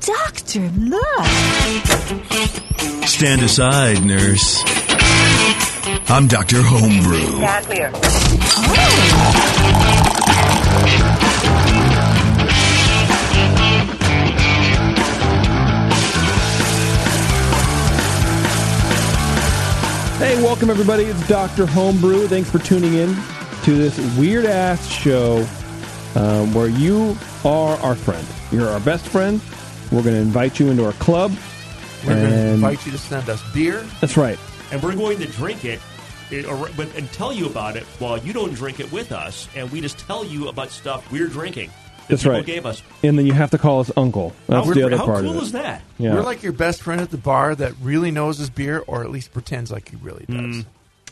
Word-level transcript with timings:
Doctor, 0.00 0.60
look. 0.78 1.26
Stand 3.06 3.42
aside, 3.42 4.02
nurse. 4.02 4.62
I'm 6.08 6.26
Dr. 6.26 6.62
Homebrew. 6.62 7.36
Stand 7.36 7.66
clear. 7.66 7.90
Hey, 20.18 20.42
welcome 20.42 20.70
everybody. 20.70 21.04
It's 21.04 21.28
Dr. 21.28 21.66
Homebrew. 21.66 22.26
Thanks 22.26 22.50
for 22.50 22.58
tuning 22.58 22.94
in 22.94 23.14
to 23.64 23.74
this 23.76 23.98
weird 24.16 24.46
ass 24.46 24.90
show 24.90 25.46
um, 26.14 26.54
where 26.54 26.68
you 26.68 27.16
are 27.44 27.76
our 27.80 27.94
friend. 27.94 28.26
You're 28.50 28.68
our 28.68 28.80
best 28.80 29.06
friend. 29.06 29.42
We're 29.90 30.02
going 30.02 30.14
to 30.14 30.20
invite 30.20 30.60
you 30.60 30.68
into 30.70 30.84
our 30.84 30.92
club. 30.94 31.32
We're 32.06 32.14
going 32.14 32.30
to 32.30 32.46
invite 32.54 32.84
you 32.86 32.92
to 32.92 32.98
send 32.98 33.28
us 33.28 33.42
beer. 33.52 33.84
That's 34.00 34.16
right. 34.16 34.38
and 34.72 34.82
we're 34.82 34.94
going 34.94 35.18
to 35.18 35.26
drink 35.26 35.64
it, 35.64 35.80
it 36.30 36.46
or, 36.46 36.68
but 36.76 36.94
and 36.96 37.10
tell 37.12 37.32
you 37.32 37.46
about 37.46 37.76
it 37.76 37.82
while 37.98 38.16
you 38.18 38.32
don't 38.32 38.54
drink 38.54 38.80
it 38.80 38.90
with 38.92 39.12
us, 39.12 39.48
and 39.56 39.70
we 39.70 39.80
just 39.80 39.98
tell 39.98 40.24
you 40.24 40.48
about 40.48 40.70
stuff 40.70 41.10
we're 41.10 41.26
drinking. 41.26 41.68
That 41.68 42.08
That's 42.08 42.22
people 42.22 42.36
right. 42.38 42.46
Gave 42.46 42.66
us. 42.66 42.82
And 43.02 43.18
then 43.18 43.26
you 43.26 43.32
have 43.32 43.50
to 43.50 43.58
call 43.58 43.80
us 43.80 43.90
uncle. 43.96 44.32
That's 44.46 44.66
how, 44.66 44.72
the 44.74 44.82
other 44.84 44.96
how 44.96 45.06
part 45.06 45.20
cool 45.20 45.30
of 45.30 45.36
it. 45.36 45.42
is 45.42 45.52
that? 45.52 45.82
Yeah. 45.98 46.14
We're 46.14 46.22
like 46.22 46.42
your 46.42 46.52
best 46.52 46.82
friend 46.82 47.00
at 47.00 47.10
the 47.10 47.18
bar 47.18 47.54
that 47.54 47.74
really 47.80 48.10
knows 48.10 48.38
his 48.38 48.50
beer, 48.50 48.82
or 48.86 49.04
at 49.04 49.10
least 49.10 49.32
pretends 49.32 49.70
like 49.70 49.90
he 49.90 49.96
really 49.96 50.24
does. 50.26 50.36
Mm. 50.36 50.64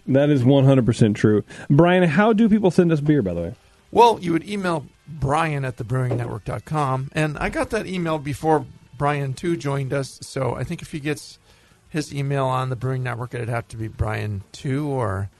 that 0.09 0.31
is 0.31 0.43
100% 0.43 1.15
true. 1.15 1.45
Brian, 1.69 2.03
how 2.05 2.33
do 2.33 2.49
people 2.49 2.71
send 2.71 2.91
us 2.91 3.01
beer, 3.01 3.23
by 3.23 3.35
the 3.35 3.41
way? 3.43 3.55
Well, 3.93 4.19
you 4.21 4.33
would 4.33 4.49
email 4.49 4.87
Brian 5.09 5.65
at 5.65 5.77
thebrewingnetwork.com. 5.77 7.11
And 7.13 7.39
I 7.39 7.49
got 7.49 7.71
that 7.71 7.87
email 7.87 8.19
before 8.19 8.67
Brian, 8.97 9.35
too, 9.35 9.57
joined 9.57 9.93
us. 9.93 10.19
So 10.23 10.55
I 10.55 10.65
think 10.65 10.83
if 10.83 10.93
he 10.93 11.01
gets 11.01 11.39
his 11.89 12.15
email 12.15 12.47
on 12.47 12.69
the 12.69 12.77
Brewing 12.77 13.03
Network, 13.03 13.35
it'd 13.35 13.49
have 13.49 13.69
to 13.69 13.77
be 13.77 13.89
Brian, 13.89 14.43
too, 14.53 14.89
or 14.89 15.31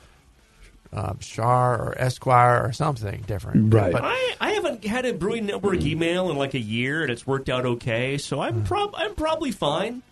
uh, 0.93 1.15
Shar, 1.21 1.75
or 1.75 1.95
Esquire, 1.99 2.65
or 2.65 2.73
something 2.73 3.23
different. 3.27 3.75
Right. 3.75 3.93
But 3.93 4.03
I, 4.05 4.35
I 4.41 4.51
haven't 4.53 4.85
had 4.85 5.05
a 5.05 5.13
Brewing 5.13 5.47
Network 5.47 5.83
email 5.83 6.31
in 6.31 6.37
like 6.37 6.55
a 6.55 6.61
year, 6.61 7.03
and 7.03 7.11
it's 7.11 7.27
worked 7.27 7.49
out 7.49 7.67
okay. 7.67 8.17
So 8.17 8.41
I'm 8.41 8.65
prob- 8.65 8.95
I'm 8.97 9.15
probably 9.15 9.51
fine. 9.51 10.03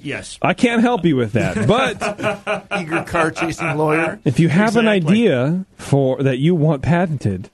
yes. 0.00 0.38
I 0.42 0.54
can't 0.54 0.82
help 0.82 1.04
you 1.04 1.16
with 1.16 1.32
that, 1.32 1.66
but 1.66 2.68
Eager 2.78 3.02
car 3.04 3.30
chasing 3.30 3.76
lawyer. 3.76 4.20
if 4.24 4.38
you 4.38 4.48
have 4.48 4.76
an 4.76 4.86
idea 4.86 5.64
for 5.76 6.22
that 6.22 6.38
you 6.38 6.54
want 6.54 6.82
patented, 6.82 7.50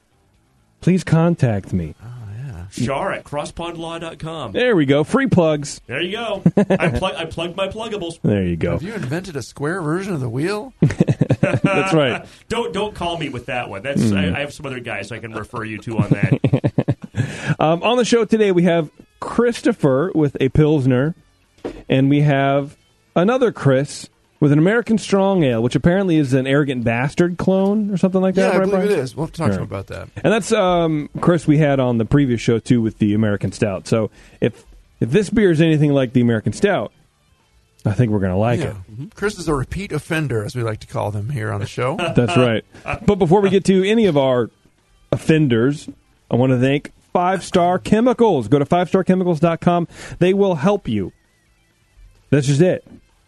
please 0.81 1.05
contact 1.05 1.73
me. 1.73 1.95
Shar 2.77 3.13
at 3.13 3.25
crosspondlaw.com. 3.25 4.53
There 4.53 4.77
we 4.77 4.87
go. 4.87 5.05
Free 5.05 5.27
plugs. 5.27 5.81
There 5.87 6.01
you 6.01 6.13
go. 6.13 6.43
I, 6.57 6.91
plug, 6.91 7.15
I 7.15 7.25
plugged 7.25 7.57
my 7.57 7.69
pluggables. 7.69 8.21
There 8.23 8.45
you 8.45 8.57
go. 8.57 8.73
Have 8.73 8.83
you 8.83 8.95
invented 8.95 9.37
a 9.37 9.43
square 9.43 9.81
version 9.83 10.15
of 10.15 10.21
the 10.21 10.29
wheel? 10.29 10.73
That's 11.41 11.95
right. 11.95 12.25
Don't 12.49 12.73
don't 12.73 12.95
call 12.95 13.19
me 13.19 13.29
with 13.29 13.47
that 13.47 13.69
one. 13.69 13.83
That's 13.83 14.13
I, 14.13 14.27
I 14.27 14.41
have 14.41 14.53
some 14.53 14.67
other 14.67 14.81
guys 14.81 15.13
I 15.13 15.19
can 15.19 15.33
refer 15.33 15.65
you 15.65 15.79
to 15.79 15.99
on 15.99 16.11
that. 16.11 16.97
Um, 17.59 17.83
on 17.83 17.97
the 17.97 18.05
show 18.05 18.25
today, 18.25 18.53
we 18.53 18.65
have 18.65 18.91
Christopher 19.21 20.13
with 20.15 20.37
a 20.41 20.49
Pilsner, 20.51 21.15
and 21.89 22.11
we 22.11 22.21
have 22.21 22.77
another 23.15 23.53
Chris 23.53 24.09
with 24.41 24.53
an 24.53 24.59
American 24.59 24.99
Strong 24.99 25.43
Ale, 25.45 25.63
which 25.63 25.75
apparently 25.75 26.17
is 26.17 26.35
an 26.35 26.47
arrogant 26.47 26.85
bastard 26.85 27.39
clone 27.39 27.91
or 27.91 27.97
something 27.97 28.21
like 28.21 28.35
that. 28.35 28.53
Yeah, 28.53 28.57
I 28.57 28.59
believe 28.61 28.71
Brian? 28.73 28.91
it 28.91 28.99
is. 28.99 29.17
We'll 29.17 29.27
have 29.27 29.33
to 29.33 29.39
talk 29.39 29.51
to 29.53 29.57
him 29.57 29.63
about 29.63 29.87
that. 29.89 30.09
And 30.23 30.33
that's 30.33 30.53
um, 30.53 31.09
Chris 31.21 31.47
we 31.47 31.59
had 31.59 31.81
on 31.81 31.99
the 31.99 32.05
previous 32.05 32.41
show 32.41 32.59
too 32.59 32.83
with 32.83 32.99
the 32.99 33.15
American 33.15 33.53
Stout. 33.53 33.87
So 33.87 34.11
if 34.41 34.65
if 35.01 35.11
this 35.11 35.31
beer 35.31 35.51
is 35.51 35.61
anything 35.61 35.93
like 35.93 36.13
the 36.13 36.21
American 36.21 36.53
Stout, 36.53 36.93
I 37.85 37.93
think 37.93 38.11
we're 38.13 38.21
gonna 38.21 38.39
like 38.39 38.61
Yeah. 38.61 38.75
it. 38.99 39.15
Chris 39.15 39.39
is 39.39 39.49
a 39.49 39.55
repeat 39.55 39.93
offender, 39.93 40.45
as 40.45 40.55
we 40.57 40.63
like 40.63 40.81
to 40.81 40.87
call 40.87 41.11
them 41.11 41.31
here 41.31 41.51
on 41.53 41.61
the 41.61 41.67
show. 41.67 41.97
That's 42.17 42.37
right. 42.37 42.65
But 43.05 43.17
before 43.17 43.41
we 43.41 43.49
get 43.51 43.65
to 43.67 43.89
any 43.89 44.07
of 44.07 44.17
our 44.17 44.51
offenders, 45.13 45.89
I 46.31 46.37
want 46.37 46.51
to 46.53 46.59
thank 46.59 46.93
Five 47.13 47.43
Star 47.45 47.79
Chemicals. 47.79 48.49
Go 48.49 48.59
to 48.59 48.65
fivestarchemicals.com. 48.67 49.89
They 50.19 50.35
will 50.35 50.57
help 50.57 50.89
you. 50.89 51.13
That's 52.31 52.47
just 52.47 52.61
it. 52.61 52.87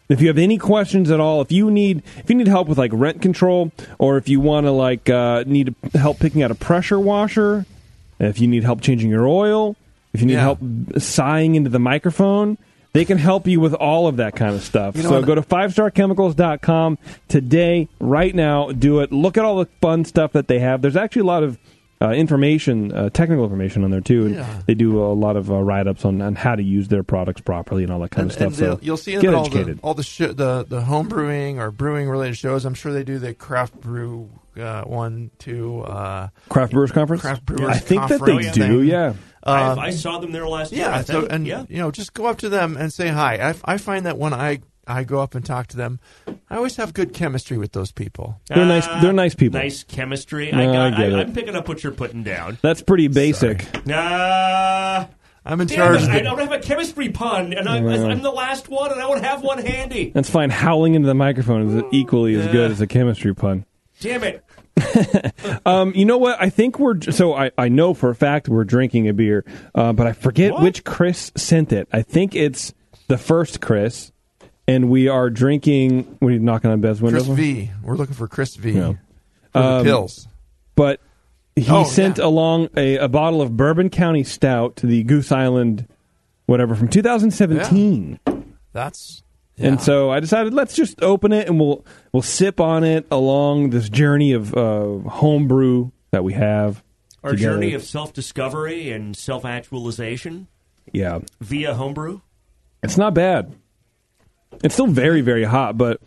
If 0.09 0.21
you 0.21 0.27
have 0.27 0.39
any 0.39 0.57
questions 0.57 1.11
at 1.11 1.19
all, 1.19 1.39
if 1.41 1.51
you 1.51 1.69
need 1.69 2.01
if 2.17 2.29
you 2.29 2.35
need 2.35 2.47
help 2.47 2.67
with 2.67 2.79
like 2.79 2.91
rent 2.93 3.21
control, 3.21 3.71
or 3.99 4.17
if 4.17 4.27
you 4.27 4.39
want 4.39 4.65
to 4.65 4.71
like 4.71 5.07
uh, 5.09 5.43
need 5.45 5.75
help 5.93 6.17
picking 6.19 6.41
out 6.41 6.49
a 6.49 6.55
pressure 6.55 6.99
washer, 6.99 7.65
if 8.19 8.39
you 8.41 8.47
need 8.47 8.63
help 8.63 8.81
changing 8.81 9.09
your 9.11 9.27
oil, 9.27 9.75
if 10.13 10.21
you 10.21 10.25
need 10.25 10.33
Yeah. 10.33 10.41
help 10.41 10.59
sighing 10.97 11.53
into 11.53 11.69
the 11.69 11.77
microphone, 11.77 12.57
they 12.93 13.05
can 13.05 13.19
help 13.19 13.45
you 13.45 13.59
with 13.59 13.75
all 13.75 14.07
of 14.07 14.17
that 14.17 14.35
kind 14.35 14.55
of 14.55 14.63
stuff. 14.63 14.95
You 14.97 15.03
know 15.03 15.09
so 15.09 15.21
go 15.21 15.35
to 15.35 15.43
fivestarchemicals.com 15.43 16.97
today, 17.27 17.87
right 17.99 18.33
now. 18.33 18.71
Do 18.71 19.01
it. 19.01 19.11
Look 19.11 19.37
at 19.37 19.45
all 19.45 19.57
the 19.57 19.67
fun 19.79 20.05
stuff 20.05 20.31
that 20.33 20.47
they 20.47 20.57
have. 20.57 20.81
There's 20.81 20.95
actually 20.95 21.21
a 21.21 21.25
lot 21.25 21.43
of 21.43 21.59
uh, 22.01 22.11
information, 22.11 22.93
uh, 22.93 23.09
technical 23.09 23.43
information 23.43 23.83
on 23.83 23.91
there 23.91 23.99
too, 24.01 24.25
and 24.27 24.35
Yeah. 24.35 24.61
they 24.65 24.73
do 24.73 25.03
a 25.03 25.11
lot 25.13 25.35
of 25.35 25.51
uh, 25.51 25.61
write-ups 25.61 26.05
on, 26.05 26.21
on 26.21 26.35
how 26.35 26.55
to 26.55 26.63
use 26.63 26.87
their 26.87 27.03
products 27.03 27.41
properly 27.41 27.83
and 27.83 27.91
all 27.91 27.99
that 27.99 28.11
kind 28.11 28.31
And, 28.31 28.41
of 28.47 28.55
stuff. 28.55 28.55
so 28.55 28.79
you'll 28.81 28.95
see 28.97 29.15
in 29.15 29.21
get 29.21 29.33
all 29.33 29.45
educated. 29.45 29.77
the 29.79 29.81
all 29.81 29.93
the, 29.93 30.03
sh- 30.03 30.19
the 30.33 30.65
the 30.67 30.81
home 30.81 31.07
brewing 31.09 31.59
or 31.59 31.71
brewing 31.71 32.07
related 32.09 32.37
shows. 32.37 32.63
I'm 32.65 32.73
sure 32.73 32.93
they 32.93 33.03
do 33.03 33.19
the 33.19 33.33
craft 33.33 33.79
brew 33.79 34.29
uh, 34.57 34.83
one, 34.83 35.31
two. 35.39 35.81
Uh, 35.81 36.29
Craft 36.49 36.73
Brewers 36.73 36.91
Conference. 36.91 37.21
Craft 37.21 37.45
Brewers 37.45 37.69
I 37.75 37.79
think 37.79 38.01
that 38.09 38.19
they 38.21 38.31
Conference 38.33 38.51
do. 38.55 38.61
thing. 38.79 38.83
Yeah. 38.89 39.13
I, 39.43 39.63
Um, 39.71 39.79
I 39.79 39.89
saw 39.91 40.19
them 40.19 40.31
there 40.33 40.47
last 40.47 40.73
year. 40.73 40.81
yeah, 40.85 40.97
I 40.97 41.01
so 41.03 41.25
and 41.25 41.47
yeah. 41.47 41.63
you 41.69 41.77
know, 41.77 41.91
just 41.91 42.13
go 42.13 42.25
up 42.25 42.39
to 42.39 42.49
them 42.49 42.75
and 42.75 42.91
say 42.91 43.07
hi. 43.07 43.35
I, 43.51 43.55
I 43.73 43.77
find 43.77 44.05
that 44.05 44.17
when 44.17 44.33
I 44.33 44.59
I 44.89 45.03
go 45.03 45.19
up 45.21 45.35
and 45.35 45.45
talk 45.45 45.67
to 45.67 45.77
them, 45.77 45.99
I 46.49 46.55
always 46.57 46.75
have 46.77 46.93
good 46.93 47.13
chemistry 47.13 47.57
with 47.57 47.71
those 47.73 47.91
people. 47.91 48.39
They're 48.47 48.65
nice- 48.65 48.87
they're 49.01 49.13
nice 49.13 49.35
people. 49.35 49.59
Nice 49.59 49.83
chemistry. 49.83 50.51
No, 50.51 50.59
I 50.59 50.65
got. 50.65 50.75
I 50.75 50.89
get 50.89 50.99
I, 51.13 51.19
it. 51.21 51.27
am 51.27 51.33
picking 51.33 51.55
up 51.55 51.67
what 51.67 51.83
you're 51.83 51.91
putting 51.93 52.23
down. 52.23 52.57
That's 52.61 52.81
pretty 52.81 53.07
basic. 53.07 53.65
Nah. 53.85 55.05
I'm 55.45 55.61
in 55.61 55.67
Damn 55.67 55.77
charge. 55.77 56.01
it, 56.01 56.03
of 56.03 56.09
I 56.09 56.17
the- 56.17 56.23
don't 56.23 56.39
have 56.39 56.51
a 56.51 56.59
chemistry 56.59 57.09
pun, 57.09 57.53
and 57.53 57.67
I'm, 57.69 57.85
Yeah. 57.87 58.05
I'm 58.07 58.21
the 58.21 58.31
last 58.31 58.67
one, 58.69 58.91
and 58.91 58.99
I 58.99 59.07
don't 59.07 59.23
have 59.23 59.41
one 59.41 59.57
handy. 59.59 60.09
That's 60.13 60.29
fine. 60.29 60.49
Howling 60.49 60.95
into 60.95 61.07
the 61.07 61.13
microphone 61.15 61.77
is 61.77 61.83
equally 61.91 62.35
as 62.35 62.47
good 62.47 62.71
as 62.71 62.81
a 62.81 62.87
chemistry 62.87 63.33
pun. 63.33 63.65
Damn 64.01 64.23
it. 64.23 64.43
Um, 65.65 65.91
you 65.95 66.05
know 66.05 66.17
what? 66.17 66.39
I 66.41 66.49
think 66.49 66.79
we're 66.79 67.01
so 67.01 67.33
I, 67.33 67.51
I 67.57 67.67
know 67.69 67.93
for 67.93 68.09
a 68.09 68.15
fact 68.15 68.47
we're 68.47 68.63
drinking 68.63 69.07
a 69.09 69.13
beer, 69.13 69.43
uh, 69.75 69.91
but 69.93 70.07
I 70.07 70.13
forget 70.13 70.53
What? 70.53 70.63
which 70.63 70.83
Chris 70.83 71.31
sent 71.35 71.73
it. 71.73 71.87
I 71.91 72.01
think 72.01 72.33
it's 72.35 72.73
the 73.07 73.17
first 73.17 73.59
Chris, 73.61 74.11
and 74.69 74.89
we 74.89 75.07
are 75.07 75.29
drinking. 75.29 76.17
What 76.19 76.29
are 76.29 76.31
you 76.31 76.39
knocking 76.39 76.69
on 76.71 76.79
Bev's 76.81 77.01
window? 77.01 77.23
Chris 77.23 77.35
V. 77.35 77.71
We're 77.83 77.95
looking 77.95 78.15
for 78.15 78.27
Chris 78.27 78.55
V. 78.55 78.71
No. 78.73 78.97
For 79.51 79.59
Um, 79.59 79.77
the 79.79 79.83
pills. 79.83 80.27
But 80.75 81.01
he 81.55 81.65
Oh, 81.69 81.83
sent 81.83 82.17
yeah. 82.19 82.25
along 82.25 82.69
a, 82.77 82.97
a 82.97 83.07
bottle 83.07 83.41
of 83.41 83.57
Bourbon 83.57 83.89
County 83.89 84.23
Stout 84.23 84.75
to 84.77 84.87
the 84.87 85.03
Goose 85.03 85.31
Island, 85.31 85.87
whatever 86.45 86.75
from 86.75 86.87
2017. 86.87 88.19
That's 88.71 89.23
And 89.57 89.81
so 89.81 90.09
I 90.11 90.19
decided 90.19 90.53
let's 90.53 90.73
just 90.75 91.01
open 91.01 91.33
it 91.33 91.47
and 91.47 91.59
we'll 91.59 91.83
we'll 92.13 92.21
sip 92.21 92.59
on 92.61 92.83
it 92.83 93.05
along 93.11 93.71
this 93.71 93.89
journey 93.89 94.31
of 94.33 94.53
uh, 94.55 94.99
homebrew 95.09 95.91
that 96.11 96.23
we 96.23 96.33
have. 96.33 96.81
Our 97.23 97.31
together. 97.31 97.55
journey 97.55 97.73
of 97.73 97.83
self 97.83 98.13
discovery 98.13 98.91
and 98.91 99.17
self 99.17 99.43
actualization 99.43 100.47
yeah, 100.93 101.19
via 101.41 101.73
homebrew. 101.73 102.21
it's 102.81 102.97
not 102.97 103.13
bad. 103.13 103.53
It's 104.63 104.73
still 104.73 104.87
very 104.87 105.21
very 105.21 105.43
hot, 105.43 105.77
but 105.77 106.01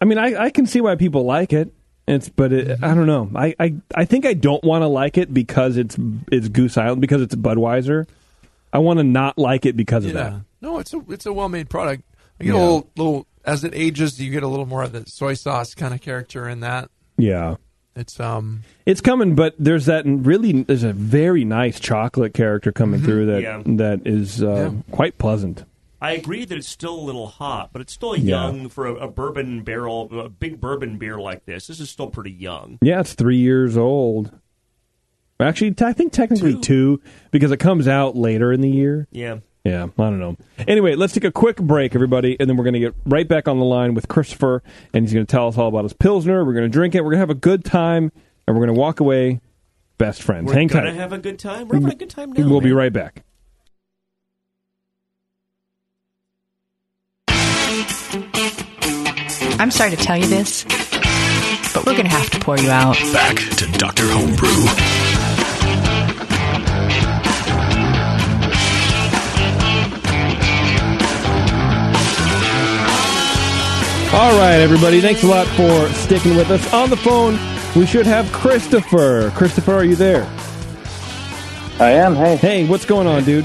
I 0.00 0.04
mean 0.04 0.18
I, 0.18 0.44
I 0.44 0.50
can 0.50 0.66
see 0.66 0.80
why 0.80 0.94
people 0.96 1.24
like 1.24 1.52
it. 1.52 1.72
It's 2.06 2.28
but 2.30 2.52
it, 2.52 2.82
I 2.82 2.94
don't 2.94 3.06
know. 3.06 3.30
I, 3.34 3.54
I, 3.60 3.74
I 3.94 4.04
think 4.06 4.24
I 4.24 4.32
don't 4.32 4.64
want 4.64 4.80
to 4.82 4.86
like 4.86 5.18
it 5.18 5.34
because 5.34 5.76
it's 5.76 5.96
it's 6.32 6.48
Goose 6.48 6.78
Island 6.78 7.00
because 7.02 7.20
it's 7.20 7.34
Budweiser. 7.34 8.06
I 8.72 8.78
want 8.78 8.98
to 8.98 9.04
not 9.04 9.36
like 9.36 9.66
it 9.66 9.76
because 9.76 10.06
of 10.06 10.14
that. 10.14 10.34
No, 10.62 10.78
it's 10.78 10.94
a 10.94 11.02
it's 11.10 11.26
a 11.26 11.32
well 11.32 11.48
made 11.50 11.68
product. 11.68 12.02
You 12.40 12.46
get 12.46 12.54
Yeah. 12.54 12.60
a 12.60 12.64
little 12.64 12.90
little 12.96 13.26
as 13.44 13.64
it 13.64 13.72
ages, 13.74 14.18
you 14.20 14.30
get 14.30 14.42
a 14.42 14.48
little 14.48 14.66
more 14.66 14.82
of 14.82 14.92
the 14.92 15.04
soy 15.06 15.34
sauce 15.34 15.74
kind 15.74 15.92
of 15.92 16.00
character 16.00 16.48
in 16.48 16.60
that. 16.60 16.90
Yeah. 17.18 17.56
It's 17.94 18.18
um 18.20 18.62
It's 18.86 19.00
coming, 19.02 19.34
but 19.34 19.54
there's 19.58 19.84
that 19.86 20.04
really 20.06 20.62
there's 20.62 20.84
a 20.84 20.92
very 20.94 21.44
nice 21.44 21.78
chocolate 21.78 22.32
character 22.32 22.72
coming 22.72 23.02
through 23.02 23.26
that 23.26 23.42
Yeah. 23.42 23.62
that 23.66 24.06
is 24.06 24.42
uh, 24.42 24.72
quite 24.92 25.18
pleasant. 25.18 25.64
I 26.00 26.12
agree 26.12 26.44
that 26.44 26.56
it's 26.56 26.68
still 26.68 26.94
a 26.94 27.00
little 27.02 27.26
hot, 27.26 27.70
but 27.72 27.82
it's 27.82 27.92
still 27.92 28.16
Yeah. 28.16 28.44
young 28.50 28.68
for 28.68 28.86
a, 28.86 28.94
a 28.94 29.08
bourbon 29.08 29.62
barrel, 29.62 30.08
a 30.12 30.28
big 30.28 30.60
bourbon 30.60 30.96
beer 30.98 31.18
like 31.18 31.44
this. 31.44 31.66
This 31.66 31.80
is 31.80 31.90
still 31.90 32.06
pretty 32.08 32.30
young. 32.30 32.78
Yeah, 32.80 33.00
it's 33.00 33.14
three 33.14 33.38
years 33.38 33.76
old. 33.76 34.30
Actually, 35.40 35.72
t- 35.72 35.84
I 35.84 35.92
think 35.92 36.12
technically 36.12 36.54
Two. 36.54 36.60
two. 36.98 37.02
because 37.30 37.52
it 37.52 37.58
comes 37.58 37.86
out 37.86 38.16
later 38.16 38.52
in 38.52 38.60
the 38.60 38.70
year. 38.70 39.06
Yeah. 39.12 39.38
Yeah, 39.64 39.84
I 39.98 40.02
don't 40.04 40.18
know. 40.20 40.36
Anyway, 40.66 40.94
let's 40.94 41.12
take 41.12 41.24
a 41.24 41.30
quick 41.32 41.56
break, 41.58 41.94
everybody, 41.94 42.36
and 42.40 42.48
then 42.48 42.56
we're 42.56 42.64
going 42.64 42.74
to 42.74 42.80
get 42.80 42.94
right 43.04 43.26
back 43.28 43.48
on 43.48 43.58
the 43.58 43.64
line 43.64 43.92
with 43.92 44.08
Christopher, 44.08 44.62
and 44.94 45.04
he's 45.04 45.12
going 45.12 45.26
to 45.26 45.30
tell 45.30 45.48
us 45.48 45.58
all 45.58 45.68
about 45.68 45.82
his 45.82 45.92
Pilsner. 45.92 46.44
We're 46.44 46.54
going 46.54 46.64
to 46.64 46.68
drink 46.70 46.94
it. 46.94 47.00
We're 47.00 47.10
going 47.10 47.16
to 47.18 47.20
have 47.20 47.30
a 47.30 47.34
good 47.34 47.64
time, 47.64 48.10
and 48.46 48.56
we're 48.56 48.64
going 48.64 48.74
to 48.74 48.80
walk 48.80 49.00
away 49.00 49.40
best 49.98 50.22
friends. 50.22 50.46
We're 50.46 50.54
Hang 50.54 50.68
gonna 50.68 50.94
have 50.94 51.12
a 51.12 51.18
good 51.18 51.38
time. 51.38 51.68
We're 51.68 51.74
having 51.76 51.90
a 51.92 51.96
good 51.96 52.08
time 52.08 52.32
now. 52.32 52.48
we'll 52.48 52.60
be 52.60 52.72
right 52.72 52.92
back. 52.92 53.24
I'm 59.58 59.70
sorry 59.70 59.90
to 59.90 59.96
tell 59.96 60.16
you 60.16 60.26
this, 60.26 60.64
but 61.74 61.84
we're 61.84 61.92
going 61.92 62.04
to 62.04 62.10
have 62.10 62.30
to 62.30 62.40
pour 62.40 62.58
you 62.58 62.70
out. 62.70 62.96
Back 63.12 63.36
to 63.56 63.66
Dr. 63.78 64.04
Homebrew. 64.08 64.66
All 74.10 74.32
right, 74.38 74.56
everybody. 74.56 75.02
Thanks 75.02 75.22
a 75.22 75.26
lot 75.26 75.46
for 75.48 75.86
sticking 75.90 76.34
with 76.34 76.50
us. 76.50 76.72
On 76.72 76.88
the 76.88 76.96
phone, 76.96 77.38
we 77.76 77.84
should 77.84 78.06
have 78.06 78.30
Christopher. 78.32 79.30
Christopher, 79.36 79.74
are 79.74 79.84
you 79.84 79.96
there? 79.96 80.24
I 81.78 81.90
am. 81.90 82.14
Hey, 82.14 82.36
Hey, 82.36 82.66
what's 82.66 82.86
going 82.86 83.06
on, 83.06 83.24
dude? 83.24 83.44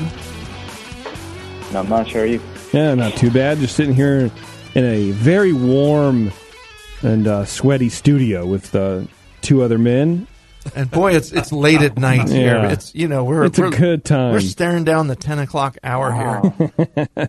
not 1.73 1.89
much. 1.89 2.13
How 2.13 2.19
are 2.21 2.25
you? 2.25 2.39
Yeah, 2.71 2.95
not 2.95 3.13
too 3.17 3.29
bad. 3.29 3.57
Just 3.57 3.75
sitting 3.75 3.93
here 3.93 4.31
in 4.75 4.85
a 4.85 5.11
very 5.11 5.53
warm 5.53 6.31
and 7.01 7.27
uh, 7.27 7.45
sweaty 7.45 7.89
studio 7.89 8.45
with 8.45 8.73
uh, 8.75 9.03
two 9.41 9.61
other 9.61 9.77
men. 9.77 10.27
And 10.75 10.89
boy, 10.89 11.13
it's 11.13 11.33
it's 11.33 11.51
late 11.51 11.81
at 11.81 11.97
night 11.97 12.29
here. 12.29 12.55
Yeah. 12.55 12.71
It's 12.71 12.95
you 12.95 13.09
know 13.09 13.25
we're 13.25 13.43
It's 13.43 13.59
a 13.59 13.63
we're, 13.63 13.71
good 13.71 14.05
time. 14.05 14.31
We're 14.31 14.39
staring 14.39 14.85
down 14.85 15.07
the 15.07 15.15
ten 15.15 15.39
o'clock 15.39 15.77
hour 15.83 16.13
here. 16.13 16.69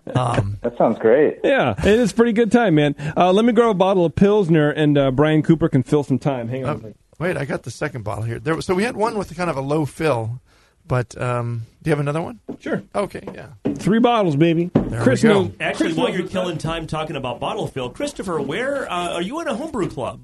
um, 0.15 0.59
That 0.63 0.77
sounds 0.79 1.01
great. 1.01 1.41
Yeah, 1.43 1.75
it 1.77 1.99
is 1.99 2.13
pretty 2.13 2.33
good 2.33 2.53
time, 2.53 2.77
man. 2.77 2.95
Uh, 3.17 3.33
let 3.33 3.45
me 3.45 3.53
grab 3.53 3.71
a 3.71 3.75
bottle 3.75 4.05
of 4.05 4.15
Pilsner, 4.15 4.71
and 4.71 4.97
uh, 4.97 5.11
Brian 5.11 5.43
Cooper 5.43 5.69
can 5.69 5.83
fill 5.83 6.05
some 6.05 6.19
time. 6.21 6.49
Hang 6.49 6.65
on. 6.65 6.85
a 6.85 6.89
oh, 6.89 6.95
wait, 7.19 7.37
I 7.37 7.45
got 7.45 7.65
the 7.65 7.73
second 7.73 8.05
bottle 8.05 8.23
here. 8.23 8.39
There, 8.39 8.61
so 8.61 8.73
we 8.73 8.85
had 8.85 8.97
one 8.97 9.19
with 9.19 9.37
kind 9.37 9.51
of 9.51 9.57
a 9.57 9.63
low 9.63 9.85
fill, 9.85 10.41
but 10.87 11.21
um, 11.21 11.63
do 11.83 11.91
you 11.91 11.93
have 11.93 12.01
another 12.01 12.21
one? 12.23 12.41
Sure. 12.61 12.83
Okay, 12.95 13.23
yeah. 13.35 13.49
Three 13.77 13.99
bottles, 13.99 14.37
baby. 14.37 14.71
Chris 15.01 15.23
we 15.23 15.29
go. 15.29 15.43
knows- 15.45 15.53
Actually, 15.61 15.87
Chris 15.87 15.97
while 15.97 16.07
knows 16.09 16.15
you're 16.17 16.23
what's 16.25 16.33
killing 16.33 16.59
time 16.59 16.87
talking 16.87 17.17
about 17.17 17.41
bottle 17.41 17.67
fill, 17.67 17.91
Christopher, 17.91 18.41
where 18.41 18.91
uh, 18.91 19.15
are 19.15 19.23
you 19.23 19.41
in 19.41 19.49
a 19.49 19.55
homebrew 19.55 19.89
club? 19.89 20.21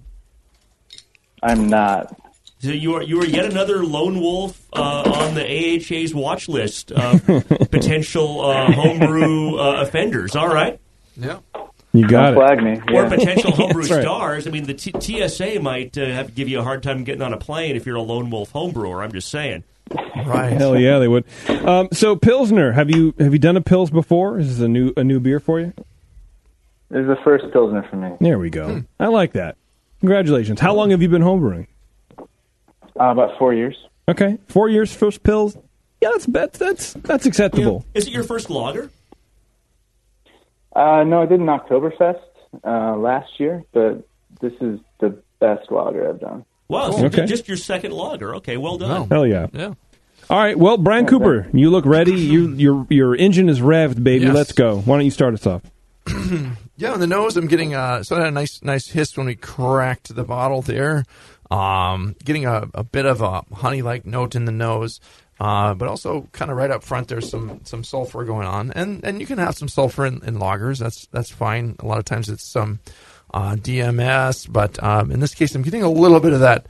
I'm 1.42 1.68
not. 1.68 2.16
So 2.58 2.68
you 2.70 2.94
are 2.96 3.02
you 3.02 3.18
are 3.22 3.26
yet 3.26 3.46
another 3.46 3.84
lone 3.84 4.20
wolf 4.20 4.60
uh, 4.74 4.78
on 5.06 5.34
the 5.34 5.42
AHA's 5.44 6.14
watch 6.14 6.46
list 6.48 6.92
of 6.92 7.24
potential 7.70 8.42
uh, 8.42 8.70
homebrew 8.70 9.56
uh, 9.56 9.80
offenders. 9.80 10.36
All 10.36 10.48
right, 10.48 10.78
Yeah. 11.16 11.38
you 11.94 12.06
got 12.06 12.32
Don't 12.32 12.32
it. 12.34 12.36
flag 12.36 12.62
me. 12.62 12.94
or 12.94 13.04
Yeah. 13.04 13.08
potential 13.08 13.50
homebrew 13.54 13.82
That's 13.84 13.92
right. 13.94 14.02
stars. 14.02 14.46
I 14.46 14.50
mean, 14.50 14.64
the 14.64 14.74
T- 14.74 14.92
TSA 15.28 15.60
might 15.60 15.96
uh, 15.96 16.04
have 16.04 16.26
to 16.26 16.32
give 16.32 16.48
you 16.50 16.60
a 16.60 16.62
hard 16.62 16.82
time 16.82 17.02
getting 17.04 17.22
on 17.22 17.32
a 17.32 17.38
plane 17.38 17.76
if 17.76 17.86
you're 17.86 17.96
a 17.96 18.02
lone 18.02 18.28
wolf 18.28 18.52
homebrewer. 18.52 19.02
I'm 19.02 19.12
just 19.12 19.30
saying. 19.30 19.64
Right. 20.26 20.52
Hell 20.52 20.78
yeah, 20.78 20.98
they 20.98 21.08
would. 21.08 21.24
Um, 21.48 21.88
so 21.92 22.14
Pilsner, 22.14 22.72
have 22.72 22.90
you 22.90 23.14
have 23.18 23.32
you 23.32 23.38
done 23.38 23.56
a 23.56 23.60
Pils 23.60 23.90
before? 23.90 24.38
Is 24.38 24.58
this 24.58 24.64
a 24.64 24.68
new 24.68 24.92
a 24.96 25.02
new 25.02 25.18
beer 25.18 25.40
for 25.40 25.58
you? 25.60 25.72
This 26.90 27.02
is 27.02 27.06
the 27.08 27.18
first 27.24 27.44
Pilsner 27.52 27.86
for 27.88 27.96
me. 27.96 28.16
There 28.20 28.38
we 28.38 28.50
go. 28.50 28.82
I 28.98 29.06
like 29.06 29.32
that. 29.32 29.56
Congratulations. 30.00 30.60
How 30.60 30.74
long 30.74 30.90
have 30.90 31.02
you 31.02 31.08
been 31.08 31.22
homebrewing? 31.22 31.66
Uh, 32.18 32.24
about 32.96 33.38
four 33.38 33.54
years. 33.54 33.76
Okay, 34.08 34.38
four 34.48 34.68
years 34.68 34.94
first 34.94 35.22
pills. 35.22 35.56
Yeah, 36.00 36.10
that's 36.12 36.26
that's 36.26 36.58
that's, 36.58 36.92
that's 36.94 37.26
acceptable. 37.26 37.84
Is 37.94 38.06
it 38.06 38.12
your 38.12 38.24
first 38.24 38.50
lager? 38.50 38.90
Uh, 40.74 41.04
no, 41.04 41.22
I 41.22 41.26
did 41.26 41.40
an 41.40 41.46
Oktoberfest 41.46 42.20
uh, 42.64 42.96
last 42.96 43.38
year, 43.38 43.64
but 43.72 44.06
this 44.40 44.52
is 44.60 44.80
the 45.00 45.20
best 45.40 45.70
lager 45.70 46.08
I've 46.08 46.20
done. 46.20 46.44
Wow, 46.70 46.92
so 46.92 47.04
Okay. 47.06 47.26
just 47.26 47.48
your 47.48 47.56
second 47.56 47.92
logger. 47.92 48.36
Okay, 48.36 48.56
well 48.56 48.78
done. 48.78 49.08
Hell 49.10 49.26
yeah. 49.26 49.48
Yeah. 49.52 49.74
All 50.30 50.38
right. 50.38 50.56
Well, 50.56 50.76
Brian 50.78 51.06
Cooper, 51.06 51.48
you 51.52 51.70
look 51.70 51.84
ready. 51.84 52.12
You 52.14 52.50
your 52.54 52.86
your 52.88 53.16
engine 53.16 53.48
is 53.48 53.60
revved, 53.60 54.02
baby. 54.04 54.26
Yes. 54.26 54.34
Let's 54.34 54.52
go. 54.52 54.78
Why 54.78 54.96
don't 54.96 55.04
you 55.04 55.10
start 55.10 55.34
us 55.34 55.46
off? 55.46 55.62
Yeah, 56.76 56.92
on 56.94 57.00
the 57.00 57.06
nose, 57.06 57.36
I'm 57.36 57.46
getting 57.46 57.74
uh, 57.74 58.02
so 58.02 58.16
I 58.16 58.20
had 58.20 58.28
a 58.28 58.30
nice, 58.30 58.62
nice 58.62 58.88
hiss 58.88 59.14
when 59.14 59.26
we 59.26 59.34
cracked 59.34 60.14
the 60.14 60.24
bottle 60.24 60.62
there. 60.62 61.04
Um, 61.50 62.16
getting 62.24 62.46
a, 62.46 62.68
a 62.72 62.82
bit 62.82 63.04
of 63.04 63.20
a 63.20 63.42
honey-like 63.54 64.06
note 64.06 64.34
in 64.34 64.46
the 64.46 64.52
nose, 64.52 64.98
uh, 65.38 65.74
but 65.74 65.88
also 65.88 66.26
kind 66.32 66.50
of 66.50 66.56
right 66.56 66.70
up 66.70 66.82
front. 66.82 67.08
There's 67.08 67.28
some 67.28 67.60
some 67.64 67.84
sulfur 67.84 68.24
going 68.24 68.46
on, 68.46 68.70
and 68.72 69.04
and 69.04 69.20
you 69.20 69.26
can 69.26 69.36
have 69.36 69.56
some 69.58 69.68
sulfur 69.68 70.06
in, 70.06 70.22
in 70.24 70.36
lagers. 70.38 70.78
That's 70.78 71.06
that's 71.08 71.28
fine. 71.30 71.76
A 71.80 71.84
lot 71.86 71.98
of 71.98 72.06
times 72.06 72.30
it's 72.30 72.48
some 72.50 72.78
uh, 73.32 73.56
DMS, 73.56 74.50
but 74.50 74.82
um, 74.82 75.10
in 75.10 75.20
this 75.20 75.34
case, 75.34 75.54
I'm 75.54 75.62
getting 75.62 75.82
a 75.82 75.90
little 75.90 76.20
bit 76.20 76.32
of 76.32 76.40
that 76.40 76.66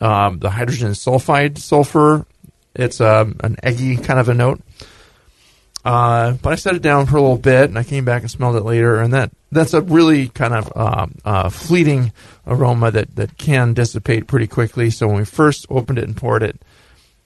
um, 0.00 0.38
the 0.38 0.50
hydrogen 0.50 0.92
sulfide 0.92 1.58
sulfur. 1.58 2.26
It's 2.74 3.00
um, 3.00 3.36
an 3.40 3.56
eggy 3.62 3.96
kind 3.96 4.20
of 4.20 4.28
a 4.28 4.34
note. 4.34 4.60
Uh, 5.84 6.32
but 6.32 6.52
I 6.52 6.56
set 6.56 6.74
it 6.74 6.82
down 6.82 7.06
for 7.06 7.16
a 7.16 7.20
little 7.20 7.38
bit, 7.38 7.70
and 7.70 7.78
I 7.78 7.84
came 7.84 8.04
back 8.04 8.22
and 8.22 8.30
smelled 8.30 8.56
it 8.56 8.64
later, 8.64 9.00
and 9.00 9.12
that 9.14 9.30
that's 9.50 9.72
a 9.74 9.80
really 9.80 10.28
kind 10.28 10.52
of 10.52 10.72
uh, 10.74 11.06
uh, 11.24 11.48
fleeting 11.48 12.12
aroma 12.46 12.90
that, 12.90 13.16
that 13.16 13.38
can 13.38 13.74
dissipate 13.74 14.26
pretty 14.26 14.46
quickly. 14.46 14.90
So 14.90 15.06
when 15.06 15.16
we 15.16 15.24
first 15.24 15.66
opened 15.70 15.98
it 15.98 16.04
and 16.04 16.16
poured 16.16 16.42
it, 16.42 16.60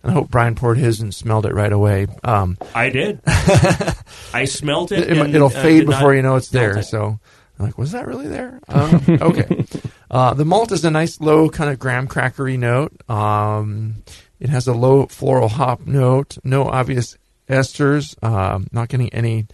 and 0.03 0.13
I 0.13 0.15
hope 0.15 0.31
Brian 0.31 0.55
poured 0.55 0.79
his 0.79 1.01
and 1.01 1.15
smelled 1.15 1.47
it 1.47 1.55
right 1.55 1.73
away. 1.73 2.07
Um, 2.23 2.59
I 2.75 2.91
did. 2.91 3.21
I 3.27 4.45
smelled 4.45 4.93
it. 4.93 5.11
it, 5.11 5.19
and, 5.19 5.33
will 5.33 5.49
fade 5.49 5.87
before 5.87 6.15
you 6.15 6.23
know 6.23 6.37
it's 6.37 6.51
there. 6.51 6.79
it. 6.79 6.85
So 6.85 7.19
I'm 7.63 7.69
like, 7.69 7.79
was 7.79 7.93
that 7.93 8.07
really 8.07 8.27
there? 8.29 8.61
Um, 8.69 9.03
okay. 9.09 9.65
Uh, 10.11 10.35
the 10.35 10.45
malt 10.45 10.73
is 10.73 10.85
a 10.85 10.91
nice 10.91 11.21
low 11.21 11.49
kind 11.49 11.71
of 11.71 11.79
graham 11.79 12.09
crackery 12.09 12.59
note. 12.59 12.93
Um, 13.09 14.03
it 14.41 14.49
has 14.49 14.67
a 14.67 14.73
low 14.73 15.07
floral 15.07 15.49
hop 15.49 15.87
note. 15.87 16.39
No 16.43 16.65
obvious 16.65 17.17
esters. 17.49 18.23
Um, 18.25 18.67
not 18.73 18.89
getting 18.89 19.13
any 19.13 19.47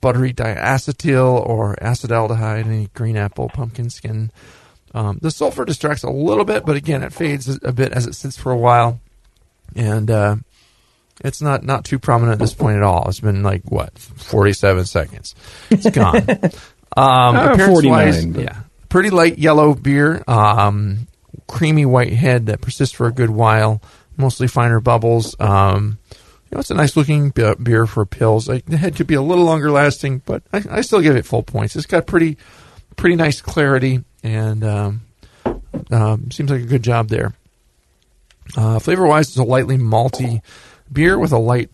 buttery 0.00 0.32
diacetyl 0.32 1.46
or 1.46 1.76
acetaldehyde. 1.76 2.64
Any 2.64 2.88
green 2.94 3.16
apple, 3.16 3.48
pumpkin 3.48 3.90
skin. 3.90 4.30
Um, 4.94 5.18
the 5.20 5.30
sulfur 5.30 5.64
distracts 5.64 6.02
a 6.02 6.10
little 6.10 6.44
bit, 6.44 6.64
but 6.64 6.76
again, 6.76 7.02
it 7.02 7.12
fades 7.12 7.48
a 7.48 7.58
a 7.68 7.72
bit 7.72 7.92
as 7.92 8.06
it 8.06 8.14
sits 8.14 8.36
for 8.36 8.50
a 8.52 8.56
while, 8.56 9.00
and 9.76 10.10
uh, 10.10 10.36
it's 11.24 11.42
not 11.42 11.64
not 11.64 11.84
too 11.84 11.98
prominent 11.98 12.34
at 12.34 12.38
this 12.38 12.54
point 12.54 12.76
at 12.76 12.82
all. 12.82 13.08
It's 13.08 13.20
been 13.20 13.42
like 13.42 13.62
what 13.64 13.98
forty 13.98 14.52
seven 14.52 14.84
seconds. 14.86 15.34
It's 15.70 15.90
gone. 15.90 16.26
um, 16.96 17.36
Uh, 17.36 17.52
appearance-wise, 17.52 18.14
49, 18.24 18.32
but- 18.32 18.42
yeah, 18.44 18.56
pretty 18.88 19.10
light 19.10 19.38
yellow 19.38 19.74
beer. 19.74 20.22
Um, 20.26 21.06
creamy 21.46 21.84
white 21.86 22.12
head 22.12 22.46
that 22.46 22.60
persists 22.60 22.94
for 22.94 23.06
a 23.06 23.12
good 23.12 23.30
while. 23.30 23.80
Mostly 24.16 24.46
finer 24.48 24.80
bubbles. 24.80 25.34
Um, 25.40 25.98
you 26.50 26.56
know, 26.56 26.60
it's 26.60 26.70
a 26.70 26.74
nice 26.74 26.96
looking 26.96 27.30
beer 27.30 27.86
for 27.86 28.04
pills. 28.04 28.48
Like, 28.48 28.66
the 28.66 28.76
head 28.76 28.96
could 28.96 29.06
be 29.06 29.14
a 29.14 29.22
little 29.22 29.44
longer 29.44 29.70
lasting, 29.70 30.22
but 30.26 30.42
I, 30.52 30.62
I 30.70 30.80
still 30.82 31.00
give 31.00 31.16
it 31.16 31.24
full 31.24 31.42
points. 31.42 31.76
It's 31.76 31.86
got 31.86 32.06
pretty 32.06 32.36
pretty 32.96 33.16
nice 33.16 33.40
clarity 33.40 34.04
and 34.22 34.62
um, 34.64 35.00
um, 35.90 36.30
seems 36.30 36.50
like 36.50 36.60
a 36.60 36.66
good 36.66 36.82
job 36.82 37.08
there. 37.08 37.32
Uh, 38.56 38.78
flavor 38.80 39.06
wise, 39.06 39.28
it's 39.28 39.36
a 39.36 39.42
lightly 39.44 39.78
malty 39.78 40.42
beer 40.92 41.18
with 41.18 41.32
a 41.32 41.38
light 41.38 41.70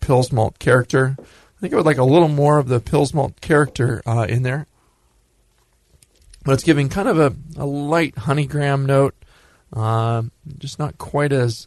pills 0.00 0.32
malt 0.32 0.58
character. 0.58 1.16
I 1.58 1.60
think 1.60 1.72
I 1.72 1.76
would 1.76 1.86
like 1.86 1.98
a 1.98 2.04
little 2.04 2.28
more 2.28 2.58
of 2.58 2.68
the 2.68 2.80
Pils 2.80 3.12
malt 3.12 3.40
character 3.40 4.00
uh, 4.06 4.26
in 4.28 4.44
there. 4.44 4.66
But 6.44 6.52
it's 6.52 6.62
giving 6.62 6.88
kind 6.88 7.08
of 7.08 7.18
a, 7.18 7.34
a 7.56 7.66
light 7.66 8.14
honeygram 8.14 8.86
note. 8.86 9.14
Uh, 9.72 10.22
just 10.56 10.78
not 10.78 10.96
quite 10.98 11.32
as 11.32 11.66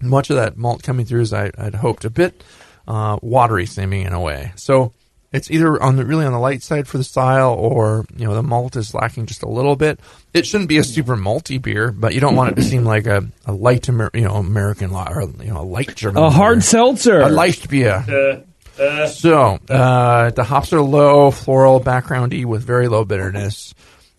much 0.00 0.30
of 0.30 0.36
that 0.36 0.56
malt 0.56 0.82
coming 0.82 1.04
through 1.04 1.22
as 1.22 1.32
I, 1.32 1.50
I'd 1.58 1.74
hoped. 1.74 2.04
A 2.04 2.10
bit 2.10 2.42
uh, 2.88 3.18
watery 3.20 3.66
seeming 3.66 4.02
in 4.06 4.12
a 4.12 4.20
way. 4.20 4.52
So 4.56 4.92
it's 5.32 5.50
either 5.50 5.82
on 5.82 5.96
the 5.96 6.04
really 6.06 6.24
on 6.24 6.32
the 6.32 6.38
light 6.38 6.62
side 6.62 6.86
for 6.88 6.96
the 6.96 7.04
style, 7.04 7.52
or 7.52 8.06
you 8.16 8.24
know 8.24 8.34
the 8.34 8.42
malt 8.44 8.76
is 8.76 8.94
lacking 8.94 9.26
just 9.26 9.42
a 9.42 9.48
little 9.48 9.74
bit. 9.76 9.98
It 10.32 10.46
shouldn't 10.46 10.68
be 10.68 10.78
a 10.78 10.84
super 10.84 11.16
malty 11.16 11.60
beer, 11.60 11.90
but 11.90 12.14
you 12.14 12.20
don't 12.20 12.36
want 12.36 12.52
it 12.52 12.54
to 12.56 12.62
seem 12.62 12.84
like 12.84 13.06
a, 13.06 13.26
a 13.44 13.52
light 13.52 13.88
Amer- 13.88 14.12
you 14.14 14.22
know 14.22 14.36
American 14.36 14.92
law 14.92 15.08
or 15.10 15.22
you 15.42 15.50
know 15.52 15.60
a 15.60 15.66
light 15.66 15.94
German 15.96 16.22
A 16.22 16.30
hard 16.30 16.58
beer. 16.58 16.62
seltzer. 16.62 17.20
a 17.20 17.28
light 17.28 17.68
beer. 17.68 18.44
So 18.76 19.58
uh, 19.68 20.30
the 20.30 20.44
hops 20.44 20.72
are 20.72 20.80
low, 20.80 21.30
floral, 21.30 21.80
backgroundy 21.80 22.44
with 22.44 22.62
very 22.62 22.88
low 22.88 23.04
bitterness. 23.04 23.74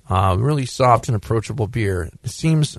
Uh, 0.09 0.38
really 0.39 0.65
soft 0.65 1.07
and 1.07 1.15
approachable 1.15 1.67
beer. 1.67 2.09
It 2.24 2.29
seems 2.29 2.77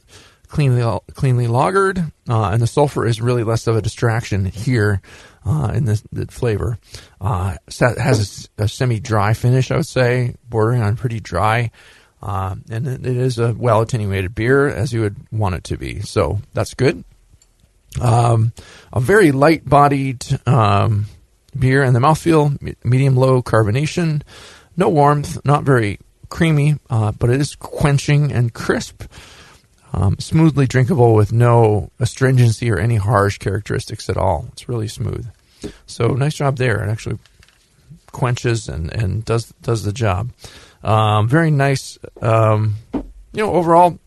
cleanly 0.49 1.00
cleanly 1.12 1.49
lagered, 1.49 2.12
uh, 2.28 2.50
and 2.50 2.62
the 2.62 2.68
sulfur 2.68 3.04
is 3.04 3.21
really 3.21 3.42
less 3.42 3.66
of 3.66 3.76
a 3.76 3.83
distraction 3.83 4.45
here 4.45 5.00
uh, 5.45 5.73
in 5.75 5.87
this 5.87 6.04
the 6.12 6.26
flavor. 6.26 6.78
Uh, 7.21 7.56
has 7.80 8.49
a 8.59 8.64
a, 8.64 8.68
semi-dry 8.68 9.35
finish, 9.35 9.73
I 9.73 9.76
would 9.76 9.87
say, 9.87 10.37
bordering 10.49 10.83
on 10.83 10.97
pretty 10.97 11.18
dry. 11.18 11.73
And 12.23 12.87
it 12.87 13.06
it 13.06 13.16
is 13.16 13.38
a 13.38 13.54
well 13.54 13.83
attenuated 13.83 14.35
beer 14.35 14.68
as 14.68 14.92
you 14.92 15.00
would 15.00 15.16
want 15.33 15.56
it 15.56 15.64
to 15.64 15.76
be. 15.76 16.00
So 16.00 16.40
that's 16.54 16.75
good 16.75 17.04
um, 18.00 18.52
a 18.92 19.00
very 19.00 19.33
light 19.33 19.68
bodied, 19.68 20.25
um, 20.47 21.06
beer, 21.59 21.83
and 21.83 21.95
the 21.95 22.01
mouthfeel 22.01 22.61
me- 22.61 22.75
medium 22.85 23.17
low 23.17 23.43
carbonation, 23.43 24.23
no 24.77 24.89
warmth, 24.89 25.45
not 25.45 25.65
very 25.65 25.99
creamy, 26.29 26.77
uh, 26.91 27.13
but 27.13 27.31
it 27.31 27.41
is 27.41 27.55
quenching 27.57 28.33
and 28.33 28.53
crisp. 28.53 29.05
Um, 29.93 30.19
smoothly 30.19 30.67
drinkable 30.67 31.15
with 31.15 31.33
no 31.33 31.91
astringency 31.99 32.71
or 32.71 32.79
any 32.79 32.97
harsh 32.97 33.39
characteristics 33.39 34.11
at 34.11 34.19
all. 34.19 34.47
It's 34.53 34.69
really 34.69 34.89
smooth. 34.89 35.27
So 35.87 36.09
nice 36.09 36.35
job 36.35 36.59
there. 36.59 36.85
It 36.85 36.91
actually 36.91 37.19
quenches 38.13 38.69
and, 38.69 38.93
and 38.93 39.25
does 39.25 39.55
does 39.63 39.85
the 39.85 39.93
job. 39.93 40.33
Um, 40.83 41.29
very 41.29 41.51
nice. 41.51 41.99
Um, 42.21 42.75
you 42.93 43.45
know, 43.45 43.53
overall, 43.53 43.99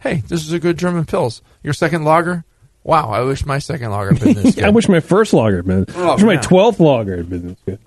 hey, 0.00 0.22
this 0.28 0.44
is 0.44 0.52
a 0.52 0.58
good 0.58 0.78
German 0.78 1.04
Pils. 1.04 1.40
Your 1.62 1.74
second 1.74 2.04
lager, 2.04 2.44
wow! 2.84 3.10
I 3.10 3.22
wish 3.22 3.44
my 3.44 3.58
second 3.58 3.90
logger 3.90 4.12
had 4.14 4.22
been 4.22 4.34
this 4.34 4.54
good. 4.54 4.64
I 4.64 4.68
wish 4.70 4.88
my 4.88 5.00
first 5.00 5.32
logger 5.32 5.56
had 5.56 5.66
been. 5.66 5.86
Oh, 5.96 6.10
I 6.10 6.14
wish 6.14 6.24
my 6.24 6.36
twelfth 6.36 6.78
logger 6.78 7.16
had 7.16 7.28
been 7.28 7.48
this 7.48 7.58
good. 7.66 7.78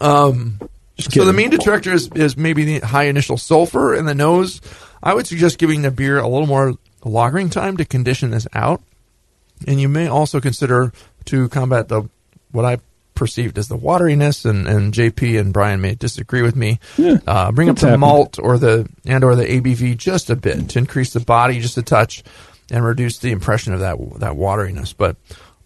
Um, 0.00 0.58
Just 0.96 1.12
so 1.12 1.24
the 1.24 1.32
main 1.32 1.50
detractor 1.50 1.92
is, 1.92 2.08
is 2.14 2.36
maybe 2.36 2.64
the 2.78 2.86
high 2.86 3.04
initial 3.04 3.36
sulfur 3.36 3.94
in 3.94 4.06
the 4.06 4.14
nose. 4.14 4.60
I 5.02 5.14
would 5.14 5.26
suggest 5.26 5.58
giving 5.58 5.82
the 5.82 5.90
beer 5.90 6.18
a 6.18 6.26
little 6.28 6.46
more 6.46 6.74
lagering 7.04 7.50
time 7.50 7.76
to 7.76 7.84
condition 7.84 8.30
this 8.30 8.46
out, 8.54 8.82
and 9.66 9.80
you 9.80 9.88
may 9.88 10.06
also 10.08 10.40
consider 10.40 10.92
to 11.26 11.48
combat 11.50 11.88
the 11.88 12.08
what 12.52 12.64
I 12.64 12.78
perceived 13.14 13.58
as 13.58 13.68
the 13.68 13.76
wateriness. 13.76 14.44
And, 14.48 14.66
and 14.66 14.92
JP 14.94 15.38
and 15.40 15.52
Brian 15.52 15.80
may 15.80 15.94
disagree 15.94 16.42
with 16.42 16.56
me. 16.56 16.78
Uh, 17.26 17.52
bring 17.52 17.68
up 17.68 17.74
It's 17.74 17.82
the 17.82 17.88
happened. 17.88 18.00
malt 18.00 18.38
or 18.38 18.58
the 18.58 18.88
and 19.04 19.22
or 19.24 19.34
the 19.36 19.44
ABV 19.44 19.96
just 19.98 20.30
a 20.30 20.36
bit 20.36 20.70
to 20.70 20.78
increase 20.78 21.12
the 21.12 21.20
body 21.20 21.60
just 21.60 21.76
a 21.78 21.82
touch 21.82 22.22
and 22.72 22.84
reduce 22.84 23.18
the 23.18 23.30
impression 23.30 23.74
of 23.74 23.80
that 23.80 23.96
that 24.18 24.32
wateriness. 24.32 24.94
But 24.96 25.16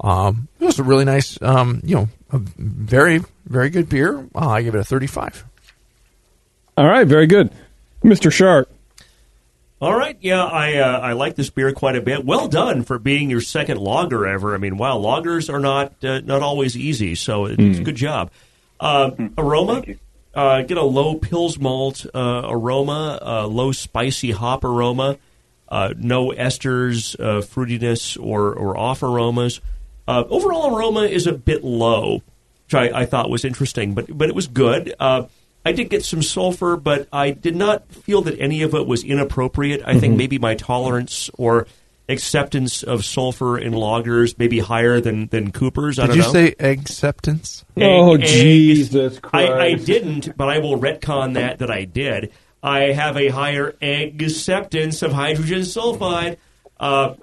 um, 0.01 0.49
it 0.61 0.65
was 0.67 0.79
a 0.79 0.83
really 0.83 1.07
nice, 1.07 1.41
um, 1.41 1.81
you 1.85 1.95
know, 1.95 2.09
a 2.31 2.39
very 2.39 3.23
very 3.47 3.71
good 3.71 3.89
beer. 3.89 4.29
Uh, 4.35 4.49
I 4.49 4.63
give 4.63 4.75
it 4.75 4.81
a 4.81 4.85
thirty-five. 4.85 5.45
All 6.77 6.87
right, 6.87 7.07
very 7.07 7.27
good, 7.27 7.51
Mister 8.03 8.31
Sharp. 8.31 8.71
All 9.79 9.95
right, 9.95 10.17
yeah, 10.23 10.43
I 10.43 10.77
uh, 10.79 11.01
I 11.01 11.13
like 11.13 11.37
this 11.37 11.51
beer 11.51 11.71
quite 11.73 11.97
a 11.97 12.01
bit. 12.01 12.25
Well 12.25 12.49
done 12.49 12.83
for 12.83 12.99
being 12.99 13.29
your 13.29 13.43
second 13.43 13.79
logger 13.79 14.27
ever. 14.27 14.55
I 14.55 14.59
mean, 14.59 14.79
wow, 14.79 14.97
loggers 14.97 15.51
are 15.51 15.61
not 15.61 16.03
uh, 16.03 16.21
not 16.21 16.41
always 16.43 16.77
easy, 16.77 17.15
so 17.15 17.45
it's 17.45 17.79
a 17.79 17.83
good 17.83 17.95
job. 17.95 18.31
Uh, 18.81 19.11
aroma, 19.37 19.85
uh, 20.35 20.63
get 20.63 20.79
a 20.79 20.83
low 20.83 21.17
pills 21.17 21.59
malt 21.59 22.07
uh, 22.15 22.43
aroma, 22.45 23.19
uh, 23.21 23.47
low 23.47 23.71
spicy 23.73 24.31
hop 24.31 24.65
aroma, 24.65 25.19
uh, 25.69 25.95
no 25.97 26.31
esters, 26.31 27.19
uh, 27.21 27.41
fruitiness, 27.43 28.17
or 28.23 28.53
or 28.55 28.77
off 28.77 29.03
aromas. 29.03 29.61
Uh, 30.09 30.25
overall 30.29 30.77
aroma 30.77 31.03
is 31.03 31.27
a 31.27 31.33
bit 31.33 31.65
low, 31.65 32.23
which 32.65 32.75
I, 32.75 33.01
I 33.01 33.07
thought 33.07 33.29
was 33.31 33.45
interesting, 33.45 33.95
but 33.95 34.07
but 34.17 34.29
it 34.29 34.35
was 34.35 34.47
good. 34.47 34.95
Uh, 34.99 35.25
I 35.65 35.73
did 35.73 35.91
get 35.91 36.05
some 36.05 36.23
sulfur, 36.23 36.77
but 36.77 37.09
I 37.13 37.33
did 37.33 37.57
not 37.57 37.91
feel 37.93 38.23
that 38.23 38.39
any 38.39 38.63
of 38.63 38.73
it 38.75 38.87
was 38.87 39.03
inappropriate. 39.03 39.83
I 39.85 39.99
think 39.99 40.17
maybe 40.17 40.39
my 40.39 40.55
tolerance 40.55 41.29
or 41.37 41.67
acceptance 42.09 42.85
of 42.85 43.05
sulfur 43.05 43.59
in 43.59 43.73
lagers 43.73 44.39
may 44.39 44.47
be 44.47 44.61
higher 44.61 45.01
than 45.01 45.27
than 45.27 45.51
Cooper's. 45.51 45.99
I 45.99 46.03
Did 46.03 46.09
don't 46.09 46.17
you 46.19 46.23
know. 46.23 46.33
say 46.33 46.55
acceptance? 46.61 47.65
Oh, 47.77 48.15
Egg- 48.15 48.21
eggs. 48.23 48.31
Jesus 48.33 49.21
I, 49.33 49.49
I 49.53 49.75
didn't, 49.75 50.37
but 50.37 50.49
I 50.49 50.61
will 50.61 50.79
retcon 50.79 51.35
that 51.35 51.59
that 51.59 51.71
I 51.71 51.85
did. 51.85 52.33
I 52.63 52.93
have 52.93 53.17
a 53.17 53.29
higher 53.29 53.77
acceptance 53.81 55.03
of 55.03 55.13
hydrogen 55.13 55.61
sulfide. 55.61 56.39
Uh, 56.79 57.15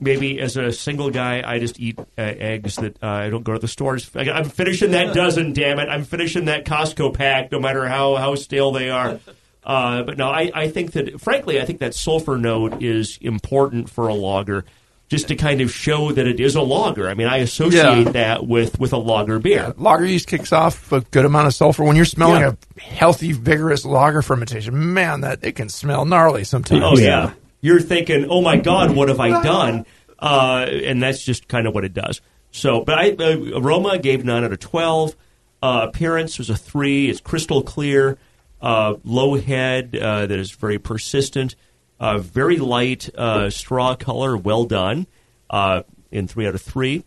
maybe 0.00 0.40
as 0.40 0.56
a 0.56 0.72
single 0.72 1.10
guy, 1.10 1.42
I 1.44 1.58
just 1.58 1.80
eat 1.80 1.98
uh, 1.98 2.04
eggs 2.16 2.76
that 2.76 3.02
uh, 3.02 3.06
I 3.06 3.30
don't 3.30 3.44
go 3.44 3.54
to 3.54 3.58
the 3.58 3.68
stores. 3.68 4.10
I, 4.14 4.30
I'm 4.30 4.48
finishing 4.48 4.92
that 4.92 5.14
dozen. 5.14 5.52
Damn 5.52 5.78
it! 5.78 5.88
I'm 5.88 6.04
finishing 6.04 6.46
that 6.46 6.64
Costco 6.64 7.14
pack, 7.14 7.50
no 7.52 7.60
matter 7.60 7.86
how 7.86 8.16
how 8.16 8.34
stale 8.34 8.72
they 8.72 8.90
are. 8.90 9.20
Uh, 9.64 10.02
but 10.02 10.16
no, 10.16 10.28
I, 10.28 10.50
I 10.54 10.68
think 10.68 10.92
that 10.92 11.20
frankly, 11.20 11.60
I 11.60 11.64
think 11.64 11.80
that 11.80 11.94
sulfur 11.94 12.38
note 12.38 12.82
is 12.82 13.18
important 13.20 13.90
for 13.90 14.08
a 14.08 14.14
lager, 14.14 14.64
just 15.08 15.28
to 15.28 15.34
kind 15.36 15.60
of 15.60 15.72
show 15.72 16.12
that 16.12 16.26
it 16.26 16.38
is 16.38 16.54
a 16.54 16.60
lager. 16.62 17.08
I 17.08 17.14
mean, 17.14 17.26
I 17.28 17.38
associate 17.38 17.82
Yeah. 18.06 18.10
that 18.12 18.46
with 18.46 18.78
with 18.78 18.92
a 18.92 18.98
lager 18.98 19.38
beer. 19.38 19.74
Lager 19.76 20.04
yeast 20.06 20.26
kicks 20.26 20.52
off 20.52 20.92
a 20.92 21.00
good 21.00 21.24
amount 21.24 21.46
of 21.46 21.54
sulfur. 21.54 21.84
When 21.84 21.96
you're 21.96 22.04
smelling 22.04 22.42
Yeah. 22.42 22.52
a 22.76 22.80
healthy, 22.80 23.32
vigorous 23.32 23.84
lager 23.84 24.22
fermentation, 24.22 24.92
man, 24.94 25.22
that 25.22 25.38
it 25.42 25.52
can 25.56 25.68
smell 25.68 26.04
gnarly 26.04 26.44
sometimes. 26.44 26.82
Oh 26.84 26.98
yeah. 26.98 27.32
You're 27.60 27.80
thinking, 27.80 28.26
oh 28.30 28.40
my 28.42 28.56
God, 28.56 28.94
what 28.94 29.08
have 29.08 29.18
I 29.18 29.42
done? 29.42 29.84
Uh, 30.18 30.66
and 30.68 31.02
that's 31.02 31.24
just 31.24 31.48
kind 31.48 31.66
of 31.66 31.74
what 31.74 31.84
it 31.84 31.94
does. 31.94 32.20
So, 32.50 32.82
but 32.82 32.98
I 32.98 33.10
uh, 33.10 33.60
aroma 33.60 33.98
gave 33.98 34.24
nine 34.24 34.44
out 34.44 34.52
of 34.52 34.58
twelve. 34.60 35.16
Uh, 35.62 35.86
appearance 35.88 36.38
was 36.38 36.50
a 36.50 36.56
three. 36.56 37.08
It's 37.10 37.20
crystal 37.20 37.62
clear, 37.62 38.16
uh, 38.62 38.94
low 39.04 39.36
head 39.36 39.96
uh, 39.96 40.26
that 40.26 40.38
is 40.38 40.50
very 40.52 40.78
persistent, 40.78 41.56
uh, 42.00 42.18
very 42.18 42.56
light 42.56 43.12
uh, 43.14 43.50
straw 43.50 43.94
color. 43.94 44.36
Well 44.36 44.64
done. 44.64 45.06
Uh, 45.50 45.82
in 46.10 46.26
three 46.26 46.46
out 46.46 46.54
of 46.54 46.62
three. 46.62 47.04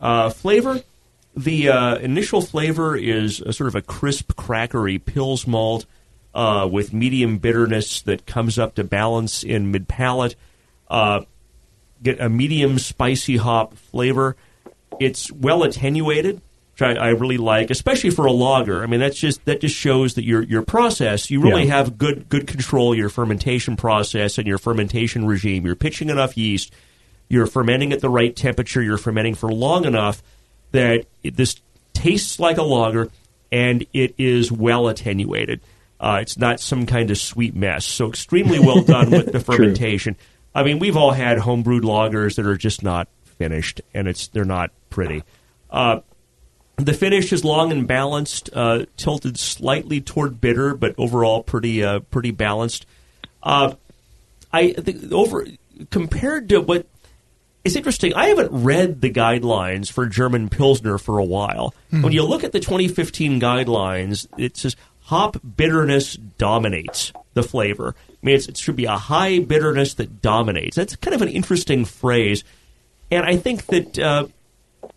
Uh, 0.00 0.30
flavor. 0.30 0.80
The 1.34 1.68
uh, 1.70 1.96
initial 1.96 2.42
flavor 2.42 2.96
is 2.96 3.40
a 3.40 3.52
sort 3.52 3.68
of 3.68 3.74
a 3.74 3.82
crisp, 3.82 4.32
crackery 4.34 5.00
Pils 5.00 5.46
malt 5.46 5.86
uh, 6.34 6.68
with 6.70 6.92
medium 6.92 7.38
bitterness 7.38 8.02
that 8.02 8.26
comes 8.26 8.58
up 8.58 8.74
to 8.74 8.84
balance 8.84 9.42
in 9.42 9.70
mid 9.70 9.88
palate. 9.88 10.34
Get 12.02 12.20
a 12.20 12.28
medium 12.28 12.78
spicy 12.78 13.36
hop 13.36 13.74
flavor. 13.74 14.36
It's 15.00 15.30
well 15.30 15.62
attenuated, 15.62 16.42
which 16.72 16.82
I, 16.82 16.92
I 16.94 17.08
really 17.10 17.36
like, 17.38 17.70
especially 17.70 18.10
for 18.10 18.26
a 18.26 18.32
lager. 18.32 18.82
I 18.82 18.86
mean, 18.86 19.00
that's 19.00 19.18
just 19.18 19.44
that 19.44 19.60
just 19.60 19.76
shows 19.76 20.14
that 20.14 20.24
your 20.24 20.42
your 20.42 20.62
process 20.62 21.30
you 21.30 21.40
really 21.40 21.64
Yeah. 21.64 21.76
have 21.76 21.98
good 21.98 22.28
good 22.28 22.46
control 22.46 22.92
of 22.92 22.98
your 22.98 23.08
fermentation 23.08 23.76
process 23.76 24.38
and 24.38 24.46
your 24.46 24.58
fermentation 24.58 25.26
regime. 25.26 25.64
You're 25.66 25.74
pitching 25.76 26.08
enough 26.10 26.36
yeast, 26.36 26.72
you're 27.28 27.46
fermenting 27.46 27.92
at 27.92 28.00
the 28.00 28.08
right 28.10 28.34
temperature, 28.34 28.82
you're 28.82 28.98
fermenting 28.98 29.34
for 29.34 29.52
long 29.52 29.84
enough 29.84 30.22
that 30.72 31.06
it, 31.22 31.36
this 31.36 31.56
tastes 31.92 32.40
like 32.40 32.56
a 32.58 32.62
lager 32.62 33.10
and 33.50 33.84
it 33.92 34.14
is 34.16 34.50
well 34.50 34.88
attenuated. 34.88 35.60
Uh, 36.00 36.18
it's 36.22 36.36
not 36.38 36.58
some 36.58 36.84
kind 36.86 37.10
of 37.10 37.18
sweet 37.18 37.54
mess. 37.54 37.84
So 37.84 38.08
extremely 38.08 38.58
well 38.58 38.82
done 38.84 39.10
with 39.10 39.30
the 39.30 39.38
fermentation. 39.40 40.16
I 40.54 40.62
mean, 40.64 40.78
we've 40.78 40.96
all 40.96 41.12
had 41.12 41.38
homebrewed 41.38 41.82
lagers 41.82 42.36
that 42.36 42.46
are 42.46 42.56
just 42.56 42.82
not 42.82 43.08
finished, 43.38 43.80
and 43.94 44.08
it's 44.08 44.26
they're 44.28 44.44
not 44.44 44.70
pretty. 44.90 45.22
Uh, 45.70 46.00
the 46.86 46.94
finish 46.94 47.32
is 47.32 47.44
long 47.44 47.72
and 47.72 47.86
balanced, 47.86 48.50
uh, 48.52 48.86
tilted 48.96 49.38
slightly 49.38 50.00
toward 50.00 50.40
bitter, 50.40 50.74
but 50.74 50.94
overall 50.98 51.42
pretty 51.42 51.82
uh, 51.82 52.00
pretty 52.00 52.30
balanced. 52.30 52.86
Uh, 53.42 53.74
I 54.52 54.72
think 54.72 55.12
over 55.12 55.46
compared 55.90 56.48
to 56.50 56.60
what 56.60 56.86
it's 57.64 57.76
interesting. 57.76 58.14
I 58.14 58.26
haven't 58.26 58.50
read 58.50 59.00
the 59.00 59.10
guidelines 59.10 59.90
for 59.90 60.06
German 60.06 60.48
Pilsner 60.48 60.98
for 60.98 61.18
a 61.18 61.24
while. 61.24 61.74
When 61.90 62.12
you 62.12 62.24
look 62.24 62.42
at 62.42 62.52
the 62.52 62.60
2015 62.60 63.40
guidelines, 63.40 64.26
it 64.36 64.56
says 64.56 64.74
hop 65.02 65.36
bitterness 65.56 66.14
dominates 66.14 67.12
the 67.34 67.42
flavor. 67.42 67.94
I 68.08 68.26
mean, 68.26 68.34
it's, 68.36 68.48
it 68.48 68.56
should 68.56 68.76
be 68.76 68.86
a 68.86 68.96
high 68.96 69.38
bitterness 69.38 69.94
that 69.94 70.22
dominates. 70.22 70.76
That's 70.76 70.96
kind 70.96 71.14
of 71.14 71.22
an 71.22 71.28
interesting 71.28 71.84
phrase. 71.84 72.42
And 73.10 73.24
I 73.24 73.36
think 73.36 73.66
that 73.66 73.98
uh, 73.98 74.26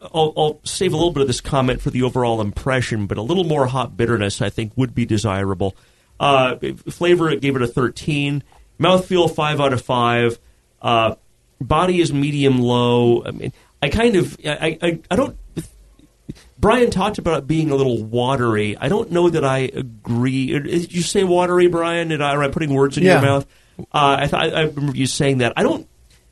I'll, 0.02 0.34
I'll 0.38 0.60
save 0.64 0.94
a 0.94 0.96
little 0.96 1.12
bit 1.12 1.22
of 1.22 1.28
this 1.28 1.42
comment 1.42 1.82
for 1.82 1.90
the 1.90 2.04
overall 2.04 2.42
impression, 2.42 3.08
but 3.08 3.18
a 3.18 3.22
little 3.22 3.44
more 3.44 3.66
hot 3.68 3.98
bitterness, 3.98 4.42
I 4.42 4.50
think, 4.50 4.74
would 4.76 4.94
be 4.94 5.06
desirable. 5.06 5.76
Uh, 6.20 6.56
flavor, 6.90 7.30
it 7.30 7.42
gave 7.42 7.56
it 7.56 7.62
a 7.62 7.68
13. 7.68 8.44
Mouthfeel, 8.80 9.34
5 9.34 9.62
out 9.62 9.74
of 9.74 9.82
5. 9.82 10.40
Uh, 10.82 11.16
body 11.60 12.02
is 12.02 12.14
medium 12.14 12.60
low. 12.60 13.24
I 13.26 13.32
mean, 13.32 13.54
I 13.82 13.90
kind 13.90 14.16
of, 14.16 14.38
I, 14.46 14.78
I, 14.82 15.00
I 15.10 15.16
don't. 15.16 15.38
Brian 16.58 16.90
talked 16.90 17.18
about 17.18 17.40
it 17.40 17.48
being 17.48 17.70
a 17.70 17.76
little 17.76 18.04
watery. 18.04 18.78
I 18.78 18.88
don't 18.88 19.12
know 19.12 19.30
that 19.30 19.44
I 19.46 19.60
agree. 19.60 20.48
Did 20.48 20.94
you 20.94 21.02
say 21.02 21.24
watery, 21.24 21.68
Brian? 21.68 22.08
Did 22.10 22.22
I, 22.22 22.34
am 22.34 22.40
I 22.40 22.48
putting 22.48 22.74
words 22.74 22.98
in 22.98 23.04
Yeah. 23.04 23.14
your 23.20 23.22
mouth? 23.22 23.46
Uh, 23.80 24.18
I 24.22 24.28
thought 24.28 24.54
I 24.54 24.62
remember 24.64 24.96
you 24.98 25.06
saying 25.06 25.40
that. 25.40 25.54
I 25.58 25.64
don't 25.64 25.88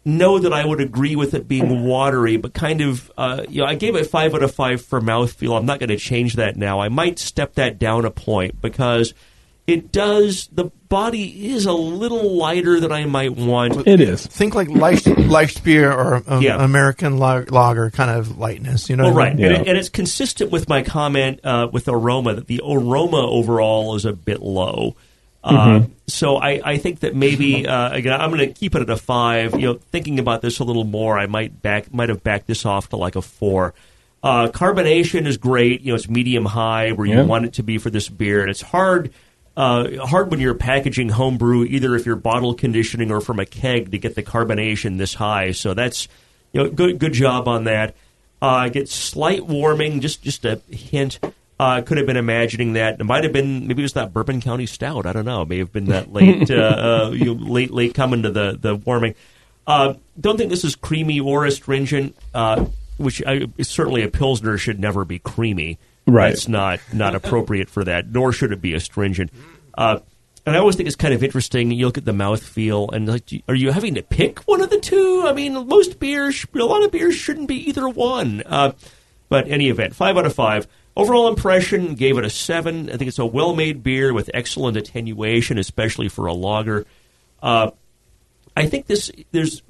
know 0.05 0.37
that 0.39 0.51
I 0.53 0.65
would 0.65 0.81
agree 0.81 1.15
with 1.15 1.33
it 1.33 1.47
being 1.47 1.85
watery, 1.85 2.37
but 2.37 2.53
kind 2.53 2.81
of, 2.81 3.11
uh, 3.17 3.43
you 3.47 3.61
know, 3.61 3.67
I 3.67 3.75
gave 3.75 3.95
it 3.95 4.05
five 4.07 4.33
out 4.35 4.43
of 4.43 4.53
five 4.53 4.81
for 4.83 4.99
mouthfeel. 5.01 5.57
I'm 5.57 5.65
not 5.65 5.79
going 5.79 5.89
to 5.89 5.97
change 5.97 6.35
that 6.35 6.57
now. 6.57 6.79
I 6.81 6.89
might 6.89 7.19
step 7.19 7.53
that 7.55 7.79
down 7.79 8.03
a 8.05 8.11
point 8.11 8.61
because 8.61 9.13
it 9.65 9.93
does. 9.93 10.47
The 10.51 10.65
body 10.89 11.51
is 11.53 11.65
a 11.65 11.71
little 11.71 12.35
lighter 12.35 12.81
than 12.81 12.91
I 12.91 13.05
might 13.05 13.31
want. 13.37 13.87
It 13.87 14.01
is. 14.01 14.25
Think 14.27 14.55
like 14.55 14.67
light, 14.67 15.07
light 15.17 15.61
beer 15.63 15.89
or 15.89 16.21
um, 16.27 16.41
Yeah. 16.43 16.61
American 16.61 17.17
la- 17.17 17.45
lager 17.49 17.89
kind 17.89 18.11
of 18.11 18.37
lightness. 18.37 18.89
You 18.89 18.97
know, 18.97 19.05
Well, 19.05 19.13
what 19.13 19.21
I 19.21 19.27
right, 19.29 19.35
mean? 19.37 19.45
and, 19.45 19.55
it, 19.55 19.67
and 19.69 19.77
it's 19.77 19.87
consistent 19.89 20.51
with 20.51 20.67
my 20.67 20.81
comment 20.83 21.39
uh, 21.45 21.69
with 21.71 21.87
aroma 21.87 22.33
that 22.35 22.47
the 22.47 22.59
aroma 22.61 23.25
overall 23.25 23.95
is 23.95 24.03
a 24.03 24.11
bit 24.11 24.41
low. 24.41 24.95
Uh, 25.43 25.81
so 26.07 26.37
I, 26.37 26.61
I 26.63 26.77
think 26.77 27.01
that 27.01 27.15
maybe 27.15 27.67
uh, 27.67 27.91
again 27.91 28.13
I'm 28.19 28.29
going 28.31 28.47
to 28.47 28.53
keep 28.53 28.75
it 28.75 28.81
at 28.81 28.89
a 28.89 28.95
five. 28.97 29.53
You 29.59 29.67
know, 29.67 29.73
thinking 29.73 30.19
about 30.19 30.41
this 30.41 30.59
a 30.59 30.63
little 30.63 30.85
more, 30.85 31.17
I 31.19 31.25
might 31.27 31.61
back 31.61 31.93
might 31.93 32.09
have 32.09 32.23
backed 32.23 32.47
this 32.47 32.65
off 32.65 32.89
to 32.89 32.95
like 32.97 33.15
a 33.15 33.21
four. 33.21 33.73
Uh, 34.23 34.47
carbonation 34.47 35.27
is 35.27 35.35
great. 35.35 35.81
You 35.81 35.91
know, 35.91 35.95
it's 35.95 36.07
medium 36.07 36.45
high 36.45 36.91
where 36.93 37.05
you 37.05 37.15
Yeah. 37.15 37.23
want 37.23 37.43
it 37.45 37.53
to 37.53 37.63
be 37.63 37.77
for 37.77 37.89
this 37.89 38.07
beer, 38.07 38.39
and 38.41 38.49
it's 38.49 38.61
hard. 38.61 39.11
Uh, 39.55 40.05
hard 40.05 40.31
when 40.31 40.39
you're 40.39 40.55
packaging 40.55 41.09
homebrew, 41.09 41.65
either 41.65 41.95
if 41.95 42.05
you're 42.05 42.15
bottle 42.15 42.53
conditioning 42.55 43.11
or 43.11 43.19
from 43.21 43.37
a 43.39 43.45
keg 43.45 43.91
to 43.91 43.97
get 43.99 44.15
the 44.15 44.23
carbonation 44.23 44.97
this 44.97 45.13
high. 45.13 45.51
So 45.51 45.73
that's 45.73 46.07
you 46.53 46.63
know 46.63 46.69
good 46.69 46.99
good 46.99 47.13
job 47.13 47.47
on 47.49 47.65
that. 47.65 47.95
Uh, 48.41 48.69
get 48.69 48.87
slight 48.89 49.45
warming, 49.45 49.99
just 49.99 50.21
just 50.23 50.45
a 50.45 50.61
hint. 50.71 51.19
Uh, 51.59 51.81
could 51.81 51.97
have 51.97 52.07
been 52.07 52.17
imagining 52.17 52.73
that. 52.73 52.99
It 52.99 53.03
might 53.03 53.23
have 53.23 53.31
been 53.31 53.67
maybe 53.67 53.83
it 53.83 53.85
was 53.85 53.93
that 53.93 54.11
Bourbon 54.11 54.41
County 54.41 54.65
Stout. 54.65 55.05
I 55.05 55.13
don't 55.13 55.25
know. 55.25 55.43
It 55.43 55.49
may 55.49 55.59
have 55.59 55.71
been 55.71 55.85
that 55.85 56.11
late 56.13 56.49
uh, 56.49 56.55
uh, 56.55 57.11
you 57.13 57.33
late 57.33 57.71
late 57.71 57.93
coming 57.93 58.23
to 58.23 58.31
the 58.31 58.57
the 58.59 58.75
warming. 58.75 59.15
Uh, 59.65 59.93
don't 60.19 60.37
think 60.37 60.49
this 60.49 60.63
is 60.63 60.75
creamy 60.75 61.19
or 61.19 61.45
astringent, 61.45 62.17
uh, 62.33 62.65
which 62.97 63.23
I, 63.25 63.47
certainly 63.61 64.03
a 64.03 64.09
pilsner 64.09 64.57
should 64.57 64.79
never 64.79 65.05
be 65.05 65.19
creamy. 65.19 65.79
Right. 66.05 66.33
it's 66.33 66.49
not 66.49 66.81
not 66.91 67.15
appropriate 67.15 67.69
for 67.69 67.83
that, 67.85 68.09
nor 68.09 68.33
should 68.33 68.51
it 68.51 68.61
be 68.61 68.73
astringent. 68.73 69.31
Uh, 69.75 69.99
and 70.45 70.55
I 70.55 70.59
always 70.59 70.75
think 70.75 70.87
it's 70.87 70.97
kind 70.97 71.13
of 71.13 71.23
interesting. 71.23 71.71
You 71.71 71.85
look 71.85 71.97
at 71.97 72.03
the 72.03 72.11
mouthfeel, 72.11 72.91
and 72.91 73.07
like, 73.07 73.23
are 73.47 73.55
you 73.55 73.71
having 73.71 73.95
to 73.95 74.03
pick 74.03 74.39
one 74.39 74.59
of 74.59 74.69
the 74.69 74.79
two? 74.79 75.23
I 75.25 75.31
mean, 75.31 75.67
most 75.67 75.99
beers, 75.99 76.45
a 76.53 76.57
lot 76.57 76.83
of 76.83 76.91
beers 76.91 77.15
shouldn't 77.15 77.47
be 77.47 77.69
either 77.69 77.87
one. 77.87 78.43
Uh, 78.45 78.73
but 79.29 79.47
any 79.47 79.69
event, 79.69 79.95
five 79.95 80.17
out 80.17 80.25
of 80.25 80.33
five. 80.33 80.67
Overall 80.95 81.27
impression 81.27 81.95
gave 81.95 82.17
it 82.17 82.25
a 82.25 82.29
seven. 82.29 82.89
I 82.89 82.97
think 82.97 83.07
it's 83.07 83.19
a 83.19 83.25
well-made 83.25 83.81
beer 83.81 84.13
with 84.13 84.29
excellent 84.33 84.77
attenuation, 84.77 85.57
especially 85.57 86.07
for 86.07 86.27
a 86.27 86.33
lager. 86.33 86.85
Uh, 87.41 87.71
I 88.55 88.67
think 88.67 88.85
this 88.85 89.11
there's 89.31 89.63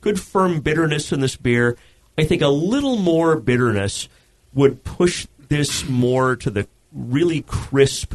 good 0.00 0.20
firm 0.20 0.60
bitterness 0.60 1.12
in 1.12 1.20
this 1.20 1.36
beer. 1.36 1.76
I 2.16 2.24
think 2.24 2.42
a 2.42 2.48
little 2.48 2.96
more 2.96 3.36
bitterness 3.36 4.08
would 4.54 4.84
push 4.84 5.26
this 5.48 5.88
more 5.88 6.36
to 6.36 6.50
the 6.50 6.68
really 6.92 7.42
crisp 7.42 8.14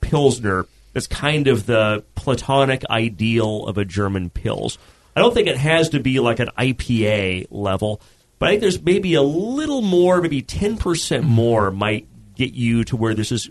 pilsner. 0.00 0.66
That's 0.92 1.06
kind 1.06 1.48
of 1.48 1.66
the 1.66 2.04
platonic 2.14 2.84
ideal 2.88 3.66
of 3.66 3.78
a 3.78 3.84
German 3.84 4.30
pils. 4.30 4.78
I 5.14 5.20
don't 5.20 5.34
think 5.34 5.48
it 5.48 5.56
has 5.56 5.90
to 5.90 6.00
be 6.00 6.20
like 6.20 6.40
an 6.40 6.50
IPA 6.58 7.48
level, 7.50 8.00
but 8.38 8.48
I 8.48 8.52
think 8.52 8.60
there's 8.62 8.82
maybe 8.82 9.14
a 9.14 9.22
little 9.22 9.82
more, 9.82 10.20
maybe 10.20 10.42
ten 10.42 10.76
percent 10.76 11.24
more 11.24 11.70
might 11.70 12.08
get 12.34 12.54
you 12.54 12.84
to 12.84 12.96
where 12.96 13.14
this 13.14 13.32
is. 13.32 13.48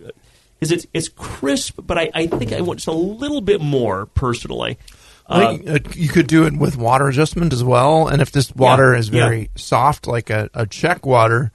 Because 0.57 0.71
it's 0.71 0.87
it's 0.93 1.09
crisp, 1.09 1.81
but 1.83 1.97
I, 1.97 2.09
I 2.13 2.27
think 2.27 2.53
I 2.53 2.61
want 2.61 2.79
just 2.79 2.87
a 2.87 2.93
little 2.93 3.41
bit 3.41 3.59
more 3.59 4.05
personally. 4.05 4.77
I 5.27 5.57
think, 5.57 5.69
uh, 5.69 5.79
you 5.95 6.07
could 6.07 6.27
do 6.27 6.45
it 6.45 6.55
with 6.55 6.77
water 6.77 7.07
adjustment 7.07 7.51
as 7.51 7.63
well. 7.63 8.07
And 8.07 8.21
if 8.21 8.31
this 8.31 8.55
water 8.55 8.93
is 8.93 9.09
yeah. 9.09 9.27
very 9.27 9.49
soft, 9.55 10.07
like 10.07 10.29
a, 10.29 10.49
a 10.53 10.67
Czech 10.67 11.05
water, 11.05 11.51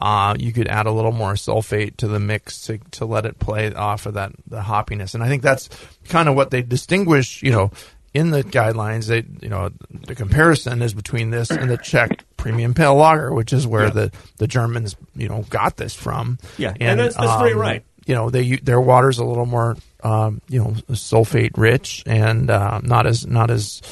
uh, 0.00 0.36
you 0.38 0.52
could 0.52 0.68
add 0.68 0.86
a 0.86 0.92
little 0.92 1.12
more 1.12 1.32
sulfate 1.32 1.96
to 1.96 2.08
the 2.08 2.20
mix 2.20 2.60
to, 2.66 2.78
to 2.90 3.06
let 3.06 3.24
it 3.24 3.38
play 3.38 3.72
off 3.72 4.04
of 4.04 4.14
that 4.14 4.32
the 4.46 4.60
hoppiness. 4.60 5.14
And 5.14 5.24
I 5.24 5.28
think 5.28 5.42
that's 5.42 5.70
kind 6.08 6.28
of 6.28 6.36
what 6.36 6.50
they 6.50 6.62
distinguish. 6.62 7.42
You 7.42 7.50
know, 7.52 7.70
in 8.16 8.30
the 8.30 8.42
guidelines, 8.42 9.06
they 9.06 9.24
you 9.42 9.48
know 9.48 9.70
the 9.90 10.14
comparison 10.14 10.82
is 10.82 10.94
between 10.94 11.30
this 11.30 11.50
and 11.50 11.70
the 11.70 11.76
Czech 11.76 12.24
premium 12.36 12.74
pale 12.74 12.94
lager, 12.96 13.32
which 13.32 13.52
is 13.52 13.66
where 13.66 13.90
the 13.90 14.12
the 14.38 14.46
Germans 14.46 14.96
you 15.14 15.28
know 15.28 15.44
got 15.50 15.76
this 15.76 15.94
from. 15.94 16.38
Yeah, 16.58 16.72
and 16.80 16.98
that's- 17.00 17.14
that's 17.16 17.40
very 17.40 17.52
um, 17.52 17.58
right. 17.58 17.84
You 18.06 18.14
know, 18.14 18.30
they 18.30 18.56
their 18.56 18.80
water's 18.80 19.18
a 19.18 19.24
little 19.24 19.46
more 19.46 19.76
um, 20.04 20.40
you 20.48 20.60
know 20.62 20.70
sulfate 20.92 21.56
rich 21.56 22.02
and 22.06 22.50
uh, 22.50 22.80
not 22.82 23.06
as 23.06 23.26
not 23.26 23.50
as 23.50 23.82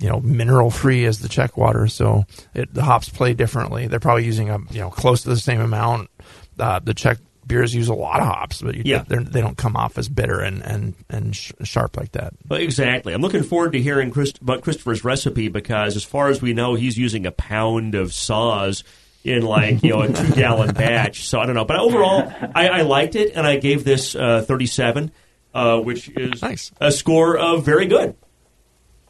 you 0.00 0.08
know 0.08 0.18
mineral 0.20 0.70
free 0.70 1.04
as 1.06 1.20
the 1.20 1.28
Czech 1.28 1.56
water. 1.56 1.86
So 1.86 2.24
it, 2.54 2.74
the 2.74 2.82
hops 2.82 3.08
play 3.08 3.34
differently. 3.34 3.86
They're 3.86 4.00
probably 4.00 4.24
using 4.26 4.50
a 4.50 4.58
you 4.70 4.80
know 4.80 4.90
close 4.90 5.22
to 5.22 5.28
the 5.28 5.36
same 5.36 5.60
amount. 5.60 6.10
Uh, 6.58 6.80
the 6.80 6.92
Czech 6.94 7.18
beers 7.46 7.74
use 7.74 7.88
a 7.88 7.94
lot 7.94 8.20
of 8.20 8.26
hops, 8.26 8.62
but 8.62 8.74
you, 8.76 8.82
Yeah. 8.84 9.04
they're- 9.06 9.20
don't 9.20 9.56
come 9.56 9.76
off 9.76 9.98
as 9.98 10.08
bitter 10.08 10.40
and 10.40 10.62
and 10.64 10.94
and 11.10 11.34
sh- 11.36 11.52
sharp 11.64 11.96
like 11.96 12.12
that. 12.12 12.34
Well, 12.48 12.60
exactly. 12.60 13.12
I'm 13.12 13.20
looking 13.22 13.42
forward 13.42 13.72
to 13.72 13.80
hearing 13.82 14.10
Christ- 14.10 14.40
about 14.40 14.62
Christopher's 14.62 15.04
recipe 15.04 15.48
because, 15.48 15.96
as 15.96 16.04
far 16.04 16.28
as 16.28 16.40
we 16.40 16.52
know, 16.52 16.74
he's 16.74 16.96
using 16.96 17.26
a 17.26 17.32
pound 17.32 17.94
of 17.94 18.08
Saaz 18.10 18.82
in 19.24 19.42
like 19.42 19.82
you 19.82 19.90
know 19.90 20.02
a 20.02 20.12
two 20.12 20.32
gallon 20.34 20.72
batch. 20.74 21.24
So 21.26 21.40
I 21.40 21.46
don't 21.46 21.54
know, 21.54 21.64
but 21.64 21.78
overall, 21.78 22.32
I, 22.54 22.68
I 22.68 22.82
liked 22.82 23.14
it, 23.16 23.32
and 23.34 23.46
I 23.46 23.56
gave 23.56 23.84
this 23.84 24.14
uh, 24.14 24.42
37, 24.46 25.10
uh, 25.54 25.78
which 25.80 26.08
is 26.10 26.42
Nice. 26.42 26.70
a 26.80 26.90
score 26.92 27.36
of 27.36 27.64
very 27.64 27.86
good. 27.86 28.14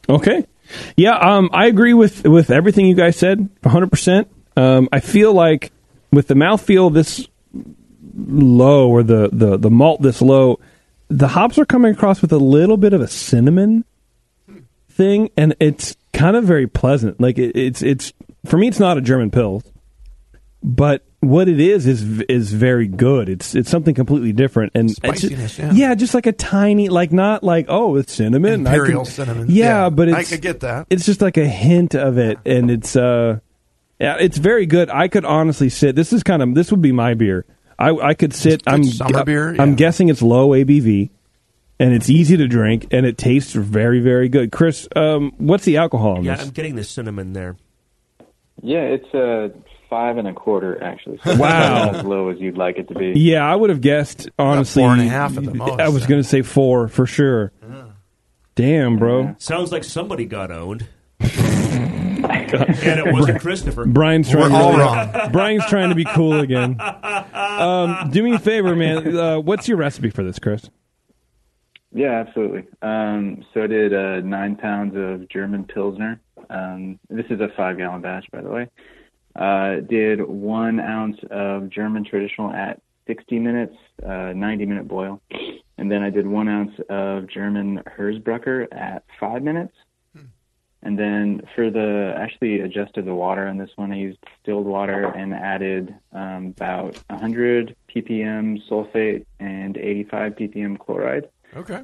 Okay. 0.09 0.45
Yeah, 0.95 1.15
um, 1.17 1.49
I 1.53 1.67
agree 1.67 1.93
with 1.93 2.25
with 2.27 2.49
everything 2.49 2.85
you 2.87 2.95
guys 2.95 3.15
said, 3.17 3.47
100%. 3.63 4.25
Um, 4.55 4.87
I 4.91 4.99
feel 4.99 5.33
like 5.33 5.71
with 6.11 6.27
the 6.27 6.35
mouthfeel 6.35 6.93
this 6.93 7.27
low 8.15 8.89
or 8.89 9.03
the, 9.03 9.29
the, 9.31 9.57
the 9.57 9.69
malt 9.71 10.01
this 10.01 10.21
low, 10.21 10.59
the 11.09 11.27
hops 11.27 11.57
are 11.57 11.65
coming 11.65 11.93
across 11.93 12.21
with 12.21 12.31
a 12.31 12.37
little 12.37 12.77
bit 12.77 12.93
of 12.93 13.01
a 13.01 13.07
cinnamon 13.07 13.85
thing, 14.89 15.29
and 15.37 15.55
it's 15.59 15.95
kind 16.13 16.35
of 16.35 16.43
very 16.43 16.67
pleasant. 16.67 17.19
Like 17.19 17.37
it, 17.37 17.55
it's 17.55 17.81
it's 17.81 18.13
for 18.45 18.57
me, 18.57 18.67
it's 18.67 18.79
not 18.79 18.97
a 18.97 19.01
German 19.01 19.31
pill, 19.31 19.63
but 20.61 21.03
what 21.19 21.47
it 21.47 21.59
is 21.59 21.87
is 21.87 22.21
is 22.21 22.53
very 22.53 22.87
good. 22.87 23.29
It's 23.29 23.55
it's 23.55 23.69
something 23.69 23.93
completely 23.93 24.33
different, 24.33 24.71
and 24.75 24.89
just- 24.89 25.01
Spiciness, 25.01 25.59
yeah. 25.59 25.95
just 25.95 26.13
like 26.13 26.25
a 26.25 26.31
tiny, 26.31 26.89
like 26.89 27.11
not 27.11 27.43
like 27.43 27.65
oh, 27.69 27.95
it's 27.95 28.13
cinnamon, 28.13 28.65
I 28.65 28.71
can- 28.71 28.79
Imperial 28.79 29.05
cinnamon. 29.05 29.47
Yeah, 29.49 29.65
Yeah, 29.65 29.89
but 29.89 30.09
I 30.09 30.23
could 30.23 30.41
get 30.41 30.61
that. 30.61 30.87
It's 30.89 31.05
just 31.05 31.21
like 31.21 31.37
a 31.37 31.47
hint 31.47 31.95
of 31.95 32.17
it, 32.17 32.39
and 32.45 32.71
it's 32.71 32.95
uh, 32.95 33.39
yeah, 33.99 34.17
it's 34.19 34.37
very 34.37 34.65
good. 34.65 34.89
I 34.89 35.07
could 35.07 35.25
honestly 35.25 35.69
sit. 35.69 35.95
This 35.95 36.13
is 36.13 36.23
kind 36.23 36.41
of 36.41 36.55
this 36.55 36.71
would 36.71 36.81
be 36.81 36.91
my 36.91 37.13
beer. 37.13 37.45
I 37.89 38.09
I 38.09 38.13
could 38.13 38.33
sit. 38.33 38.63
I'm 38.67 38.83
summer 38.83 39.23
beer, 39.23 39.55
I'm 39.59 39.75
guessing 39.75 40.09
it's 40.09 40.21
low 40.21 40.49
ABV, 40.49 41.09
and 41.79 41.93
it's 41.93 42.09
easy 42.09 42.37
to 42.37 42.47
drink, 42.47 42.87
and 42.91 43.05
it 43.05 43.17
tastes 43.17 43.53
very 43.53 43.99
very 43.99 44.29
good. 44.29 44.51
Chris, 44.51 44.87
um, 44.95 45.33
what's 45.37 45.65
the 45.65 45.77
alcohol 45.77 46.17
in 46.17 46.23
Yeah, 46.23 46.35
this? 46.37 46.45
I'm 46.47 46.51
getting 46.53 46.75
the 46.75 46.83
cinnamon 46.83 47.33
there. 47.33 47.55
Yeah, 48.61 48.81
it's 48.81 49.13
a 49.13 49.51
five 49.89 50.17
and 50.17 50.27
a 50.27 50.33
quarter 50.33 50.81
actually. 50.83 51.19
So 51.23 51.35
Wow. 51.35 51.85
not 51.85 51.95
as 51.97 52.03
low 52.05 52.29
as 52.29 52.39
you'd 52.39 52.57
like 52.57 52.77
it 52.77 52.87
to 52.87 52.95
be. 52.95 53.13
Yeah, 53.19 53.45
I 53.45 53.55
would 53.55 53.69
have 53.69 53.81
guessed 53.81 54.29
honestly. 54.39 54.81
four 54.81 54.91
and 54.93 55.01
a 55.01 55.05
half 55.05 55.37
at 55.37 55.43
the 55.43 55.53
most, 55.53 55.79
I 55.79 55.89
was 55.89 56.07
going 56.07 56.21
to 56.21 56.27
say 56.27 56.41
four 56.41 56.87
for 56.87 57.05
sure. 57.05 57.51
Damn, 58.55 58.97
bro. 58.97 59.35
Sounds 59.39 59.71
like 59.71 59.83
somebody 59.83 60.25
got 60.25 60.51
owned, 60.51 60.87
and 62.53 62.99
it 62.99 63.11
wasn't 63.13 63.39
Christopher. 63.41 63.85
Brian's 63.85 64.29
trying. 64.29 64.51
We're 64.51 64.57
to 64.59 64.63
all 64.63 64.71
really- 64.71 64.83
wrong. 64.83 65.31
Brian's 65.31 65.65
trying 65.65 65.89
to 65.89 65.95
be 65.95 66.05
cool 66.05 66.39
again. 66.39 66.77
Um, 66.79 68.09
do 68.11 68.23
me 68.23 68.33
a 68.33 68.39
favor, 68.39 68.75
man. 68.75 69.15
Uh, 69.17 69.39
what's 69.39 69.67
your 69.67 69.77
recipe 69.77 70.09
for 70.09 70.23
this, 70.23 70.39
Chris? 70.39 70.69
Yeah, 71.91 72.23
absolutely. 72.25 72.63
Um, 72.81 73.45
so 73.53 73.63
I 73.63 73.67
did 73.67 73.93
uh, 73.93 74.21
nine 74.21 74.55
pounds 74.55 74.95
of 74.95 75.29
German 75.29 75.63
Pilsner. 75.65 76.19
Um, 76.49 76.99
this 77.09 77.25
is 77.29 77.39
a 77.39 77.49
five 77.55 77.77
gallon 77.77 78.01
batch, 78.01 78.25
by 78.31 78.41
the 78.41 78.49
way. 78.49 78.67
Uh, 79.35 79.81
did 79.87 80.21
one 80.21 80.79
ounce 80.79 81.17
of 81.29 81.69
German 81.69 82.03
traditional 82.03 82.51
at 82.51 82.81
60 83.07 83.37
minutes, 83.39 83.75
uh, 84.03 84.33
90 84.35 84.65
minute 84.65 84.87
boil. 84.87 85.21
And 85.77 85.91
then 85.91 86.01
I 86.03 86.09
did 86.09 86.25
one 86.25 86.47
ounce 86.47 86.71
of 86.89 87.27
German 87.29 87.81
Hersbrucker 87.97 88.67
at 88.71 89.03
five 89.19 89.43
minutes. 89.43 89.73
And 90.85 90.99
then 90.99 91.41
for 91.55 91.69
the, 91.71 92.13
actually 92.17 92.59
adjusted 92.59 93.05
the 93.05 93.15
water 93.15 93.47
on 93.47 93.57
this 93.57 93.69
one. 93.77 93.91
I 93.93 93.95
used 93.97 94.19
distilled 94.21 94.65
water 94.65 95.05
and 95.05 95.33
added 95.33 95.95
um, 96.11 96.47
about 96.57 96.97
100 97.09 97.75
ppm 97.95 98.59
sulfate 98.69 99.25
and 99.39 99.77
85 99.77 100.35
ppm 100.35 100.77
chloride 100.79 101.29
Okay. 101.55 101.81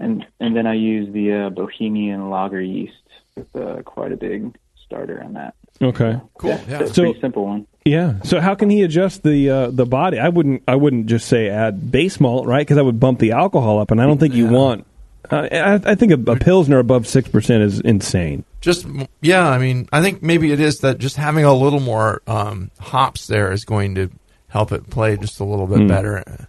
and 0.00 0.26
and 0.40 0.56
then 0.56 0.66
I 0.66 0.74
used 0.74 1.12
the 1.12 1.32
uh, 1.32 1.50
Bohemian 1.50 2.28
lager 2.30 2.60
yeast 2.60 2.94
with 3.36 3.54
uh, 3.54 3.82
quite 3.82 4.10
a 4.12 4.16
big 4.16 4.56
starter 4.84 5.22
on 5.22 5.34
that. 5.34 5.54
Okay. 5.80 6.18
Cool. 6.38 6.50
Yeah, 6.50 6.60
Yeah. 6.68 6.78
so 6.78 6.82
it's 6.84 6.90
a 6.90 6.94
So- 6.94 7.02
pretty 7.04 7.20
simple 7.20 7.44
one. 7.46 7.66
Yeah. 7.84 8.20
So 8.22 8.40
how 8.40 8.54
can 8.54 8.70
he 8.70 8.82
adjust 8.82 9.22
the 9.24 9.50
uh, 9.50 9.70
the 9.70 9.84
body? 9.86 10.18
I 10.18 10.28
wouldn't 10.28 10.62
I 10.68 10.76
wouldn't 10.76 11.06
just 11.06 11.26
say 11.28 11.48
add 11.48 11.90
base 11.90 12.20
malt, 12.20 12.46
right? 12.46 12.60
Because 12.60 12.78
I 12.78 12.82
would 12.82 13.00
bump 13.00 13.18
the 13.18 13.32
alcohol 13.32 13.78
up, 13.80 13.90
and 13.90 14.00
I 14.00 14.06
don't 14.06 14.18
think 14.18 14.34
you 14.34 14.46
Yeah. 14.46 14.52
want. 14.58 14.86
Uh, 15.30 15.48
I, 15.50 15.92
I 15.92 15.94
think 15.94 16.12
a, 16.12 16.32
a 16.32 16.36
pilsner 16.36 16.78
above 16.78 17.06
six 17.06 17.28
percent 17.28 17.62
is 17.62 17.80
insane. 17.80 18.44
Just 18.60 18.86
yeah, 19.20 19.48
I 19.48 19.58
mean, 19.58 19.88
I 19.92 20.02
think 20.02 20.22
maybe 20.22 20.52
it 20.52 20.60
is 20.60 20.80
that 20.80 20.98
just 20.98 21.16
having 21.16 21.44
a 21.44 21.54
little 21.54 21.80
more 21.80 22.22
um, 22.26 22.70
hops 22.80 23.26
there 23.28 23.52
is 23.52 23.64
going 23.64 23.94
to 23.96 24.10
help 24.48 24.72
it 24.72 24.90
play 24.90 25.16
just 25.16 25.40
a 25.40 25.44
little 25.44 25.66
bit 25.66 25.78
Hmm. 25.80 25.86
better. 25.86 26.48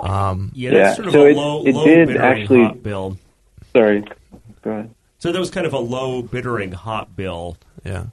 Um, 0.00 0.52
Yeah, 0.54 0.70
Yeah, 0.72 0.94
sort 0.94 1.06
of 1.08 1.12
so 1.14 1.22
a 1.22 1.30
it- 1.30 1.36
low, 1.36 1.64
it 1.64 1.74
low 1.74 1.84
did 1.84 2.16
actually- 2.16 2.64
hop 2.64 2.82
bill. 2.82 3.18
Sorry, 3.74 4.04
go 4.62 4.70
ahead. 4.70 4.90
So 5.18 5.32
that 5.32 5.38
was 5.38 5.50
kind 5.50 5.66
of 5.66 5.72
a 5.72 5.78
low 5.78 6.22
bittering 6.22 6.72
hop 6.72 7.16
bill. 7.16 7.56
yeah. 7.84 8.04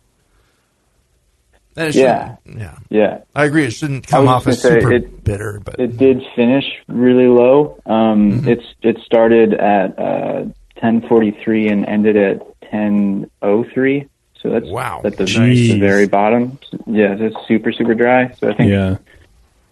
And 1.75 1.93
Yeah. 1.95 2.35
shouldn't- 2.45 2.61
yeah. 2.61 2.71
Yeah, 2.89 3.17
I 3.35 3.45
agree. 3.45 3.63
It 3.65 3.71
shouldn't 3.73 4.05
come 4.07 4.27
off 4.27 4.47
as 4.47 4.61
super 4.61 4.91
it- 4.93 5.23
bitter, 5.23 5.59
but 5.63 5.79
it 5.79 5.97
did 5.97 6.21
finish 6.35 6.65
really 6.87 7.27
low. 7.27 7.77
Um, 7.85 8.47
It's 8.47 8.65
it 8.83 8.97
started 9.05 9.53
at 9.55 9.97
uh, 9.97 10.45
10:43 10.81 11.69
and 11.71 11.85
ended 11.85 12.15
at 12.17 12.41
10:03, 12.71 14.07
So 14.35 14.49
that's 14.49 14.65
Wow. 14.67 15.01
at 15.05 15.15
the, 15.15 15.23
Jeez. 15.23 15.69
the 15.71 15.79
very 15.79 16.05
bottom. 16.05 16.59
Yeah, 16.85 17.15
it's 17.17 17.35
super 17.47 17.71
super 17.71 17.93
dry. 17.95 18.29
So 18.39 18.49
I 18.49 18.53
think 18.53 18.69
Yeah. 18.71 18.97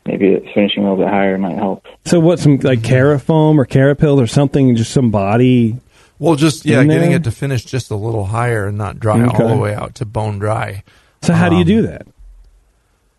maybe 0.05 0.39
finishing 0.53 0.83
a 0.85 0.89
little 0.89 1.03
bit 1.05 1.13
higher 1.13 1.37
might 1.37 1.57
help. 1.57 1.85
So 2.05 2.19
what? 2.21 2.39
Some 2.39 2.57
like 2.63 2.79
Carafoam 2.79 3.57
or 3.57 3.65
Carapil 3.65 4.21
or 4.21 4.27
something? 4.27 4.75
Just 4.77 4.91
some 4.91 5.11
body. 5.11 5.75
Well, 6.19 6.35
just 6.35 6.65
yeah, 6.65 6.83
getting 6.83 7.09
there? 7.09 7.17
it 7.17 7.23
to 7.25 7.31
finish 7.31 7.65
just 7.65 7.91
a 7.91 7.95
little 7.95 8.25
higher 8.25 8.67
and 8.67 8.77
not 8.77 8.99
dry 8.99 9.21
Okay. 9.21 9.43
all 9.43 9.49
the 9.49 9.57
way 9.57 9.73
out 9.75 9.95
to 9.95 10.05
bone 10.05 10.39
dry. 10.39 10.83
So 11.21 11.33
how 11.33 11.49
do 11.49 11.55
you 11.55 11.61
Um, 11.61 11.67
do 11.67 11.81
that? 11.87 12.07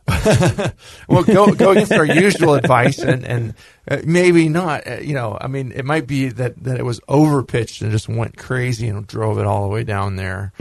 Well, 1.08 1.22
go 1.22 1.52
go 1.54 1.70
against 1.70 1.92
our 1.92 2.04
usual 2.04 2.54
advice, 2.62 2.98
and 2.98 3.24
and 3.24 3.54
uh, 3.88 3.98
maybe 4.04 4.48
not. 4.48 4.86
Uh, 4.86 4.96
you 4.96 5.14
know, 5.14 5.38
I 5.40 5.46
mean, 5.46 5.72
it 5.72 5.84
might 5.84 6.06
be 6.06 6.28
that 6.28 6.62
that 6.64 6.78
it 6.78 6.84
was 6.84 7.00
over 7.08 7.42
pitched 7.42 7.82
and 7.82 7.90
just 7.92 8.08
went 8.08 8.36
crazy 8.36 8.88
and 8.88 9.06
drove 9.06 9.38
it 9.38 9.46
all 9.46 9.62
the 9.62 9.68
way 9.68 9.84
down 9.84 10.16
there. 10.16 10.52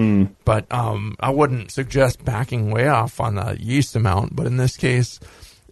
But 0.45 0.71
um, 0.71 1.15
I 1.19 1.31
wouldn't 1.31 1.71
suggest 1.71 2.23
backing 2.23 2.69
way 2.71 2.87
off 2.87 3.19
on 3.19 3.35
the 3.35 3.57
yeast 3.59 3.95
amount. 3.95 4.35
But 4.35 4.45
in 4.45 4.57
this 4.57 4.77
case, 4.77 5.19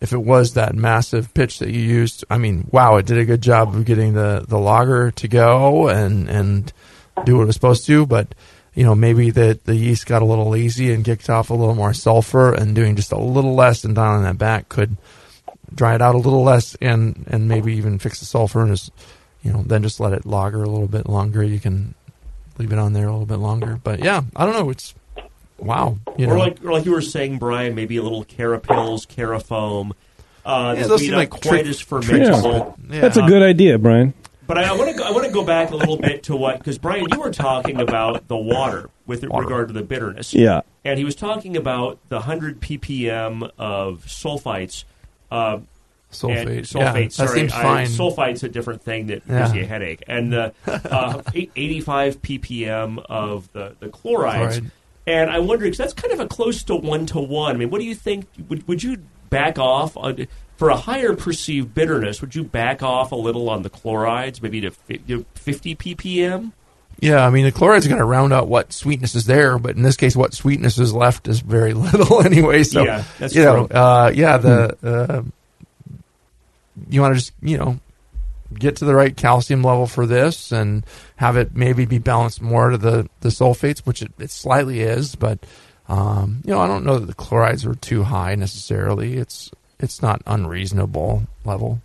if 0.02 0.14
it 0.14 0.22
was 0.22 0.54
that 0.54 0.76
massive 0.76 1.34
pitch 1.34 1.60
that 1.60 1.70
you 1.70 1.82
used, 1.82 2.26
I 2.30 2.38
mean, 2.40 2.68
wow, 2.72 2.98
it 2.98 3.06
did 3.06 3.18
a 3.20 3.26
good 3.26 3.42
job 3.42 3.76
of 3.76 3.86
getting 3.86 4.14
the 4.14 4.46
the 4.48 4.58
lager 4.60 5.12
to 5.12 5.28
go 5.28 5.90
and 5.90 6.28
and 6.30 6.74
do 7.26 7.38
what 7.38 7.44
it 7.44 7.48
was 7.48 7.56
supposed 7.56 7.86
to. 7.86 8.06
But 8.08 8.34
you 8.80 8.86
know, 8.86 8.96
maybe 8.96 9.30
the 9.30 9.60
the 9.66 9.76
yeast 9.76 10.06
got 10.06 10.22
a 10.22 10.26
little 10.26 10.48
lazy 10.50 10.94
and 10.94 11.04
kicked 11.04 11.30
off 11.30 11.50
a 11.50 11.54
little 11.54 11.76
more 11.76 11.94
sulfur, 11.94 12.54
and 12.54 12.74
doing 12.74 12.96
just 12.96 13.12
a 13.12 13.20
little 13.20 13.54
less 13.54 13.84
and 13.84 13.94
dialing 13.94 14.24
that 14.24 14.38
back 14.38 14.70
could 14.70 14.96
dry 15.76 15.96
it 15.96 16.02
out 16.02 16.16
a 16.16 16.18
little 16.18 16.44
less 16.44 16.76
and 16.82 17.26
and 17.28 17.50
maybe 17.50 17.74
even 17.76 18.00
fix 18.00 18.20
the 18.22 18.26
sulfur 18.26 18.62
and 18.62 18.72
just 18.72 18.92
you 19.44 19.52
know 19.52 19.64
then 19.64 19.84
just 19.84 20.00
let 20.00 20.14
it 20.14 20.26
lager 20.26 20.64
a 20.64 20.70
little 20.70 20.88
bit 20.88 21.10
longer. 21.10 21.44
You 21.44 21.60
can 21.60 21.94
leave 22.58 22.72
it 22.72 22.80
on 22.80 22.94
there 22.94 23.08
a 23.08 23.12
little 23.12 23.26
bit 23.26 23.40
longer. 23.40 23.78
But 23.84 24.00
yeah, 24.00 24.22
I 24.34 24.46
don't 24.46 24.56
know. 24.56 24.70
It's 24.70 24.96
wow. 25.58 25.98
You 26.18 26.28
know, 26.28 26.36
or 26.36 26.38
like, 26.38 26.64
or 26.64 26.72
like 26.72 26.86
you 26.86 26.92
were 26.94 27.02
saying, 27.02 27.38
Brian, 27.38 27.76
maybe 27.76 27.98
a 27.98 28.02
little 28.02 28.24
Carapils, 28.24 29.06
Carafoam. 29.08 29.92
Uh, 30.46 30.76
Yeah, 30.78 30.88
those 30.88 31.02
seem 31.02 31.16
like 31.16 31.32
quite 31.32 31.42
trick- 31.44 31.68
as 31.68 31.84
fermentable. 31.84 32.76
Yeah. 32.90 33.02
That's 33.02 33.18
a 33.18 33.24
good 33.24 33.44
idea, 33.44 33.78
Brian. 33.78 34.14
But 34.50 34.58
I 34.58 34.74
want 34.76 34.90
to 34.90 34.98
go, 34.98 35.04
I 35.04 35.12
want 35.12 35.28
to 35.28 35.32
go 35.32 35.44
back 35.44 35.70
a 35.70 35.76
little 35.76 35.96
bit 35.96 36.24
to 36.24 36.36
what 36.36 36.58
because 36.58 36.80
Brian, 36.80 37.06
you 37.12 37.20
were 37.20 37.30
talking 37.30 37.80
about 37.80 38.28
the 38.28 38.36
water 38.36 38.90
with 39.06 39.24
regard 39.24 39.68
to 39.68 39.76
the 39.76 39.84
bitterness. 39.84 40.34
Yeah. 40.34 40.62
and 40.84 40.98
he 40.98 41.06
was 41.06 41.14
talking 41.14 41.56
about 41.56 42.00
the 42.10 42.16
100 42.16 42.60
ppm 42.60 43.48
of 43.60 44.04
sulfites. 44.08 44.86
Uh, 45.30 45.60
sulfate. 46.12 46.42
and 46.42 46.50
yeah, 46.50 46.62
sulfate. 46.62 46.94
that 46.94 47.14
sorry, 47.14 47.40
seems 47.42 47.54
I- 47.54 47.62
fine. 47.62 47.86
sulfite's 47.86 48.42
a 48.42 48.50
different 48.50 48.82
thing 48.82 49.06
that 49.08 49.22
Yeah. 49.30 49.40
gives 49.44 49.54
you 49.54 49.62
a 49.62 49.66
headache. 49.68 50.04
And 50.08 50.34
the 50.34 50.54
uh, 50.66 51.22
85 51.36 52.20
ppm 52.24 53.06
of 53.08 53.52
the 53.54 53.76
the 53.80 53.90
chlorides. 53.90 54.58
Chloride. 54.58 54.72
And 55.06 55.30
I 55.30 55.38
wonder 55.38 55.66
because 55.66 55.78
that's 55.78 55.94
kind 55.94 56.12
of 56.12 56.20
a 56.20 56.28
close 56.28 56.64
to 56.64 56.76
one 56.76 57.06
to 57.06 57.20
one. 57.20 57.56
I 57.56 57.60
mean, 57.60 57.70
what 57.70 57.82
do 57.82 57.86
you 57.86 57.94
think? 57.94 58.26
Would 58.48 58.68
would 58.68 58.82
you 58.82 58.98
back 59.30 59.60
off 59.60 59.96
on, 59.96 60.26
for 60.60 60.70
a 60.70 60.76
higher 60.76 61.16
perceived 61.16 61.74
bitterness? 61.74 62.20
Would 62.22 62.36
you 62.36 62.44
back 62.44 62.84
off 62.84 63.14
a 63.14 63.16
little 63.16 63.50
on 63.50 63.64
the 63.64 63.70
chlorides, 63.70 64.42
maybe 64.42 64.60
to 64.62 64.72
fi- 64.72 65.00
you 65.08 65.18
know, 65.20 65.26
50 65.36 65.76
ppm? 65.78 66.52
Yeah, 67.00 67.26
I 67.26 67.30
mean 67.30 67.46
the 67.46 67.52
chloride's 67.54 67.86
are 67.86 67.90
going 67.90 68.00
to 68.00 68.06
round 68.06 68.34
out 68.34 68.50
what 68.50 68.74
sweetness 68.74 69.16
is 69.16 69.26
there, 69.26 69.58
but 69.58 69.78
in 69.78 69.84
this 69.84 69.96
case, 69.96 70.18
what 70.18 70.34
sweetness 70.34 70.78
is 70.78 70.94
left 70.94 71.30
is 71.30 71.40
very 71.40 71.74
little 71.86 72.22
anyway. 72.22 72.64
So 72.64 72.84
Yeah, 72.84 73.06
that's 73.18 73.34
you 73.34 73.42
know, 73.44 73.68
true. 73.68 73.78
uh, 73.78 74.12
yeah, 74.14 74.38
the 74.38 74.78
uh, 74.84 75.22
you 76.90 77.02
want 77.02 77.14
to 77.14 77.20
just 77.20 77.32
you 77.42 77.58
know 77.58 77.80
get 78.54 78.76
to 78.78 78.86
the 78.86 78.96
right 78.96 79.16
calcium 79.16 79.62
level 79.64 79.88
for 79.88 80.06
this 80.06 80.52
and 80.52 80.86
have 81.16 81.38
it 81.38 81.56
maybe 81.56 81.86
be 81.86 82.00
balanced 82.00 82.42
more 82.42 82.70
to 82.72 82.78
the 82.78 83.10
the 83.22 83.30
sulfates, 83.30 83.80
which 83.80 84.02
it, 84.02 84.12
it 84.20 84.30
slightly 84.32 84.82
is, 84.82 85.16
but 85.16 85.40
um, 85.88 86.42
you 86.44 86.52
know 86.54 86.60
I 86.60 86.68
don't 86.68 86.84
know 86.86 87.00
that 87.00 87.06
the 87.06 87.14
chlorides 87.14 87.66
are 87.66 87.76
too 87.76 88.04
high 88.04 88.36
necessarily. 88.36 89.16
It's 89.16 89.52
it's 89.80 90.02
not 90.02 90.22
unreasonable 90.26 91.24
level. 91.46 91.82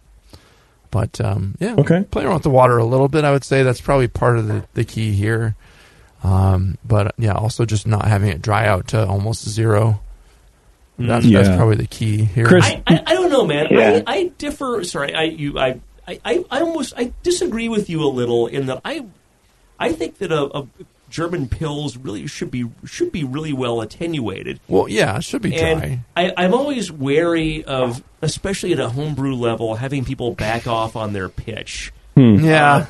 But 0.90 1.20
um, 1.20 1.56
yeah, 1.58 1.74
Okay. 1.78 2.04
play 2.10 2.24
around 2.24 2.34
with 2.34 2.42
the 2.44 2.50
water 2.50 2.78
a 2.78 2.84
little 2.84 3.08
bit. 3.08 3.24
I 3.24 3.32
would 3.32 3.42
say 3.44 3.62
that's 3.64 3.80
probably 3.80 4.06
part 4.08 4.38
of 4.38 4.46
the, 4.46 4.64
the 4.74 4.84
key 4.84 5.12
here. 5.12 5.56
Um, 6.22 6.78
but 6.86 7.14
yeah, 7.18 7.32
also 7.34 7.64
just 7.64 7.86
not 7.86 8.06
having 8.06 8.28
it 8.30 8.40
dry 8.40 8.66
out 8.66 8.88
to 8.88 9.04
almost 9.06 9.48
zero. 9.48 10.00
That's, 10.98 11.26
Yeah. 11.26 11.42
that's 11.42 11.56
probably 11.56 11.76
the 11.76 11.86
key 11.88 12.24
here. 12.24 12.46
Chris- 12.46 12.64
I, 12.64 12.82
I, 12.86 13.02
I 13.06 13.12
don't 13.14 13.30
know, 13.30 13.44
man. 13.44 13.66
Yeah. 13.70 14.02
I, 14.06 14.14
I 14.18 14.24
differ. 14.38 14.84
Sorry, 14.84 15.12
I 15.14 15.24
you 15.24 15.58
I, 15.58 15.80
I, 16.06 16.20
I 16.24 16.44
I 16.50 16.60
almost 16.60 16.94
I 16.96 17.12
disagree 17.24 17.68
with 17.68 17.90
you 17.90 18.04
a 18.04 18.06
little 18.08 18.46
in 18.46 18.66
that 18.66 18.80
I 18.84 19.04
I 19.80 19.92
think 19.92 20.18
that 20.18 20.30
a, 20.30 20.44
a 20.58 20.66
German 21.10 21.48
pills 21.48 21.96
really 21.96 22.26
should 22.26 22.50
be 22.50 22.64
should 22.84 23.12
be 23.12 23.22
really 23.24 23.52
well 23.52 23.80
attenuated. 23.80 24.58
well, 24.68 24.88
yeah, 24.88 25.16
it 25.18 25.24
should 25.24 25.42
be 25.42 25.50
dry. 25.50 25.68
And 25.70 26.00
I, 26.16 26.32
I'm 26.36 26.54
always 26.54 26.90
wary 26.90 27.64
of, 27.64 28.02
especially 28.22 28.72
at 28.72 28.80
a 28.80 28.88
homebrew 28.88 29.34
level, 29.34 29.76
having 29.76 30.04
people 30.04 30.32
back 30.34 30.66
off 30.66 30.96
on 30.96 31.12
their 31.12 31.28
pitch. 31.28 31.92
Hmm. 32.16 32.36
yeah, 32.44 32.74
uh, 32.74 32.86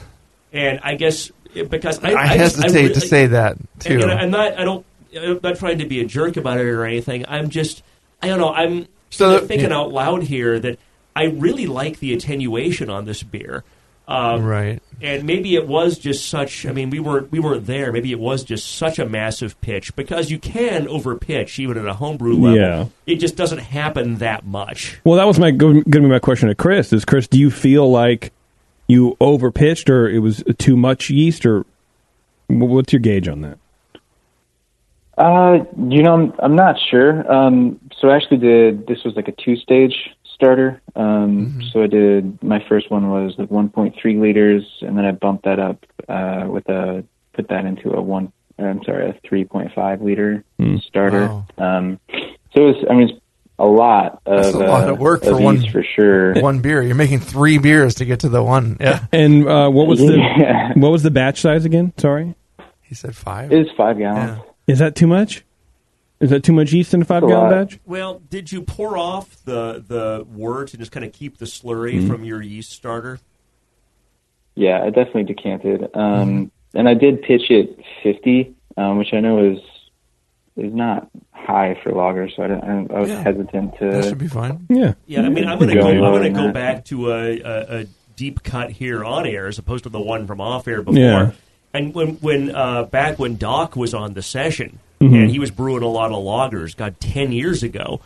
And 0.53 0.81
I 0.83 0.95
guess 0.95 1.31
because 1.53 2.03
I, 2.03 2.15
I, 2.15 2.37
just- 2.39 2.57
hesitate 2.57 2.83
really- 2.83 2.95
to 2.95 3.01
say 3.01 3.27
that 3.29 3.57
too. 3.81 3.95
and, 3.95 4.03
and 4.05 4.13
I'm 4.13 4.31
not. 4.31 4.59
I 4.59 4.65
don't. 4.65 4.87
I'm 5.17 5.41
not 5.43 5.57
trying 5.59 5.79
to 5.79 5.87
be 5.87 6.01
a 6.01 6.05
jerk 6.05 6.37
about 6.37 6.59
it 6.59 6.67
or 6.67 6.85
anything. 6.85 7.25
I'm 7.29 7.49
just. 7.51 7.83
I 8.23 8.29
don't 8.29 8.39
know. 8.39 8.53
I'm 8.53 8.87
So- 9.11 9.41
thinking 9.47 9.71
yeah. 9.71 9.77
out 9.79 9.93
loud 9.93 10.23
here 10.25 10.59
that 10.59 10.79
I 11.15 11.25
really 11.27 11.67
like 11.67 11.99
the 12.01 12.13
attenuation 12.15 12.91
on 12.91 13.05
this 13.05 13.23
beer. 13.23 13.63
Um, 14.07 14.45
right. 14.45 14.83
And 15.01 15.25
maybe 15.25 15.55
it 15.55 15.67
was 15.67 15.99
just 15.99 16.29
such. 16.29 16.67
I 16.67 16.73
mean, 16.73 16.91
we 16.91 17.01
weren't 17.01 17.33
we 17.33 17.41
weren't 17.41 17.67
there. 17.67 17.91
Maybe 17.91 18.13
it 18.13 18.21
was 18.21 18.45
just 18.45 18.77
such 18.77 18.99
a 18.99 19.07
massive 19.07 19.59
pitch 19.61 19.97
because 19.97 20.31
you 20.31 20.39
can 20.39 20.87
over 20.89 21.17
pitch 21.17 21.59
even 21.59 21.79
at 21.79 21.87
a 21.87 21.95
homebrew 21.95 22.35
level. 22.35 22.57
Yeah. 22.57 22.87
It 23.07 23.17
just 23.17 23.37
doesn't 23.37 23.59
happen 23.59 24.17
that 24.17 24.45
much. 24.45 25.01
Well, 25.05 25.17
that 25.17 25.27
was 25.27 25.39
my 25.39 25.51
going 25.51 25.83
to 25.85 26.01
be 26.01 26.01
my 26.01 26.19
question 26.19 26.49
to 26.49 26.55
Chris. 26.55 26.93
Is 26.93 27.05
Chris, 27.05 27.29
do 27.29 27.39
you 27.39 27.51
feel 27.51 27.91
like 27.91 28.33
you 28.87 29.17
overpitched, 29.21 29.89
or 29.89 30.09
it 30.09 30.19
was 30.19 30.45
too 30.59 30.77
much 30.77 31.09
yeast, 31.09 31.47
or 31.47 31.65
what's 32.49 32.93
your 32.93 33.01
gauge 33.01 33.29
on 33.29 33.41
that? 33.41 33.59
Uh, 35.17 35.65
you 35.89 36.03
know, 36.03 36.15
I'm, 36.15 36.33
I'm 36.41 36.57
not 36.57 36.77
sure. 36.91 37.31
Um, 37.33 37.81
so 38.01 38.11
actually 38.11 38.39
did, 38.39 38.87
this 38.87 38.99
was 39.05 39.15
like 39.15 39.29
a 39.29 39.33
two 39.33 39.57
stage 39.57 39.95
starter. 40.35 40.81
Um, 40.97 41.63
so 41.73 41.83
I 41.83 41.87
did, 41.87 42.43
my 42.43 42.63
first 42.69 42.91
one 42.91 43.09
was 43.11 43.35
like 43.39 43.49
1.3 43.49 44.21
liters, 44.21 44.65
and 44.83 44.97
then 44.99 45.05
I 45.05 45.13
bumped 45.13 45.45
that 45.45 45.59
up, 45.59 45.85
uh, 46.09 46.47
with 46.49 46.69
a, 46.69 47.05
put 47.33 47.49
that 47.49 47.65
into 47.65 47.93
a 47.93 48.03
one, 48.03 48.33
I'm 48.59 48.83
sorry, 48.85 49.09
a 49.11 49.13
3.5 49.29 50.03
liter 50.03 50.45
starter. 50.83 51.27
Wow. 51.29 51.47
Um, 51.59 52.01
so 52.55 52.63
it 52.63 52.77
was, 52.77 52.85
I 52.91 52.95
mean, 52.95 53.09
it's 53.11 53.21
a 53.59 53.65
lot 53.67 54.21
of, 54.27 54.43
That's 54.43 54.55
a 54.55 54.59
lot 54.59 54.89
uh, 54.89 54.93
of 54.93 54.99
work 54.99 55.23
of 55.23 55.37
for 55.37 55.43
one- 55.43 55.65
for 55.71 55.83
sure. 55.85 56.35
One 56.43 56.61
beer. 56.61 56.83
You're 56.83 56.95
making 56.97 57.21
three 57.21 57.59
beers 57.59 57.97
to 57.97 58.05
get 58.05 58.21
to 58.21 58.29
the 58.29 58.43
one. 58.43 58.77
Yeah. 58.81 59.05
And 59.13 59.47
uh, 59.49 59.69
what 59.71 59.87
was 59.87 60.01
the 60.01 60.17
Yeah. 60.39 60.73
what 60.75 60.91
was 60.91 61.03
the 61.05 61.11
batch 61.13 61.41
size 61.41 61.65
again? 61.65 61.93
Sorry, 61.99 62.35
He 62.83 62.95
said 62.97 63.15
five. 63.15 63.53
It 63.53 63.61
is 63.61 63.69
five 63.77 63.99
gallons. 63.99 64.41
Yeah. 64.67 64.73
is 64.73 64.79
that 64.81 64.97
too 64.97 65.07
much? 65.07 65.45
Is 66.25 66.31
that 66.31 66.43
too 66.43 66.55
much 66.55 66.73
yeast 66.73 66.95
in 66.95 67.03
a 67.03 67.05
five 67.05 67.23
gallon 67.27 67.51
batch? 67.51 67.79
Well, 67.85 68.23
did 68.31 68.51
you 68.51 68.63
pour 68.63 68.97
off 68.97 69.37
the 69.45 69.85
the 69.87 70.25
wort 70.33 70.69
to 70.69 70.79
just 70.79 70.91
kind 70.91 71.05
of 71.05 71.13
keep 71.13 71.37
the 71.37 71.45
slurry 71.45 72.07
from 72.09 72.25
your 72.25 72.41
yeast 72.41 72.73
starter? 72.73 73.21
Yeah, 74.55 74.83
I 74.83 74.87
definitely 74.91 75.25
decanted. 75.25 75.91
Um, 75.95 76.51
and 76.75 76.89
I 76.89 76.95
did 76.95 77.23
pitch 77.23 77.51
it 77.51 77.79
50, 78.03 78.55
um, 78.77 78.99
which 78.99 79.13
I 79.13 79.21
know 79.21 79.53
is 79.53 79.59
is 80.57 80.73
not 80.73 81.11
high 81.33 81.79
for 81.83 81.93
lager, 81.93 82.29
so 82.31 82.43
I, 82.45 82.47
don't, 82.47 82.65
I, 82.91 82.95
I 82.97 83.01
was 83.01 83.09
Yeah. 83.11 83.23
hesitant 83.23 83.77
to. 83.81 83.91
That 83.91 84.05
should 84.05 84.19
be 84.19 84.29
fine. 84.29 84.67
Yeah. 84.71 84.95
Yeah, 85.07 85.23
I 85.23 85.29
mean, 85.29 85.47
I'm 85.47 85.59
going 85.59 85.69
to 85.71 85.75
Go 85.75 85.83
go. 85.83 85.89
I'm 85.91 85.99
going 85.99 86.33
to 86.33 86.41
go 86.41 86.53
back 86.53 86.85
to 86.87 87.11
a, 87.13 87.41
a, 87.41 87.81
a 87.81 87.87
deep 88.17 88.43
cut 88.45 88.71
here 88.71 89.05
on 89.05 89.27
air 89.27 89.47
as 89.49 89.59
opposed 89.59 89.83
to 89.85 89.91
the 89.91 90.01
one 90.01 90.27
from 90.27 90.41
off 90.41 90.67
air 90.69 90.81
before. 90.81 90.99
Yeah. 91.01 91.33
And 91.75 91.93
when 91.93 92.11
when 92.21 92.55
uh, 92.55 92.85
back 92.85 93.19
when 93.19 93.37
Doc 93.37 93.75
was 93.77 93.93
on 93.93 94.15
the 94.15 94.23
session 94.23 94.79
Mm-hmm. 95.05 95.15
and 95.15 95.31
he 95.31 95.39
was 95.39 95.51
brewing 95.51 95.83
a 95.83 95.89
lot 95.89 96.11
of 96.13 96.19
lagers, 96.23 96.77
God, 96.77 96.99
ten 97.01 97.33
years 97.33 97.63
ago, 97.63 98.01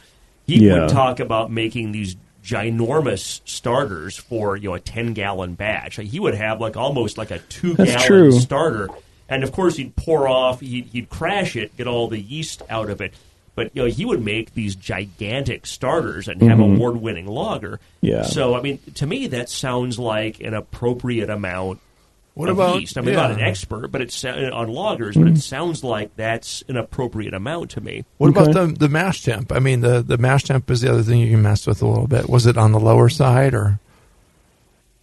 he 0.47 0.67
Yeah. 0.67 0.81
would 0.81 0.89
talk 0.91 1.21
about 1.21 1.51
making 1.51 1.93
these 1.93 2.17
ginormous 2.45 3.41
starters 3.45 4.17
for 4.17 4.57
you 4.57 4.69
know 4.71 4.75
a 4.75 4.81
ten 4.81 5.13
gallon 5.13 5.55
batch. 5.55 5.99
Like, 5.99 6.09
he 6.09 6.21
would 6.21 6.35
have 6.35 6.61
like 6.61 6.77
almost 6.77 7.19
like 7.19 7.31
a 7.31 7.39
two 7.39 7.75
gallon 7.77 8.33
starter, 8.33 8.89
and 9.29 9.43
of 9.45 9.53
course 9.53 9.77
he'd 9.77 9.95
pour 9.97 10.27
off, 10.29 10.61
he'd, 10.61 10.87
he'd 10.87 11.09
crash 11.11 11.57
it, 11.57 11.77
get 11.77 11.87
all 11.87 12.09
the 12.09 12.19
yeast 12.21 12.63
out 12.71 12.91
of 12.91 13.01
it. 13.01 13.13
But 13.55 13.75
you 13.75 13.83
know 13.83 13.89
he 13.89 14.05
would 14.05 14.25
make 14.25 14.55
these 14.55 14.77
gigantic 14.77 15.67
starters 15.67 16.29
and 16.29 16.41
have 16.43 16.61
award 16.61 16.97
winning 16.99 17.27
lager. 17.27 17.73
Mm-hmm. 18.03 18.07
Yeah. 18.07 18.23
So 18.23 18.55
I 18.55 18.63
mean, 18.63 18.79
to 18.95 19.07
me 19.07 19.27
that 19.29 19.49
sounds 19.51 19.99
like 19.99 20.41
an 20.41 20.55
appropriate 20.55 21.29
amount 21.29 21.81
What 22.39 22.49
of 22.49 22.59
about? 22.59 22.81
yeast. 22.81 22.97
I 22.97 23.01
mean, 23.01 23.11
I'm 23.11 23.31
not 23.31 23.31
an 23.33 23.41
expert, 23.41 23.89
but 23.89 24.01
it's 24.01 24.25
uh, 24.25 24.51
on 24.53 24.69
lagers, 24.69 25.15
but 25.15 25.27
it 25.29 25.39
sounds 25.39 25.83
like 25.83 26.15
that's 26.17 26.63
an 26.69 26.77
appropriate 26.77 27.35
amount 27.35 27.71
to 27.73 27.81
me. 27.81 28.05
What 28.19 28.31
Okay. 28.31 28.51
about 28.51 28.55
the 28.55 28.67
the 28.79 28.89
mash 28.89 29.23
temp? 29.25 29.51
I 29.53 29.59
mean, 29.59 29.81
the 29.81 30.03
the 30.03 30.19
mash 30.19 30.45
temp 30.45 30.71
is 30.71 30.81
the 30.83 30.91
other 30.91 31.03
thing 31.03 31.19
you 31.21 31.31
can 31.31 31.43
mess 31.43 31.67
with 31.67 31.83
a 31.83 31.87
little 31.87 32.07
bit. 32.07 32.29
Was 32.29 32.47
it 32.47 32.57
on 32.57 32.73
the 32.73 32.81
lower 32.81 33.09
side 33.09 33.55
or? 33.55 33.81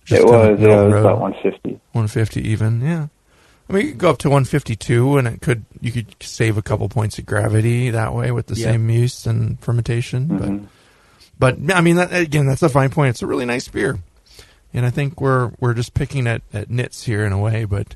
It 0.09 0.23
was, 0.23 0.59
middle 0.59 0.79
uh, 0.79 0.83
it 0.83 0.91
was 0.91 0.99
about 1.01 1.19
150. 1.19 1.69
150 1.93 2.47
even. 2.47 2.79
Yeah. 2.81 3.07
I 3.67 3.73
mean, 3.73 3.85
you 3.85 3.91
could 3.93 3.97
go 3.97 4.09
up 4.11 4.19
to 4.19 4.29
152, 4.29 5.17
and 5.17 5.27
it 5.27 5.41
could 5.41 5.65
you 5.81 5.91
could 5.91 6.15
save 6.21 6.57
a 6.57 6.61
couple 6.61 6.87
points 6.89 7.17
of 7.17 7.25
gravity 7.25 7.89
that 7.89 8.13
way 8.13 8.31
with 8.31 8.45
the 8.47 8.55
Yeah. 8.55 8.71
same 8.73 8.89
yeast 8.89 9.25
and 9.25 9.59
fermentation. 9.59 10.27
Mm-hmm. 10.27 10.65
But 11.39 11.65
but 11.65 11.75
I 11.75 11.81
mean, 11.81 11.95
that, 11.95 12.13
again, 12.13 12.45
that's 12.45 12.61
a 12.63 12.69
fine 12.69 12.91
point. 12.91 13.09
It's 13.09 13.23
a 13.23 13.27
really 13.27 13.45
nice 13.45 13.67
beer, 13.67 13.97
and 14.75 14.85
I 14.85 14.89
think 14.89 15.21
we're 15.21 15.51
we're 15.59 15.73
just 15.73 15.93
picking 15.93 16.27
at, 16.27 16.41
at 16.53 16.69
nits 16.69 17.03
here 17.03 17.25
in 17.25 17.31
a 17.31 17.39
way. 17.39 17.65
But 17.65 17.95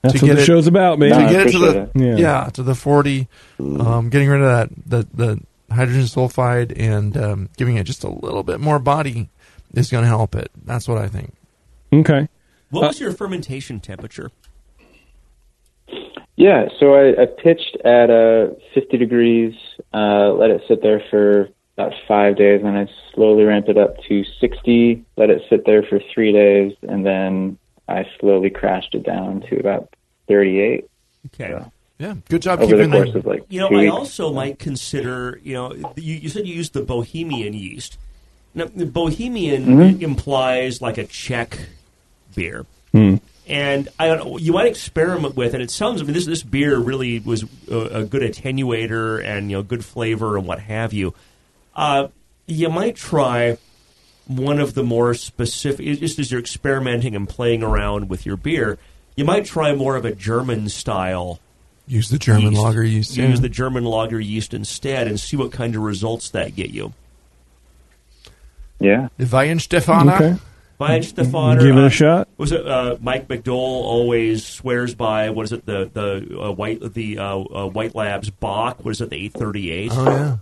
That's 0.00 0.14
to 0.14 0.20
what 0.20 0.26
get 0.28 0.34
the 0.36 0.42
it, 0.42 0.46
show's 0.46 0.66
about, 0.66 0.98
man. 0.98 1.10
To 1.10 1.16
I 1.16 1.30
get 1.30 1.46
it 1.48 1.52
to 1.52 1.58
the 1.58 1.90
yeah. 1.94 2.16
Yeah. 2.16 2.50
to 2.54 2.62
the 2.62 2.74
40, 2.74 3.28
um, 3.58 4.08
getting 4.08 4.28
rid 4.28 4.40
of 4.40 4.46
that 4.46 4.68
the 4.86 5.06
the 5.12 5.40
hydrogen 5.74 6.02
sulfide 6.02 6.72
and 6.76 7.16
um, 7.16 7.48
giving 7.56 7.76
it 7.76 7.84
just 7.84 8.04
a 8.04 8.08
little 8.08 8.42
bit 8.42 8.60
more 8.60 8.78
body 8.78 9.28
is 9.74 9.90
going 9.90 10.02
to 10.02 10.08
help 10.08 10.34
it. 10.34 10.50
That's 10.64 10.88
what 10.88 10.98
I 10.98 11.08
think. 11.08 11.34
Okay. 11.92 12.28
What 12.70 12.86
was 12.86 13.00
your 13.00 13.12
fermentation 13.12 13.80
temperature? 13.80 14.30
Yeah, 16.36 16.66
so 16.78 16.94
I, 16.94 17.22
I 17.22 17.26
pitched 17.26 17.76
at 17.84 18.08
uh, 18.08 18.54
50 18.74 18.96
degrees, 18.96 19.52
uh, 19.92 20.32
let 20.32 20.50
it 20.50 20.62
sit 20.68 20.80
there 20.80 21.02
for 21.10 21.50
about 21.80 21.94
five 22.06 22.36
days, 22.36 22.62
and 22.64 22.76
I 22.76 22.88
slowly 23.14 23.44
ramped 23.44 23.68
it 23.68 23.78
up 23.78 24.02
to 24.04 24.24
60, 24.24 25.04
let 25.16 25.30
it 25.30 25.42
sit 25.48 25.64
there 25.64 25.82
for 25.82 26.00
three 26.12 26.32
days, 26.32 26.74
and 26.82 27.04
then 27.06 27.58
I 27.88 28.06
slowly 28.18 28.50
crashed 28.50 28.94
it 28.94 29.02
down 29.02 29.40
to 29.48 29.58
about 29.58 29.92
38 30.28 30.88
Okay. 31.34 31.50
Yeah. 31.50 31.64
Yeah, 31.98 32.14
good 32.30 32.40
job 32.40 32.60
over 32.60 32.78
the 32.78 32.84
keeping 32.84 32.92
course 32.92 33.12
the, 33.12 33.18
of 33.18 33.26
like 33.26 33.44
You 33.50 33.60
know, 33.60 33.68
two 33.68 33.74
I 33.76 33.80
weeks. 33.82 33.92
also 33.92 34.32
might 34.32 34.58
consider, 34.58 35.38
you 35.42 35.52
know, 35.52 35.74
you, 35.96 36.14
you 36.14 36.28
said 36.30 36.46
you 36.46 36.54
used 36.54 36.72
the 36.72 36.80
Bohemian 36.80 37.52
yeast. 37.52 37.98
Now, 38.54 38.64
the 38.74 38.86
Bohemian 38.86 39.66
Mm-hmm. 39.66 40.02
implies 40.02 40.80
like 40.80 40.96
a 40.96 41.04
Czech 41.04 41.58
beer. 42.34 42.64
And 42.94 43.88
I 43.98 44.06
don't 44.06 44.18
know, 44.24 44.38
you 44.38 44.52
might 44.54 44.66
experiment 44.66 45.36
with 45.36 45.52
it. 45.54 45.60
It 45.60 45.70
sounds, 45.70 46.00
I 46.00 46.04
mean, 46.04 46.14
this, 46.14 46.24
this 46.24 46.42
beer 46.42 46.78
really 46.78 47.18
was 47.18 47.44
a, 47.70 47.76
a 47.76 48.04
good 48.04 48.22
attenuator 48.22 49.22
and, 49.22 49.50
you 49.50 49.58
know, 49.58 49.62
good 49.62 49.84
flavor 49.84 50.38
and 50.38 50.46
what 50.46 50.60
have 50.60 50.94
you. 50.94 51.12
Uh, 51.80 52.08
you 52.46 52.68
might 52.68 52.94
try 52.94 53.56
one 54.26 54.60
of 54.60 54.74
the 54.74 54.82
more 54.82 55.14
specific, 55.14 55.98
just 55.98 56.18
as 56.18 56.30
you're 56.30 56.40
experimenting 56.40 57.16
and 57.16 57.26
playing 57.26 57.62
around 57.62 58.10
with 58.10 58.26
your 58.26 58.36
beer, 58.36 58.78
you 59.16 59.24
might 59.24 59.46
try 59.46 59.74
more 59.74 59.96
of 59.96 60.04
a 60.04 60.14
German 60.14 60.68
style 60.68 61.40
use 61.86 62.10
the 62.10 62.18
German 62.18 62.52
yeast. 62.52 62.62
lager 62.62 62.84
yeast. 62.84 63.16
Use 63.16 63.38
yeah. 63.38 63.40
the 63.40 63.48
German 63.48 63.84
lager 63.84 64.20
yeast 64.20 64.52
instead 64.52 65.08
and 65.08 65.18
see 65.18 65.38
what 65.38 65.52
kind 65.52 65.74
of 65.74 65.80
results 65.80 66.28
that 66.30 66.54
get 66.54 66.68
you. 66.68 66.92
Yeah. 68.78 69.08
the 69.16 69.24
Weihenstephaner. 69.24 70.14
Okay. 70.14 70.36
By 70.76 71.00
Stefaner, 71.00 71.60
Give 71.60 71.76
it 71.76 71.82
uh, 71.82 71.86
a 71.86 71.90
shot. 71.90 72.28
Was 72.38 72.52
it 72.52 72.66
uh, 72.66 72.96
Mike 73.02 73.28
McDole 73.28 73.52
always 73.54 74.46
swears 74.46 74.94
by? 74.94 75.28
What 75.28 75.44
is 75.44 75.52
it? 75.52 75.66
The 75.66 75.90
the 75.92 76.40
uh, 76.40 76.52
white 76.52 76.94
the 76.94 77.18
uh, 77.18 77.38
uh, 77.38 77.66
White 77.66 77.94
Labs 77.94 78.30
Bach. 78.30 78.82
What 78.82 78.92
is 78.92 79.02
it? 79.02 79.10
The 79.10 79.26
eight 79.26 79.34
thirty 79.34 79.70
eight. 79.70 79.92
Oh 79.94 80.10
yeah. 80.10 80.36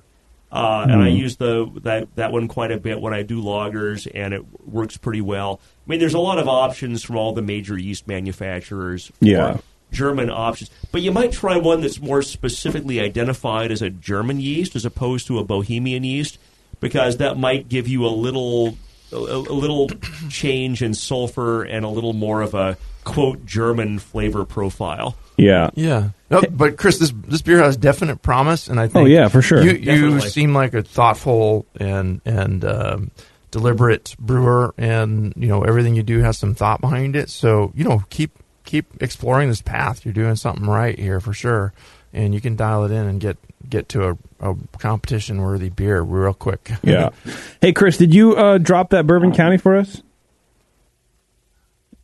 Uh, 0.51 0.87
and 0.89 1.03
I 1.03 1.09
use 1.09 1.37
the 1.37 1.71
that 1.83 2.15
that 2.17 2.33
one 2.33 2.49
quite 2.49 2.73
a 2.73 2.79
bit 2.79 3.01
when 3.01 3.13
I 3.13 3.23
do 3.23 3.41
loggers, 3.41 4.07
and 4.07 4.33
it 4.33 4.43
works 4.67 4.97
pretty 4.97 5.21
well. 5.21 5.61
I 5.87 5.91
mean, 5.91 6.01
there's 6.01 6.15
a 6.15 6.19
lot 6.19 6.39
of 6.39 6.49
options 6.49 7.03
from 7.03 7.17
all 7.17 7.33
the 7.33 7.43
major 7.43 7.77
yeast 7.77 8.09
manufacturers. 8.09 9.09
For 9.09 9.25
Yeah. 9.25 9.59
German 9.91 10.29
options, 10.31 10.71
but 10.93 11.01
you 11.01 11.11
might 11.11 11.33
try 11.33 11.57
one 11.57 11.81
that's 11.81 11.99
more 12.01 12.21
specifically 12.21 13.01
identified 13.01 13.71
as 13.73 13.81
a 13.81 13.89
German 13.89 14.39
yeast 14.39 14.77
as 14.77 14.85
opposed 14.85 15.27
to 15.29 15.39
a 15.39 15.45
Bohemian 15.45 16.05
yeast, 16.05 16.39
because 16.79 17.17
that 17.19 17.39
might 17.39 17.71
give 17.71 17.89
you 17.89 18.05
a 18.05 18.09
little 18.09 18.77
a, 19.13 19.17
a 19.17 19.55
little 19.55 19.89
change 20.29 20.83
in 20.83 20.93
sulfur 20.93 21.63
and 21.63 21.85
a 21.87 21.89
little 21.89 22.13
more 22.13 22.43
of 22.43 22.55
a 22.55 22.77
quote 23.05 23.47
German 23.47 23.99
flavor 23.99 24.45
profile. 24.45 25.17
Yeah. 25.39 25.71
Yeah. 25.75 26.11
No, 26.31 26.43
but 26.51 26.77
Chris, 26.77 26.99
this 26.99 27.13
this 27.27 27.41
beer 27.41 27.59
has 27.63 27.77
definite 27.77 28.21
promise, 28.21 28.69
and 28.69 28.79
I 28.79 28.89
think. 28.89 28.97
Oh, 28.97 29.07
yeah, 29.07 29.29
for 29.29 29.41
sure. 29.41 29.63
You 29.63 29.73
you 29.73 30.21
seem 30.21 30.53
like 30.53 30.75
a 30.75 30.83
thoughtful 30.83 31.65
and 31.81 32.21
and 32.27 32.65
um, 32.65 33.11
deliberate 33.51 34.15
brewer, 34.19 34.75
and 34.77 35.33
you 35.37 35.49
know 35.49 35.63
everything 35.63 35.95
you 35.95 36.03
do 36.03 36.21
has 36.21 36.37
some 36.37 36.55
thought 36.55 36.83
behind 36.83 37.17
it. 37.17 37.31
So 37.31 37.73
you 37.75 37.85
know 37.85 38.03
keep 38.11 38.33
keep 38.65 39.03
exploring 39.03 39.49
this 39.49 39.63
path. 39.63 40.05
You're 40.05 40.13
doing 40.13 40.37
something 40.37 40.67
right 40.67 40.99
here 40.99 41.21
for 41.21 41.33
sure, 41.33 41.73
and 42.13 42.35
you 42.35 42.41
can 42.43 42.57
dial 42.57 42.85
it 42.85 42.91
in 42.91 43.07
and 43.07 43.21
get 43.21 43.39
get 43.67 43.89
to 43.91 44.11
a, 44.11 44.51
a 44.51 44.55
competition 44.79 45.41
worthy 45.41 45.71
beer 45.71 46.03
real 46.03 46.35
quick. 46.35 46.71
Yeah. 46.83 47.11
hey, 47.61 47.73
Chris, 47.73 47.97
did 47.97 48.15
you 48.15 48.37
uh, 48.37 48.59
drop 48.59 48.91
that 48.91 49.07
Bourbon 49.07 49.33
County 49.33 49.57
for 49.57 49.77
us? 49.77 50.03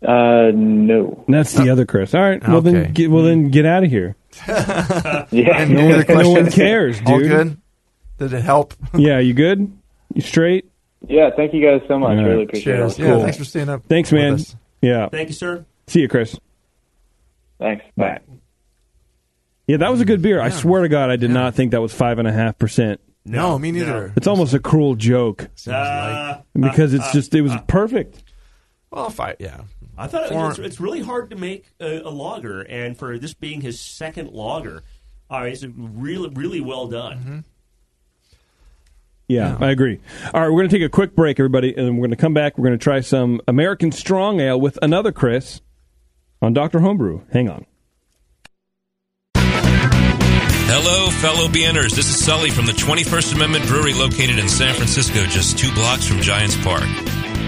Uh, 0.04 0.50
no. 0.54 1.24
That's 1.28 1.52
the 1.54 1.70
other 1.70 1.86
Chris. 1.86 2.14
All 2.14 2.20
right. 2.20 2.46
Well 2.46 2.58
Okay. 2.58 2.70
then, 2.72 2.92
get, 2.92 3.10
well 3.10 3.22
then, 3.24 3.50
get 3.50 3.64
out 3.66 3.84
of 3.84 3.90
here. 3.90 4.16
Yeah. 4.46 5.56
Any 5.58 5.74
No 5.74 5.88
other 5.90 6.04
one, 6.14 6.22
no 6.22 6.30
one 6.30 6.42
questions? 6.42 6.54
cares, 6.54 6.98
dude. 6.98 7.08
All 7.08 7.20
good. 7.20 7.56
Did 8.18 8.32
it 8.32 8.42
help? 8.42 8.74
Yeah, 8.94 9.18
you 9.20 9.32
good? 9.34 9.72
You 10.14 10.20
straight? 10.20 10.70
yeah, 11.08 11.30
thank 11.36 11.52
you 11.54 11.62
guys 11.64 11.80
so 11.88 11.98
much. 11.98 12.10
All 12.10 12.16
right. 12.16 12.24
Really 12.24 12.44
appreciate 12.44 12.76
Cheers. 12.76 12.98
it. 12.98 13.02
Yeah. 13.02 13.08
Cool. 13.12 13.22
Thanks 13.22 13.36
for 13.38 13.44
staying 13.44 13.68
up. 13.68 13.84
Thanks, 13.88 14.12
with 14.12 14.20
man. 14.20 14.34
us. 14.34 14.56
Yeah. 14.82 15.08
Thank 15.08 15.28
you, 15.28 15.34
sir. 15.34 15.64
See 15.86 16.00
you, 16.00 16.08
Chris. 16.08 16.38
Thanks. 17.58 17.84
Bye. 17.96 18.20
Yeah, 19.66 19.78
that 19.78 19.90
was 19.90 20.00
a 20.00 20.04
good 20.04 20.20
beer. 20.22 20.40
I 20.40 20.50
swear 20.50 20.82
to 20.82 20.88
God, 20.88 21.10
I 21.10 21.16
did 21.16 21.30
not 21.30 21.54
think 21.54 21.70
that 21.72 21.80
was 21.80 21.92
five 21.94 22.18
and 22.18 22.28
a 22.28 22.32
half 22.32 22.58
percent. 22.58 23.00
No, 23.24 23.58
me 23.58 23.72
neither. 23.72 24.12
It's 24.16 24.26
almost 24.26 24.52
a 24.52 24.58
cruel 24.58 24.94
joke 24.94 25.48
Uh, 25.66 26.38
because 26.54 26.92
it's 26.92 27.10
just 27.12 27.34
it 27.34 27.40
was 27.40 27.54
perfect. 27.66 28.22
Well, 28.90 29.06
if 29.06 29.18
I 29.18 29.34
yeah. 29.38 29.62
I 29.96 30.06
thought 30.06 30.24
it, 30.26 30.32
Or- 30.32 30.50
it's, 30.50 30.58
it's 30.58 30.80
really 30.80 31.00
hard 31.02 31.30
to 31.30 31.36
make 31.36 31.66
a, 31.80 32.00
a 32.00 32.10
lager, 32.10 32.62
and 32.62 32.96
for 32.96 33.18
this 33.18 33.34
being 33.34 33.60
his 33.60 33.80
second 33.80 34.30
logger, 34.30 34.82
uh, 35.30 35.42
it's 35.46 35.64
really 35.64 36.28
really 36.30 36.60
well 36.60 36.86
done. 36.88 37.44
Yeah, 39.26 39.56
I 39.58 39.70
agree. 39.70 40.00
All 40.34 40.40
right, 40.42 40.48
we're 40.48 40.60
going 40.60 40.68
to 40.68 40.76
take 40.78 40.84
a 40.84 40.90
quick 40.90 41.14
break, 41.16 41.40
everybody, 41.40 41.74
and 41.74 41.96
we're 41.96 42.02
going 42.02 42.10
to 42.10 42.16
come 42.16 42.34
back. 42.34 42.58
We're 42.58 42.66
going 42.68 42.78
to 42.78 42.82
try 42.82 43.00
some 43.00 43.40
American 43.48 43.90
Strong 43.90 44.40
Ale 44.40 44.60
with 44.60 44.78
another 44.82 45.12
Chris 45.12 45.62
on 46.42 46.52
Doctor 46.52 46.80
Homebrew. 46.80 47.22
Hang 47.32 47.48
on. 47.48 47.64
Hello, 50.66 51.08
fellow 51.10 51.46
BNers. 51.48 51.94
This 51.94 52.08
is 52.08 52.22
Sully 52.22 52.50
from 52.50 52.66
the 52.66 52.72
21st 52.72 53.34
Amendment 53.36 53.66
Brewery 53.66 53.94
located 53.94 54.38
in 54.38 54.48
San 54.48 54.74
Francisco, 54.74 55.24
just 55.24 55.56
two 55.58 55.72
blocks 55.72 56.06
from 56.06 56.20
Giants 56.20 56.56
Park. 56.62 56.84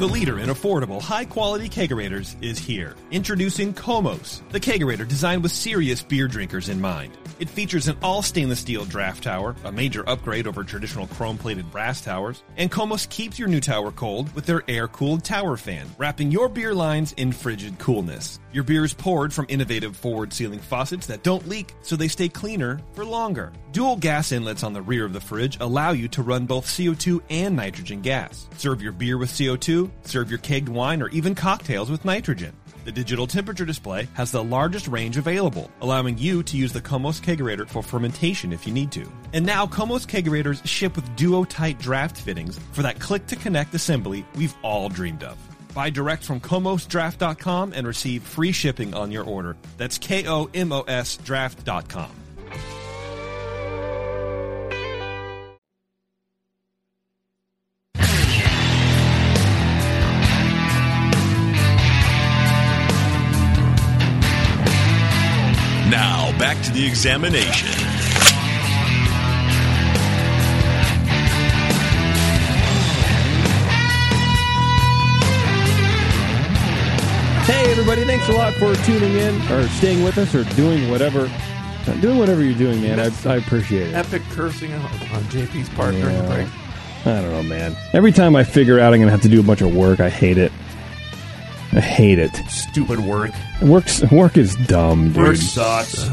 The 0.00 0.08
leader 0.08 0.40
in 0.40 0.48
affordable, 0.48 1.00
high 1.00 1.24
quality 1.24 1.68
kegerators 1.68 2.34
is 2.42 2.58
here. 2.58 2.96
Introducing 3.12 3.72
Komos, 3.72 4.40
the 4.50 4.58
kegerator 4.58 5.06
designed 5.06 5.44
with 5.44 5.52
serious 5.52 6.02
beer 6.02 6.26
drinkers 6.26 6.68
in 6.68 6.80
mind. 6.80 7.16
It 7.40 7.48
features 7.48 7.88
an 7.88 7.96
all 8.02 8.22
stainless 8.22 8.60
steel 8.60 8.84
draft 8.84 9.24
tower, 9.24 9.56
a 9.64 9.72
major 9.72 10.08
upgrade 10.08 10.46
over 10.46 10.62
traditional 10.62 11.08
chrome 11.08 11.36
plated 11.36 11.70
brass 11.70 12.00
towers, 12.00 12.44
and 12.56 12.70
Komos 12.70 13.08
keeps 13.08 13.38
your 13.38 13.48
new 13.48 13.60
tower 13.60 13.90
cold 13.90 14.32
with 14.34 14.46
their 14.46 14.62
air 14.68 14.86
cooled 14.86 15.24
tower 15.24 15.56
fan, 15.56 15.86
wrapping 15.98 16.30
your 16.30 16.48
beer 16.48 16.74
lines 16.74 17.12
in 17.14 17.32
frigid 17.32 17.78
coolness. 17.78 18.38
Your 18.52 18.62
beer 18.62 18.84
is 18.84 18.94
poured 18.94 19.32
from 19.32 19.46
innovative 19.48 19.96
forward 19.96 20.32
sealing 20.32 20.60
faucets 20.60 21.06
that 21.08 21.24
don't 21.24 21.48
leak, 21.48 21.74
so 21.82 21.96
they 21.96 22.08
stay 22.08 22.28
cleaner 22.28 22.80
for 22.92 23.04
longer. 23.04 23.52
Dual 23.72 23.96
gas 23.96 24.30
inlets 24.30 24.62
on 24.62 24.72
the 24.72 24.82
rear 24.82 25.04
of 25.04 25.12
the 25.12 25.20
fridge 25.20 25.58
allow 25.60 25.90
you 25.90 26.06
to 26.08 26.22
run 26.22 26.46
both 26.46 26.66
CO2 26.66 27.20
and 27.30 27.56
nitrogen 27.56 28.00
gas. 28.00 28.48
Serve 28.56 28.80
your 28.80 28.92
beer 28.92 29.18
with 29.18 29.30
CO2, 29.30 29.90
serve 30.02 30.30
your 30.30 30.38
kegged 30.38 30.68
wine, 30.68 31.02
or 31.02 31.08
even 31.08 31.34
cocktails 31.34 31.90
with 31.90 32.04
nitrogen. 32.04 32.54
The 32.84 32.92
digital 32.92 33.26
temperature 33.26 33.64
display 33.64 34.08
has 34.12 34.30
the 34.30 34.44
largest 34.44 34.88
range 34.88 35.16
available, 35.16 35.70
allowing 35.80 36.18
you 36.18 36.42
to 36.42 36.56
use 36.56 36.72
the 36.72 36.82
Komos 36.82 37.20
Kegerator 37.20 37.66
for 37.66 37.82
fermentation 37.82 38.52
if 38.52 38.66
you 38.66 38.74
need 38.74 38.92
to. 38.92 39.10
And 39.32 39.46
now 39.46 39.64
Komos 39.66 40.06
Kegerators 40.06 40.64
ship 40.66 40.94
with 40.96 41.16
duo-tight 41.16 41.78
draft 41.78 42.18
fittings 42.18 42.60
for 42.72 42.82
that 42.82 43.00
click-to-connect 43.00 43.74
assembly 43.74 44.26
we've 44.36 44.54
all 44.62 44.90
dreamed 44.90 45.24
of. 45.24 45.38
Buy 45.74 45.90
direct 45.90 46.24
from 46.24 46.40
komosdraft.com 46.40 47.72
and 47.74 47.86
receive 47.86 48.22
free 48.22 48.52
shipping 48.52 48.94
on 48.94 49.10
your 49.10 49.24
order. 49.24 49.56
That's 49.78 49.98
K-O-M-O-S 49.98 51.16
draft.com. 51.16 52.23
Now, 66.34 66.38
back 66.38 66.62
to 66.64 66.72
the 66.72 66.84
examination. 66.86 67.68
Hey, 77.44 77.70
everybody! 77.70 78.04
Thanks 78.04 78.26
a 78.30 78.32
lot 78.32 78.54
for 78.54 78.74
tuning 78.86 79.12
in 79.16 79.34
or 79.52 79.68
staying 79.68 80.02
with 80.02 80.16
us 80.16 80.34
or 80.34 80.44
doing 80.56 80.90
whatever, 80.90 81.30
doing 82.00 82.16
whatever 82.18 82.42
you're 82.42 82.56
doing, 82.56 82.80
man. 82.80 82.98
I, 82.98 83.10
I 83.30 83.36
appreciate 83.36 83.88
it. 83.88 83.94
Epic 83.94 84.22
cursing 84.30 84.72
on, 84.72 84.80
on 84.80 85.22
JP's 85.24 85.68
part 85.70 85.92
during 85.94 86.16
the 86.16 86.22
Yeah. 86.22 86.34
break. 86.34 86.48
I 87.06 87.20
don't 87.20 87.30
know, 87.32 87.42
man. 87.42 87.76
Every 87.92 88.12
time 88.12 88.34
I 88.34 88.44
figure 88.44 88.80
out 88.80 88.94
I'm 88.94 89.00
gonna 89.00 89.10
have 89.10 89.20
to 89.22 89.28
do 89.28 89.40
a 89.40 89.42
bunch 89.42 89.60
of 89.60 89.76
work, 89.76 90.00
I 90.00 90.08
hate 90.08 90.38
it. 90.38 90.52
I 91.74 91.80
hate 91.80 92.18
it. 92.18 92.34
Stupid 92.48 93.00
work. 93.00 93.30
Work's 93.62 94.02
work 94.10 94.36
is 94.36 94.54
dumb, 94.66 95.12
dude. 95.12 95.16
Work 95.22 95.36
sucks. 95.36 96.08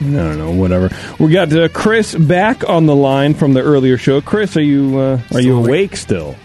I 0.00 0.04
don't 0.04 0.38
know, 0.38 0.52
whatever. 0.52 0.90
We 1.18 1.32
got 1.32 1.52
uh, 1.52 1.68
Chris 1.68 2.14
back 2.14 2.68
on 2.68 2.86
the 2.86 2.94
line 2.94 3.32
from 3.34 3.54
the 3.54 3.62
earlier 3.62 3.96
show. 3.96 4.20
Chris, 4.20 4.56
are 4.56 4.62
you 4.62 4.98
uh, 4.98 5.20
are 5.32 5.40
you 5.40 5.56
awake 5.56 5.96
still? 5.96 6.36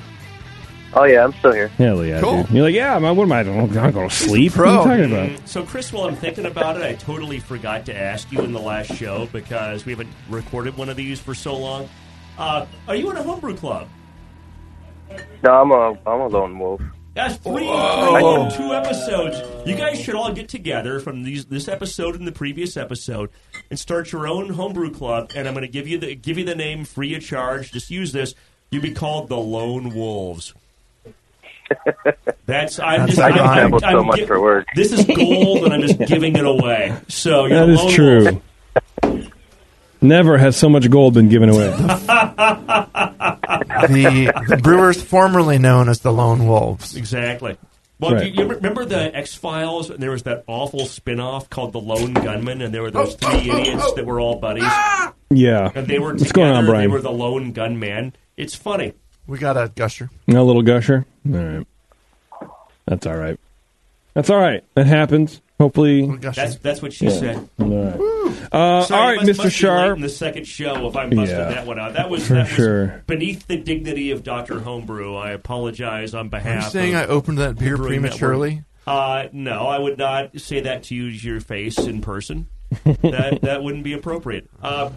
Oh 0.93 1.03
yeah, 1.03 1.23
I'm 1.23 1.33
still 1.33 1.51
here. 1.53 1.67
Hell 1.69 2.03
yeah, 2.05 2.19
Cool. 2.21 2.43
dude. 2.43 2.51
You're 2.51 2.63
like, 2.65 2.73
yeah, 2.73 2.97
man, 2.99 3.15
what 3.15 3.23
am 3.23 3.31
I? 3.33 3.39
I'm 3.41 3.71
not 3.73 3.93
going 3.93 4.09
to 4.09 4.15
sleep. 4.15 4.53
pro. 4.53 4.77
What 4.79 4.87
are 4.87 4.97
you 4.97 5.07
talking 5.07 5.31
about? 5.35 5.47
So, 5.47 5.63
Chris, 5.63 5.93
while 5.93 6.05
I'm 6.05 6.15
thinking 6.17 6.45
about 6.45 6.75
it, 6.77 6.83
I 6.83 6.95
totally 6.95 7.39
forgot 7.39 7.85
to 7.85 7.95
ask 7.97 8.29
you 8.31 8.39
in 8.41 8.51
the 8.51 8.59
last 8.59 8.93
show 8.95 9.27
because 9.31 9.85
we 9.85 9.93
haven't 9.93 10.09
recorded 10.29 10.75
one 10.75 10.89
of 10.89 10.97
these 10.97 11.19
for 11.19 11.33
so 11.33 11.55
long. 11.55 11.87
Uh, 12.37 12.65
are 12.87 12.95
you 12.95 13.09
in 13.11 13.15
a 13.17 13.23
homebrew 13.23 13.55
club? 13.55 13.87
No, 15.43 15.61
I'm 15.61 15.71
a 15.71 15.89
I'm 16.09 16.21
a 16.21 16.27
lone 16.27 16.57
wolf. 16.59 16.81
That's 17.13 17.35
three, 17.37 17.67
three 17.67 17.67
in 17.67 18.51
two 18.51 18.73
episodes. 18.73 19.41
You 19.67 19.75
guys 19.75 19.99
should 19.99 20.15
all 20.15 20.31
get 20.31 20.47
together 20.47 20.99
from 21.01 21.23
these 21.23 21.45
this 21.45 21.67
episode 21.67 22.15
and 22.15 22.25
the 22.25 22.31
previous 22.31 22.77
episode 22.77 23.29
and 23.69 23.77
start 23.77 24.11
your 24.13 24.27
own 24.27 24.49
homebrew 24.53 24.91
club. 24.91 25.31
And 25.35 25.45
I'm 25.47 25.53
going 25.53 25.65
to 25.65 25.71
give 25.71 25.87
you 25.87 25.97
the 25.97 26.15
give 26.15 26.37
you 26.37 26.45
the 26.45 26.55
name 26.55 26.85
free 26.85 27.13
of 27.15 27.21
charge. 27.23 27.71
Just 27.73 27.91
use 27.91 28.13
this. 28.13 28.33
You'll 28.69 28.81
be 28.81 28.93
called 28.93 29.27
the 29.27 29.37
Lone 29.37 29.93
Wolves. 29.93 30.53
That's 32.45 32.79
I'm 32.79 33.01
That's 33.01 33.11
just 33.15 33.21
I'm, 33.21 33.33
ironic. 33.33 33.41
I'm, 33.41 33.57
Traveled 33.57 33.81
so 33.81 33.87
I'm 33.99 34.05
much 34.07 34.19
gi- 34.19 34.25
for 34.25 34.41
work. 34.41 34.67
This 34.75 34.91
is 34.93 35.05
gold, 35.05 35.63
and 35.65 35.73
I'm 35.73 35.81
just 35.81 35.99
giving 35.99 36.35
it 36.37 36.45
away. 36.45 36.97
So 37.09 37.45
you're 37.45 37.59
That 37.59 37.65
the 37.65 37.71
is 37.73 37.79
Lone 37.79 37.91
true. 37.93 38.23
Wolf. 39.03 39.30
Never 40.01 40.37
has 40.37 40.57
so 40.57 40.67
much 40.69 40.89
gold 40.89 41.13
been 41.13 41.29
given 41.29 41.49
away. 41.49 41.69
the, 43.87 44.43
the 44.47 44.57
Brewers, 44.57 45.01
formerly 45.01 45.57
known 45.59 45.89
as 45.89 45.99
the 45.99 46.11
Lone 46.11 46.47
Wolves. 46.47 46.95
Exactly. 46.95 47.57
Well, 47.99 48.15
Right. 48.15 48.33
do 48.33 48.41
you 48.41 48.47
remember 48.47 48.83
the 48.83 49.15
X 49.15 49.35
Files? 49.35 49.91
And 49.91 50.01
there 50.01 50.09
was 50.09 50.23
that 50.23 50.43
awful 50.47 50.87
spin 50.87 51.19
off 51.19 51.51
called 51.51 51.71
The 51.73 51.79
Lone 51.79 52.13
Gunman, 52.13 52.63
and 52.63 52.73
there 52.73 52.81
were 52.81 52.89
those 52.89 53.13
three 53.13 53.51
oh, 53.51 53.53
oh, 53.53 53.57
oh, 53.57 53.61
idiots 53.61 53.93
that 53.93 54.05
were 54.07 54.19
all 54.19 54.39
buddies, 54.39 54.63
ah! 54.65 55.13
yeah. 55.29 55.69
and 55.75 55.85
they 55.85 55.99
were 55.99 56.13
What's 56.13 56.23
together. 56.23 56.47
going 56.47 56.51
on, 56.51 56.65
Brian? 56.65 56.89
They 56.89 56.93
were 56.93 57.01
the 57.01 57.11
Lone 57.11 57.51
Gunman. 57.51 58.15
It's 58.37 58.55
funny. 58.55 58.93
We 59.27 59.37
got 59.37 59.55
a 59.55 59.71
gusher. 59.75 60.09
A 60.27 60.31
little 60.41 60.63
gusher. 60.63 61.05
All 61.31 61.31
right. 61.37 61.67
That's 62.87 63.05
all 63.05 63.15
right. 63.15 63.39
That's 64.15 64.31
all 64.31 64.39
right. 64.39 64.63
That 64.73 64.87
happens. 64.87 65.39
Hopefully. 65.61 66.17
That's 66.17 66.55
that's 66.57 66.81
what 66.81 66.91
she 66.93 67.09
said. 67.09 67.47
All 67.59 67.67
right. 67.67 68.47
Uh, 68.51 68.83
Sorry, 68.83 68.99
all 69.01 69.09
it 69.13 69.17
right, 69.17 69.17
must- 69.17 69.21
Mr. 69.21 69.27
must 69.27 69.37
be 69.37 69.43
late 69.43 69.53
Sharp. 69.53 69.95
In 69.97 70.01
the 70.01 70.09
second 70.09 70.47
show, 70.47 70.87
if 70.87 70.95
I 70.95 71.05
busted 71.07 71.29
Yeah. 71.37 71.49
that 71.49 71.67
one 71.67 71.79
out, 71.79 71.93
that 71.93 72.09
was 72.09 72.27
For 72.27 72.33
that 72.33 72.47
was 72.47 72.55
sure. 72.55 73.03
beneath 73.07 73.45
the 73.47 73.57
dignity 73.57 74.11
of 74.11 74.23
Doctor 74.23 74.59
Homebrew. 74.59 75.15
I 75.15 75.31
apologize 75.31 76.13
on 76.15 76.29
behalf. 76.29 76.45
Are 76.45 76.49
behalf. 76.49 76.63
you 76.73 76.79
saying 76.79 76.95
I 76.95 77.05
opened 77.05 77.37
that 77.37 77.57
beer 77.59 77.77
Brewing 77.77 78.01
prematurely? 78.01 78.63
Uh, 78.87 79.25
no, 79.31 79.67
I 79.67 79.77
would 79.77 79.97
not 79.99 80.39
say 80.39 80.61
that 80.61 80.83
to 80.85 80.95
you 80.95 81.11
to 81.11 81.27
your 81.27 81.39
face 81.39 81.77
in 81.77 82.01
person. 82.01 82.47
that 82.83 83.39
that 83.43 83.63
wouldn't 83.63 83.83
be 83.83 83.93
appropriate. 83.93 84.49
Uh, 84.63 84.89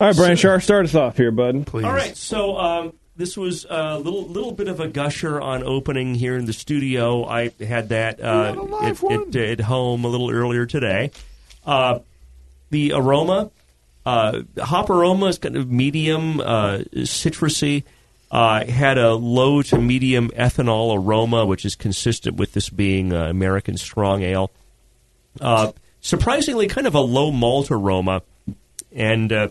All 0.00 0.08
right, 0.08 0.16
Brian 0.16 0.36
Sharp, 0.36 0.60
start 0.62 0.84
us 0.84 0.94
off 0.94 1.16
here, 1.16 1.30
bud. 1.30 1.66
Please. 1.66 1.84
All 1.84 1.92
right, 1.92 2.16
so 2.16 2.56
um, 2.58 2.92
this 3.16 3.36
was 3.36 3.66
a 3.68 3.98
little 3.98 4.26
little 4.26 4.52
bit 4.52 4.68
of 4.68 4.80
a 4.80 4.88
gusher 4.88 5.40
on 5.40 5.62
opening 5.62 6.14
here 6.14 6.36
in 6.36 6.46
the 6.46 6.52
studio. 6.52 7.24
I 7.24 7.50
had 7.60 7.90
that 7.90 8.20
uh, 8.20 8.66
at, 8.82 9.02
at, 9.04 9.36
at 9.36 9.60
home 9.60 10.04
a 10.04 10.08
little 10.08 10.30
earlier 10.30 10.66
today. 10.66 11.10
Uh, 11.64 12.00
the 12.70 12.92
aroma, 12.92 13.50
uh, 14.06 14.42
hop 14.58 14.90
aroma 14.90 15.26
is 15.26 15.38
kind 15.38 15.56
of 15.56 15.70
medium 15.70 16.40
uh, 16.40 16.78
citrusy. 16.94 17.84
Uh, 18.30 18.64
had 18.64 18.96
a 18.96 19.12
low 19.14 19.60
to 19.60 19.76
medium 19.76 20.30
ethanol 20.30 20.98
aroma, 20.98 21.44
which 21.44 21.66
is 21.66 21.74
consistent 21.76 22.36
with 22.36 22.54
this 22.54 22.70
being 22.70 23.12
uh, 23.12 23.28
American 23.28 23.76
strong 23.76 24.22
ale. 24.22 24.50
Uh, 25.38 25.72
surprisingly, 26.00 26.66
kind 26.66 26.86
of 26.86 26.94
a 26.94 27.00
low 27.00 27.30
malt 27.30 27.70
aroma, 27.70 28.22
and 28.90 29.30
uh, 29.30 29.48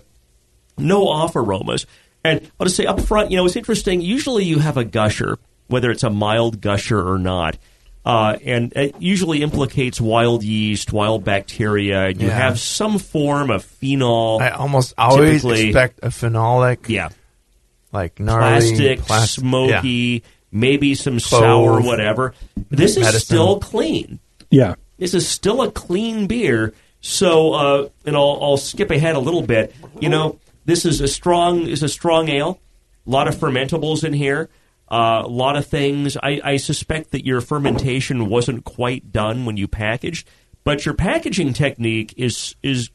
no 0.80 1.08
off 1.08 1.36
aromas. 1.36 1.86
And 2.24 2.50
I'll 2.60 2.66
just 2.66 2.76
say 2.78 2.86
up 2.86 3.02
front, 3.02 3.32
you 3.32 3.38
know, 3.38 3.46
it's 3.46 3.56
interesting. 3.56 4.02
Usually 4.02 4.44
you 4.44 4.60
have 4.60 4.78
a 4.78 4.84
gusher, 4.86 5.40
whether 5.68 5.90
it's 5.90 6.04
a 6.04 6.10
mild 6.10 6.62
gusher 6.62 7.02
or 7.02 7.18
not, 7.18 7.58
uh, 8.06 8.38
and 8.46 8.74
it 8.76 8.96
usually 9.00 9.42
implicates 9.42 10.00
wild 10.00 10.44
yeast, 10.44 10.94
wild 10.94 11.24
bacteria. 11.24 12.10
You 12.10 12.28
Yeah. 12.28 12.34
have 12.38 12.60
some 12.60 13.00
form 13.00 13.50
of 13.50 13.64
phenol. 13.64 14.40
I 14.42 14.50
almost 14.50 14.94
always 14.98 15.42
Typically- 15.42 15.70
expect 15.70 16.00
a 16.04 16.10
phenolic, 16.10 16.88
yeah, 16.90 17.10
like 17.92 18.20
gnarly, 18.20 18.60
plastic, 18.70 19.00
plas- 19.02 19.32
smoky, 19.32 20.22
yeah. 20.24 20.30
maybe 20.52 20.94
some 20.96 21.20
Clove. 21.20 21.42
sour, 21.42 21.82
whatever. 21.82 22.34
This 22.70 22.98
is 22.98 23.24
still 23.24 23.60
clean. 23.60 24.20
Yeah. 24.50 24.76
This 25.00 25.14
is 25.16 25.28
still 25.28 25.62
a 25.64 25.72
clean 25.72 26.28
beer. 26.28 26.74
So, 27.04 27.54
uh, 27.54 27.88
and 28.06 28.16
I'll, 28.16 28.38
I'll 28.42 28.58
skip 28.58 28.92
ahead 28.92 29.16
a 29.16 29.20
little 29.20 29.42
bit. 29.42 29.74
You 30.00 30.10
know, 30.10 30.38
this 30.72 30.86
is 30.86 31.02
a 31.02 31.08
strong 31.08 31.68
is 31.68 31.84
a 31.84 31.90
strong 31.90 32.30
ale. 32.30 32.62
A 33.06 33.10
lot 33.10 33.28
of 33.28 33.36
fermentables 33.36 34.06
in 34.06 34.14
here. 34.14 34.50
Uh, 34.90 35.24
a 35.26 35.28
lot 35.28 35.58
of 35.58 35.66
things. 35.66 36.16
I, 36.16 36.40
I 36.44 36.58
suspect 36.58 37.12
that 37.12 37.26
your 37.26 37.42
fermentation 37.42 38.30
wasn't 38.30 38.64
quite 38.64 39.12
done 39.12 39.44
when 39.44 39.58
you 39.58 39.68
packaged, 39.68 40.30
but 40.64 40.86
your 40.86 40.94
packaging 40.94 41.52
technique 41.52 42.14
is 42.16 42.56
is 42.64 42.90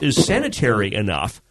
is 0.00 0.24
sanitary 0.24 0.94
enough 0.94 1.42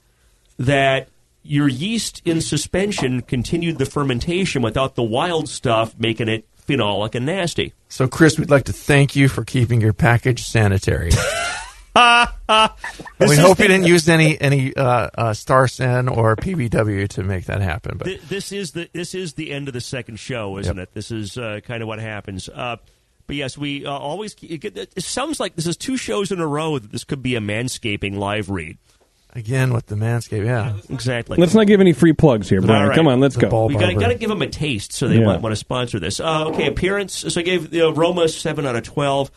that 0.58 1.10
your 1.44 1.68
yeast 1.68 2.24
in 2.26 2.42
suspension 2.42 3.22
continued 3.22 3.78
the 3.78 3.86
fermentation 3.86 4.64
without 4.64 4.96
the 4.96 5.04
wild 5.04 5.48
stuff 5.48 5.96
making 6.00 6.28
it 6.28 6.48
phenolic 6.68 7.14
and 7.14 7.28
nasty. 7.28 7.74
So, 7.88 8.08
Chris, 8.08 8.40
we'd 8.40 8.50
like 8.50 8.66
to 8.66 8.74
thank 8.74 9.16
you 9.16 9.30
for 9.30 9.46
keeping 9.46 9.80
your 9.80 9.94
package 9.94 10.44
sanitary. 10.44 11.12
we 13.20 13.36
hope 13.38 13.60
you 13.60 13.68
didn't 13.68 13.86
use 13.88 14.08
any 14.10 14.40
any 14.40 14.76
uh, 14.76 15.10
uh, 15.18 15.34
Star 15.34 15.68
San 15.68 16.08
or 16.08 16.36
PBW 16.36 17.08
to 17.10 17.24
make 17.24 17.46
that 17.46 17.62
happen. 17.62 17.98
But 17.98 18.06
Th- 18.06 18.22
this 18.22 18.52
is 18.52 18.72
the 18.72 18.90
this 18.94 19.16
is 19.16 19.34
the 19.34 19.52
end 19.52 19.68
of 19.68 19.74
the 19.74 19.82
second 19.82 20.18
show, 20.20 20.58
isn't 20.58 20.78
it? 20.80 20.94
This 20.94 21.12
is 21.12 21.38
uh, 21.38 21.60
kind 21.66 21.82
of 21.82 21.88
what 21.88 22.00
happens. 22.00 22.50
Uh, 22.50 22.78
but 23.26 23.36
yes, 23.36 23.58
we 23.58 23.86
uh, 23.86 23.92
always. 23.92 24.36
It, 24.42 24.64
it 24.66 25.04
sounds 25.04 25.40
like 25.40 25.56
this 25.56 25.68
is 25.68 25.76
two 25.78 25.98
shows 25.98 26.32
in 26.32 26.40
a 26.40 26.48
row 26.48 26.80
that 26.80 26.92
this 26.92 27.04
could 27.04 27.22
be 27.24 27.36
a 27.36 27.40
manscaping 27.42 28.16
live 28.18 28.50
read. 28.50 28.78
again, 29.34 29.74
with 29.74 29.88
the 29.88 29.96
Manscaped, 29.96 30.46
yeah, 30.46 30.78
Exactly. 30.90 31.38
Let's 31.38 31.54
not 31.54 31.68
give 31.68 31.82
any 31.82 31.94
free 31.94 32.14
plugs 32.14 32.48
here, 32.50 32.62
Brian. 32.62 32.82
All 32.84 32.88
right. 32.90 32.96
Come 32.96 33.08
on, 33.08 33.20
let's 33.20 33.36
The 33.36 33.42
go. 33.42 33.50
ball 33.50 33.68
we 33.68 33.74
got 33.76 33.94
barber. 33.94 34.14
to 34.14 34.16
give 34.16 34.30
them 34.30 34.42
a 34.42 34.48
taste, 34.48 34.94
so 34.94 35.08
they 35.08 35.20
Yeah. 35.20 35.26
might 35.26 35.42
want 35.42 35.52
to 35.52 35.58
sponsor 35.58 36.00
this. 36.00 36.20
Uh, 36.20 36.46
okay, 36.48 36.68
appearance. 36.68 37.14
So 37.28 37.40
I 37.42 37.44
gave 37.44 37.70
the 37.70 37.92
Roma 37.92 38.30
seven 38.30 38.66
out 38.66 38.76
of 38.78 38.84
twelve. 38.84 39.30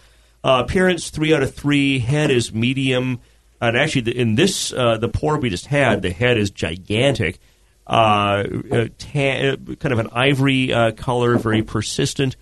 Uh, 0.43 0.63
appearance 0.65 1.11
three 1.11 1.35
out 1.35 1.43
of 1.43 1.55
three. 1.55 1.99
Head 1.99 2.31
is 2.31 2.53
medium, 2.53 3.21
and 3.61 3.77
actually 3.77 4.03
the, 4.03 4.19
in 4.19 4.37
this 4.37 4.73
uh, 4.73 4.97
the 4.97 5.09
pour 5.09 5.39
we 5.39 5.51
just 5.51 5.67
had, 5.67 6.03
the 6.03 6.11
head 6.11 6.39
is 6.39 6.51
gigantic. 6.51 7.39
Uh, 7.87 8.45
uh, 8.71 8.89
tan, 8.99 9.67
uh, 9.69 9.75
kind 9.75 9.93
of 9.93 9.99
an 9.99 10.09
ivory 10.13 10.73
uh, 10.73 10.93
color, 10.93 11.37
very 11.37 11.63
persistent. 11.63 12.37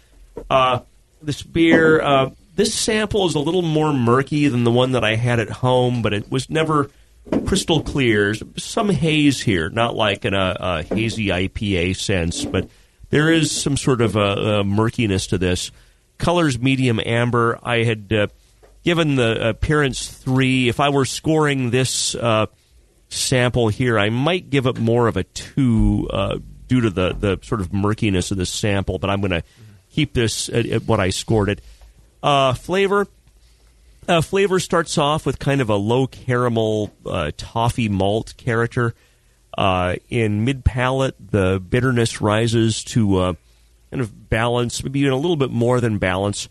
This 1.20 1.42
beer, 1.42 2.30
this 2.54 2.74
sample 2.74 3.26
is 3.26 3.34
a 3.34 3.40
little 3.40 3.62
more 3.62 3.92
murky 3.92 4.46
than 4.48 4.64
the 4.64 4.70
one 4.70 4.92
that 4.92 5.02
I 5.02 5.16
had 5.16 5.40
at 5.40 5.48
home, 5.48 6.02
but 6.02 6.12
it 6.12 6.30
was 6.30 6.50
never 6.50 6.90
crystal 7.46 7.82
clear. 7.82 8.34
Some 8.56 8.90
haze 8.90 9.40
here, 9.40 9.70
not 9.70 9.96
like 9.96 10.24
in 10.24 10.34
a, 10.34 10.56
a 10.60 10.82
hazy 10.82 11.28
IPA 11.28 11.96
sense, 11.96 12.44
but 12.44 12.68
there 13.10 13.32
is 13.32 13.50
some 13.50 13.76
sort 13.76 14.00
of 14.00 14.16
a, 14.16 14.60
a 14.60 14.64
murkiness 14.64 15.26
to 15.28 15.38
this. 15.38 15.70
Colors 16.18 16.58
medium 16.58 17.00
amber. 17.04 17.58
I 17.62 17.84
had 17.84 18.12
uh, 18.12 18.26
given 18.84 19.16
the 19.16 19.50
appearance 19.50 20.06
three. 20.06 20.68
If 20.68 20.80
I 20.80 20.90
were 20.90 21.04
scoring 21.04 21.70
this 21.70 22.14
uh, 22.14 22.46
sample 23.08 23.68
here, 23.68 23.98
I 23.98 24.10
might 24.10 24.50
give 24.50 24.66
it 24.66 24.78
more 24.78 25.06
of 25.06 25.16
a 25.16 25.24
two 25.24 26.08
uh, 26.12 26.38
due 26.66 26.82
to 26.82 26.90
the, 26.90 27.14
the 27.14 27.38
sort 27.42 27.60
of 27.60 27.72
murkiness 27.72 28.30
of 28.30 28.36
the 28.36 28.46
sample, 28.46 28.98
but 28.98 29.08
I'm 29.10 29.20
going 29.20 29.30
to 29.30 29.42
keep 29.90 30.12
this 30.12 30.48
at, 30.48 30.66
at, 30.66 30.82
what 30.82 31.00
I 31.00 31.10
scored 31.10 31.48
it. 31.48 31.60
Uh, 32.22 32.52
flavor. 32.54 33.06
Uh, 34.06 34.22
flavor 34.22 34.58
starts 34.58 34.96
off 34.96 35.26
with 35.26 35.38
kind 35.38 35.60
of 35.60 35.68
a 35.68 35.76
low 35.76 36.06
caramel 36.06 36.90
uh, 37.04 37.30
toffee 37.36 37.88
malt 37.88 38.34
character. 38.36 38.94
In 40.08 40.44
mid 40.44 40.64
palate, 40.64 41.14
the 41.18 41.60
bitterness 41.60 42.20
rises 42.20 42.84
to 42.84 43.36
kind 43.90 44.00
of 44.00 44.28
balance, 44.28 44.82
maybe 44.82 45.00
even 45.00 45.12
a 45.12 45.16
little 45.16 45.36
bit 45.36 45.50
more 45.50 45.80
than 45.80 45.98
balance. 45.98 46.48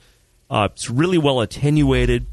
Uh, 0.49 0.69
it's 0.71 0.89
really 0.89 1.17
well 1.17 1.41
attenuated. 1.41 2.25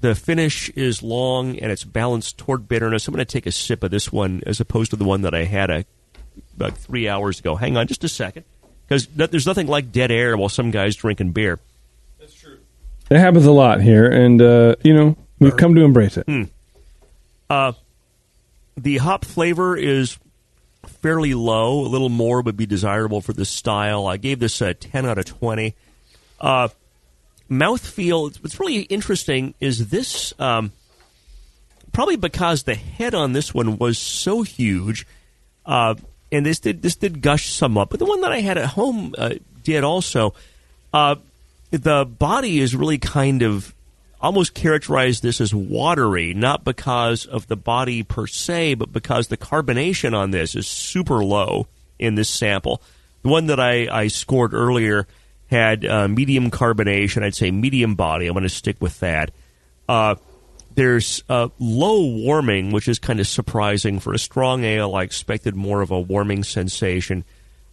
The 0.00 0.14
finish 0.14 0.68
is 0.70 1.02
long 1.02 1.58
and 1.58 1.72
it's 1.72 1.84
balanced 1.84 2.36
toward 2.36 2.68
bitterness. 2.68 3.08
I'm 3.08 3.14
going 3.14 3.24
to 3.24 3.32
take 3.32 3.46
a 3.46 3.52
sip 3.52 3.82
of 3.82 3.90
this 3.90 4.12
one 4.12 4.42
as 4.44 4.60
opposed 4.60 4.90
to 4.90 4.96
the 4.96 5.04
one 5.04 5.22
that 5.22 5.34
I 5.34 5.44
had 5.44 5.70
a, 5.70 5.84
about 6.56 6.76
three 6.76 7.08
hours 7.08 7.40
ago. 7.40 7.56
Hang 7.56 7.76
on 7.76 7.86
just 7.86 8.04
a 8.04 8.08
second, 8.08 8.44
because 8.86 9.06
there's 9.06 9.46
nothing 9.46 9.66
like 9.66 9.92
dead 9.92 10.10
air 10.10 10.36
while 10.36 10.48
some 10.50 10.70
guy's 10.70 10.96
drinking 10.96 11.32
beer. 11.32 11.58
That's 12.18 12.34
true. 12.34 12.58
It 13.10 13.18
happens 13.18 13.46
a 13.46 13.52
lot 13.52 13.80
here, 13.80 14.06
and 14.06 14.42
uh, 14.42 14.74
you 14.82 14.94
know 14.94 15.16
we've 15.38 15.56
come 15.56 15.74
to 15.74 15.82
embrace 15.82 16.16
it. 16.16 16.26
Hmm. 16.26 16.44
Uh, 17.48 17.72
the 18.76 18.98
hop 18.98 19.24
flavor 19.24 19.76
is 19.76 20.18
fairly 20.84 21.34
low. 21.34 21.80
A 21.80 21.88
little 21.88 22.08
more 22.08 22.42
would 22.42 22.56
be 22.56 22.66
desirable 22.66 23.20
for 23.20 23.32
this 23.32 23.50
style. 23.50 24.06
I 24.06 24.16
gave 24.16 24.38
this 24.38 24.60
a 24.60 24.74
10 24.74 25.06
out 25.06 25.18
of 25.18 25.24
20. 25.24 25.74
Uh, 26.40 26.68
mouthfeel, 27.50 28.42
what's 28.42 28.58
really 28.58 28.82
interesting 28.82 29.54
is 29.60 29.88
this, 29.88 30.32
um, 30.38 30.72
probably 31.92 32.16
because 32.16 32.62
the 32.62 32.74
head 32.74 33.14
on 33.14 33.32
this 33.32 33.54
one 33.54 33.78
was 33.78 33.98
so 33.98 34.42
huge, 34.42 35.06
uh, 35.66 35.94
and 36.32 36.44
this 36.44 36.58
did 36.58 36.82
this 36.82 36.96
did 36.96 37.22
gush 37.22 37.50
some 37.50 37.78
up. 37.78 37.90
But 37.90 38.00
the 38.00 38.06
one 38.06 38.20
that 38.22 38.32
I 38.32 38.40
had 38.40 38.58
at 38.58 38.70
home 38.70 39.14
uh, 39.16 39.34
did 39.62 39.84
also. 39.84 40.34
Uh, 40.92 41.16
the 41.70 42.04
body 42.04 42.60
is 42.60 42.76
really 42.76 42.98
kind 42.98 43.42
of 43.42 43.73
almost 44.24 44.54
characterize 44.54 45.20
this 45.20 45.40
as 45.40 45.54
watery, 45.54 46.34
not 46.34 46.64
because 46.64 47.26
of 47.26 47.46
the 47.46 47.56
body 47.56 48.02
per 48.02 48.26
se, 48.26 48.74
but 48.74 48.92
because 48.92 49.28
the 49.28 49.36
carbonation 49.36 50.16
on 50.16 50.30
this 50.30 50.54
is 50.54 50.66
super 50.66 51.22
low 51.22 51.66
in 51.98 52.14
this 52.14 52.28
sample. 52.28 52.82
The 53.22 53.28
one 53.28 53.46
that 53.46 53.60
I, 53.60 53.86
I 53.90 54.08
scored 54.08 54.54
earlier 54.54 55.06
had 55.50 55.84
uh, 55.84 56.08
medium 56.08 56.50
carbonation. 56.50 57.22
I'd 57.22 57.34
say 57.34 57.50
medium 57.50 57.94
body. 57.94 58.26
I'm 58.26 58.32
going 58.32 58.44
to 58.44 58.48
stick 58.48 58.76
with 58.80 58.98
that. 59.00 59.30
Uh, 59.88 60.14
there's 60.74 61.22
uh, 61.28 61.48
low 61.58 62.06
warming, 62.06 62.72
which 62.72 62.88
is 62.88 62.98
kind 62.98 63.20
of 63.20 63.26
surprising 63.26 64.00
for 64.00 64.12
a 64.14 64.18
strong 64.18 64.64
ale. 64.64 64.94
I 64.94 65.02
expected 65.02 65.54
more 65.54 65.82
of 65.82 65.90
a 65.90 66.00
warming 66.00 66.44
sensation. 66.44 67.24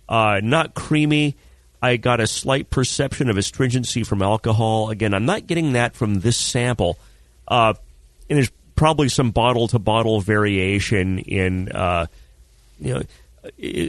Uh, 0.08 0.42
not 0.44 0.74
creamy 0.74 1.38
I 1.82 1.98
got 1.98 2.20
a 2.20 2.28
slight 2.28 2.70
perception 2.70 3.30
of 3.30 3.38
astringency 3.38 4.04
from 4.04 4.22
alcohol. 4.22 4.90
Again, 4.90 5.14
I'm 5.14 5.26
not 5.26 5.48
getting 5.48 5.74
that 5.74 5.96
from 5.96 6.20
this 6.20 6.38
sample. 6.38 7.00
Uh, 7.48 7.74
and 8.30 8.38
there's 8.38 8.52
probably 8.76 9.10
some 9.10 9.32
bottle 9.32 9.68
to 9.70 9.80
bottle 9.80 10.22
variation 10.22 11.20
in, 11.20 11.72
uh, 11.72 12.06
you 12.80 12.94
know, 12.94 13.02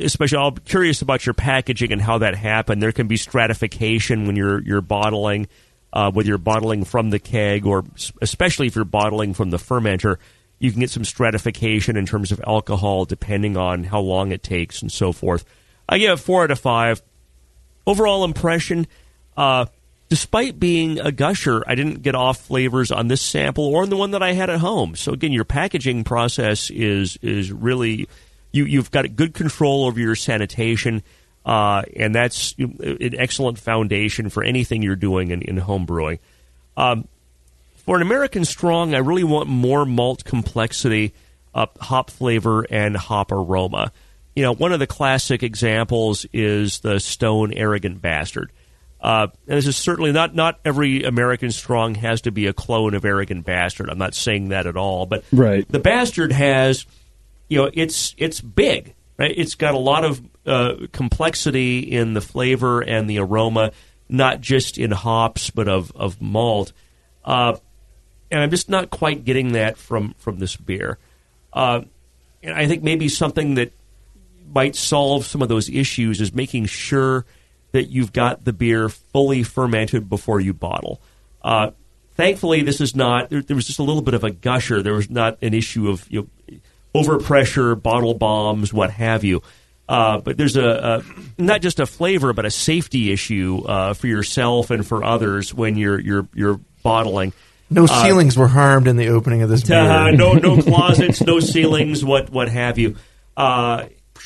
especially 0.03 0.39
I'm 0.39 0.57
curious 0.57 1.03
about 1.03 1.27
your 1.27 1.35
packaging 1.35 1.93
and 1.93 2.01
how 2.01 2.19
that 2.19 2.35
happened. 2.35 2.83
There 2.83 2.93
can 2.93 3.09
be 3.09 3.19
stratification 3.19 4.27
when 4.27 4.37
you're 4.37 4.63
you're 4.63 4.81
bottling, 4.81 5.49
uh, 5.93 6.11
whether 6.11 6.29
you're 6.29 6.39
bottling 6.39 6.85
from 6.85 7.11
the 7.11 7.19
keg 7.19 7.67
or 7.67 7.85
especially 8.23 8.67
if 8.67 8.75
you're 8.75 8.85
bottling 8.87 9.35
from 9.35 9.51
the 9.51 9.59
fermenter. 9.59 10.17
You 10.59 10.71
can 10.71 10.81
get 10.81 10.91
some 10.91 11.05
stratification 11.05 11.97
in 11.97 12.07
terms 12.07 12.33
of 12.33 12.41
alcohol 12.47 13.05
depending 13.05 13.57
on 13.57 13.85
how 13.85 14.01
long 14.01 14.33
it 14.33 14.43
takes 14.43 14.81
and 14.81 14.91
so 14.91 15.13
forth. 15.13 15.45
I 15.89 15.99
give 15.99 16.13
it 16.13 16.23
four 16.23 16.45
out 16.45 16.51
of 16.51 16.61
five 16.61 17.03
overall 17.87 18.25
impression, 18.25 18.87
uh, 19.37 19.67
despite 20.09 20.61
being 20.61 21.01
a 21.01 21.11
gusher, 21.11 21.65
I 21.67 21.75
didn't 21.75 22.03
get 22.03 22.15
off 22.15 22.39
flavors 22.41 22.91
on 22.91 23.09
this 23.09 23.23
sample 23.23 23.65
or 23.65 23.83
on 23.83 23.91
the 23.91 23.97
one 23.97 24.11
that 24.13 24.23
I 24.23 24.33
had 24.33 24.51
at 24.51 24.61
home. 24.61 24.95
So 24.95 25.13
again, 25.13 25.33
your 25.33 25.45
packaging 25.45 26.05
process 26.05 26.71
is 26.71 27.19
is 27.23 27.53
really 27.53 28.09
you 28.53 28.65
you've 28.65 28.91
got 28.91 29.17
good 29.17 29.35
control 29.35 29.85
over 29.85 29.99
your 29.99 30.15
sanitation. 30.15 31.03
Uh, 31.45 31.83
and 31.97 32.15
that's 32.15 32.55
an 32.59 33.17
excellent 33.19 33.59
foundation 33.59 34.29
for 34.29 34.45
anything 34.45 34.81
you're 34.81 34.95
doing 34.95 35.33
in, 35.33 35.43
in 35.43 35.57
home 35.57 35.85
brewing. 35.85 36.21
Um, 36.77 37.09
for 37.85 37.97
an 37.97 38.03
American 38.03 38.45
Strong, 38.45 38.95
I 38.95 38.99
really 38.99 39.25
want 39.25 39.49
more 39.49 39.85
malt 39.85 40.25
complexity, 40.25 41.13
uh, 41.53 41.67
hop 41.81 42.11
flavor, 42.11 42.65
and 42.71 42.97
hop 42.97 43.33
aroma 43.33 43.91
you 44.35 44.43
know, 44.43 44.55
one 44.55 44.73
of 44.73 44.79
the 44.79 44.87
classic 44.87 45.43
examples 45.43 46.27
is 46.33 46.81
the 46.81 46.99
Stone 47.01 47.53
Arrogant 47.53 48.01
Bastard. 48.01 48.53
Uh, 49.01 49.27
and 49.49 49.59
this 49.59 49.67
is 49.67 49.77
certainly 49.77 50.13
not 50.13 50.35
not 50.35 50.61
every 50.65 51.03
American 51.03 51.51
Strong 51.51 51.97
has 51.97 52.21
to 52.23 52.31
be 52.31 52.47
a 52.47 52.53
clone 52.53 52.95
of 52.95 53.05
Arrogant 53.05 53.45
Bastard. 53.45 53.91
I'm 53.91 53.99
not 53.99 54.15
saying 54.15 54.51
that 54.51 54.67
at 54.67 54.77
all, 54.77 55.07
but 55.07 55.25
right. 55.33 55.67
the 55.69 55.81
Bastard 55.81 56.31
has, 56.31 56.87
you 57.49 57.59
know, 57.59 57.71
it's 57.75 58.15
it's 58.17 58.41
big, 58.41 58.95
right? 59.19 59.35
It's 59.37 59.57
got 59.57 59.75
a 59.75 59.79
lot 59.79 60.05
of 60.05 60.23
uh, 60.47 60.75
complexity 60.93 61.81
in 61.81 62.15
the 62.15 62.21
flavor 62.21 62.81
and 62.81 63.11
the 63.11 63.19
aroma, 63.19 63.73
not 64.09 64.41
just 64.41 64.79
in 64.79 64.93
hops 64.93 65.51
but 65.51 65.67
of 65.67 65.91
of 65.97 66.23
malt. 66.23 66.73
Uh, 67.25 67.57
and 68.31 68.41
I'm 68.41 68.51
just 68.51 68.69
not 68.69 68.89
quite 68.89 69.25
getting 69.25 69.53
that 69.55 69.77
from 69.77 70.15
from 70.19 70.39
this 70.39 70.55
beer. 70.55 70.97
Uh, 71.53 71.83
and 72.41 72.55
I 72.55 72.69
think 72.69 72.85
maybe 72.85 73.09
something 73.09 73.57
that 73.57 73.73
might 74.53 74.77
solve 74.77 75.27
some 75.27 75.43
of 75.43 75.49
those 75.49 75.69
issues 75.69 76.21
is 76.21 76.35
making 76.35 76.67
sure 76.67 77.25
that 77.73 77.85
you've 77.85 78.13
got 78.13 78.45
the 78.45 78.53
beer 78.53 78.89
fully 78.89 79.43
fermented 79.43 80.09
before 80.09 80.41
you 80.41 80.53
bottle. 80.53 81.01
Uh, 81.43 81.71
thankfully, 82.15 82.63
this 82.63 82.81
is 82.81 82.95
not. 82.95 83.31
There, 83.31 83.43
there, 83.43 83.57
was 83.57 83.67
just 83.67 83.79
a 83.79 83.83
little 83.83 84.03
bit 84.03 84.15
of 84.15 84.25
a 84.25 84.31
gusher. 84.31 84.83
There 84.83 84.95
was 84.95 85.11
not 85.11 85.39
an 85.43 85.55
issue 85.55 85.89
of 85.89 86.07
you 86.11 86.29
know, 86.49 86.59
overpressure, 86.95 87.81
bottle 87.81 88.15
bombs, 88.15 88.73
what 88.73 88.91
have 88.91 89.25
you. 89.25 89.43
Uh, 89.89 90.19
but 90.19 90.37
there's 90.37 90.57
a, 90.57 91.03
a, 91.39 91.43
not 91.43 91.61
just 91.61 91.81
a 91.81 91.87
flavor, 91.87 92.33
but 92.33 92.45
a 92.45 92.51
safety 92.51 93.13
issue 93.13 93.63
uh, 93.67 93.95
for 93.95 94.07
yourself 94.07 94.71
and 94.71 94.87
for 94.87 95.03
others 95.03 95.53
when 95.53 95.77
you're 95.77 95.99
you're 95.99 96.29
you're 96.35 96.61
bottling. 96.83 97.33
No 97.69 97.85
uh, 97.85 98.03
ceilings 98.03 98.37
were 98.37 98.49
harmed 98.49 98.87
in 98.87 98.97
the 98.97 99.09
opening 99.09 99.43
of 99.43 99.49
this 99.49 99.65
beer. 99.65 100.13
no 100.13 100.35
no 100.35 100.63
closets, 100.63 101.21
no 101.21 101.41
ceilings, 101.41 102.05
what 102.05 102.31
what 102.31 102.49
have 102.49 102.79
you. 102.79 102.97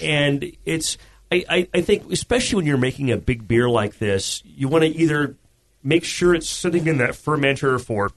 And 0.02 0.52
it's 0.64 0.98
I, 1.30 1.44
I, 1.48 1.68
I 1.74 1.80
think 1.80 2.10
especially 2.12 2.56
when 2.56 2.66
you're 2.66 2.76
making 2.76 3.10
a 3.10 3.16
big 3.16 3.48
beer 3.48 3.68
like 3.68 3.98
this, 3.98 4.42
you 4.44 4.68
want 4.68 4.84
to 4.84 4.90
either 4.90 5.36
make 5.82 6.04
sure 6.04 6.34
it's 6.34 6.48
sitting 6.48 6.86
in 6.86 6.98
that 6.98 7.10
fermenter 7.10 7.82
for 7.82 8.10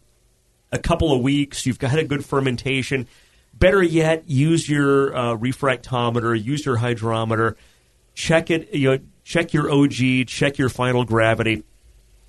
a 0.71 0.79
couple 0.79 1.11
of 1.11 1.21
weeks. 1.21 1.65
You've 1.65 1.79
got 1.79 1.97
a 1.97 2.03
good 2.03 2.23
fermentation. 2.25 3.07
Better 3.53 3.81
yet, 3.81 4.29
use 4.29 4.69
your 4.69 5.15
uh, 5.15 5.35
refractometer, 5.35 6.41
use 6.41 6.65
your 6.65 6.77
hydrometer, 6.77 7.57
check 8.13 8.49
it. 8.49 8.73
You 8.73 8.91
know, 8.91 8.99
check 9.23 9.53
your 9.53 9.71
OG, 9.71 10.27
check 10.27 10.57
your 10.57 10.69
final 10.69 11.03
gravity, 11.03 11.63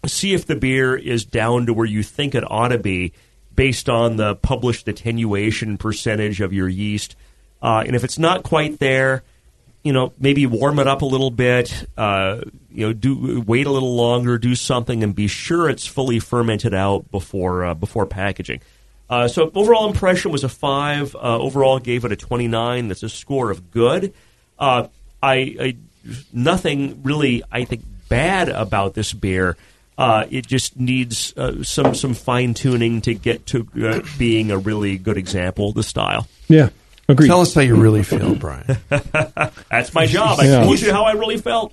see 0.07 0.34
if 0.34 0.46
the 0.46 0.57
beer 0.57 0.96
is 0.96 1.24
down 1.24 1.66
to 1.66 1.74
where 1.74 1.86
you 1.86 2.03
think 2.03 2.34
it 2.34 2.44
ought 2.51 2.68
to 2.68 2.78
be, 2.78 3.12
based 3.55 3.88
on 3.88 4.16
the 4.16 4.34
published 4.36 4.88
attenuation 4.88 5.76
percentage 5.76 6.40
of 6.40 6.53
your 6.53 6.68
yeast. 6.68 7.16
Uh, 7.62 7.84
and 7.86 7.94
if 7.94 8.05
it's 8.05 8.18
not 8.18 8.42
quite 8.42 8.78
there, 8.78 9.22
you 9.83 9.93
know, 9.93 10.12
maybe 10.18 10.47
warm 10.47 10.78
it 10.78 10.87
up 10.87 11.03
a 11.03 11.07
little 11.07 11.31
bit. 11.31 11.89
Uh, 11.97 12.43
you 12.70 12.87
know, 12.87 12.93
do 12.93 13.43
wait 13.47 13.66
a 13.66 13.70
little 13.70 13.97
longer, 13.97 14.39
do 14.39 14.55
something, 14.55 15.03
and 15.03 15.14
be 15.14 15.26
sure 15.26 15.70
it's 15.70 15.87
fully 15.87 16.18
fermented 16.18 16.74
out 16.74 17.11
before 17.11 17.64
uh, 17.64 17.74
before 17.74 18.07
packaging. 18.07 18.61
Uh, 19.09 19.26
so 19.26 19.51
overall 19.55 19.89
impression 19.89 20.31
was 20.31 20.45
a 20.45 20.49
five. 20.49 21.14
Uh, 21.16 21.39
overall 21.39 21.78
gave 21.78 22.05
it 22.05 22.12
a 22.12 22.16
twenty 22.16 22.47
nine. 22.47 22.89
That's 22.89 23.03
a 23.03 23.09
score 23.09 23.51
of 23.51 23.70
good. 23.70 24.12
Uh, 24.59 24.89
I, 25.22 25.57
I, 25.61 25.76
nothing 26.33 27.03
really 27.03 27.43
I 27.51 27.64
think 27.64 27.83
bad 28.09 28.49
about 28.51 28.95
this 28.95 29.12
beer. 29.12 29.57
Uh, 29.97 30.26
it 30.31 30.47
just 30.47 30.78
needs 30.78 31.35
some 31.62 31.95
some 31.95 32.14
fine 32.14 32.55
tuning 32.55 33.01
to 33.03 33.14
get 33.14 33.47
to 33.47 33.64
being 34.18 34.51
a 34.51 34.59
really 34.59 34.97
good 34.97 35.18
example 35.18 35.70
of 35.70 35.74
the 35.74 35.83
style. 35.83 36.26
Yeah. 36.49 36.70
Agreed. 37.11 37.26
Tell 37.26 37.40
us 37.40 37.54
how 37.54 37.61
you 37.61 37.76
really 37.76 38.02
feel, 38.02 38.34
Brian. 38.36 38.64
That's 38.88 39.92
my 39.94 40.06
job. 40.06 40.38
I 40.38 40.44
yeah. 40.44 40.64
told 40.64 40.80
you 40.80 40.92
how 40.92 41.04
I 41.04 41.12
really 41.12 41.38
felt. 41.38 41.72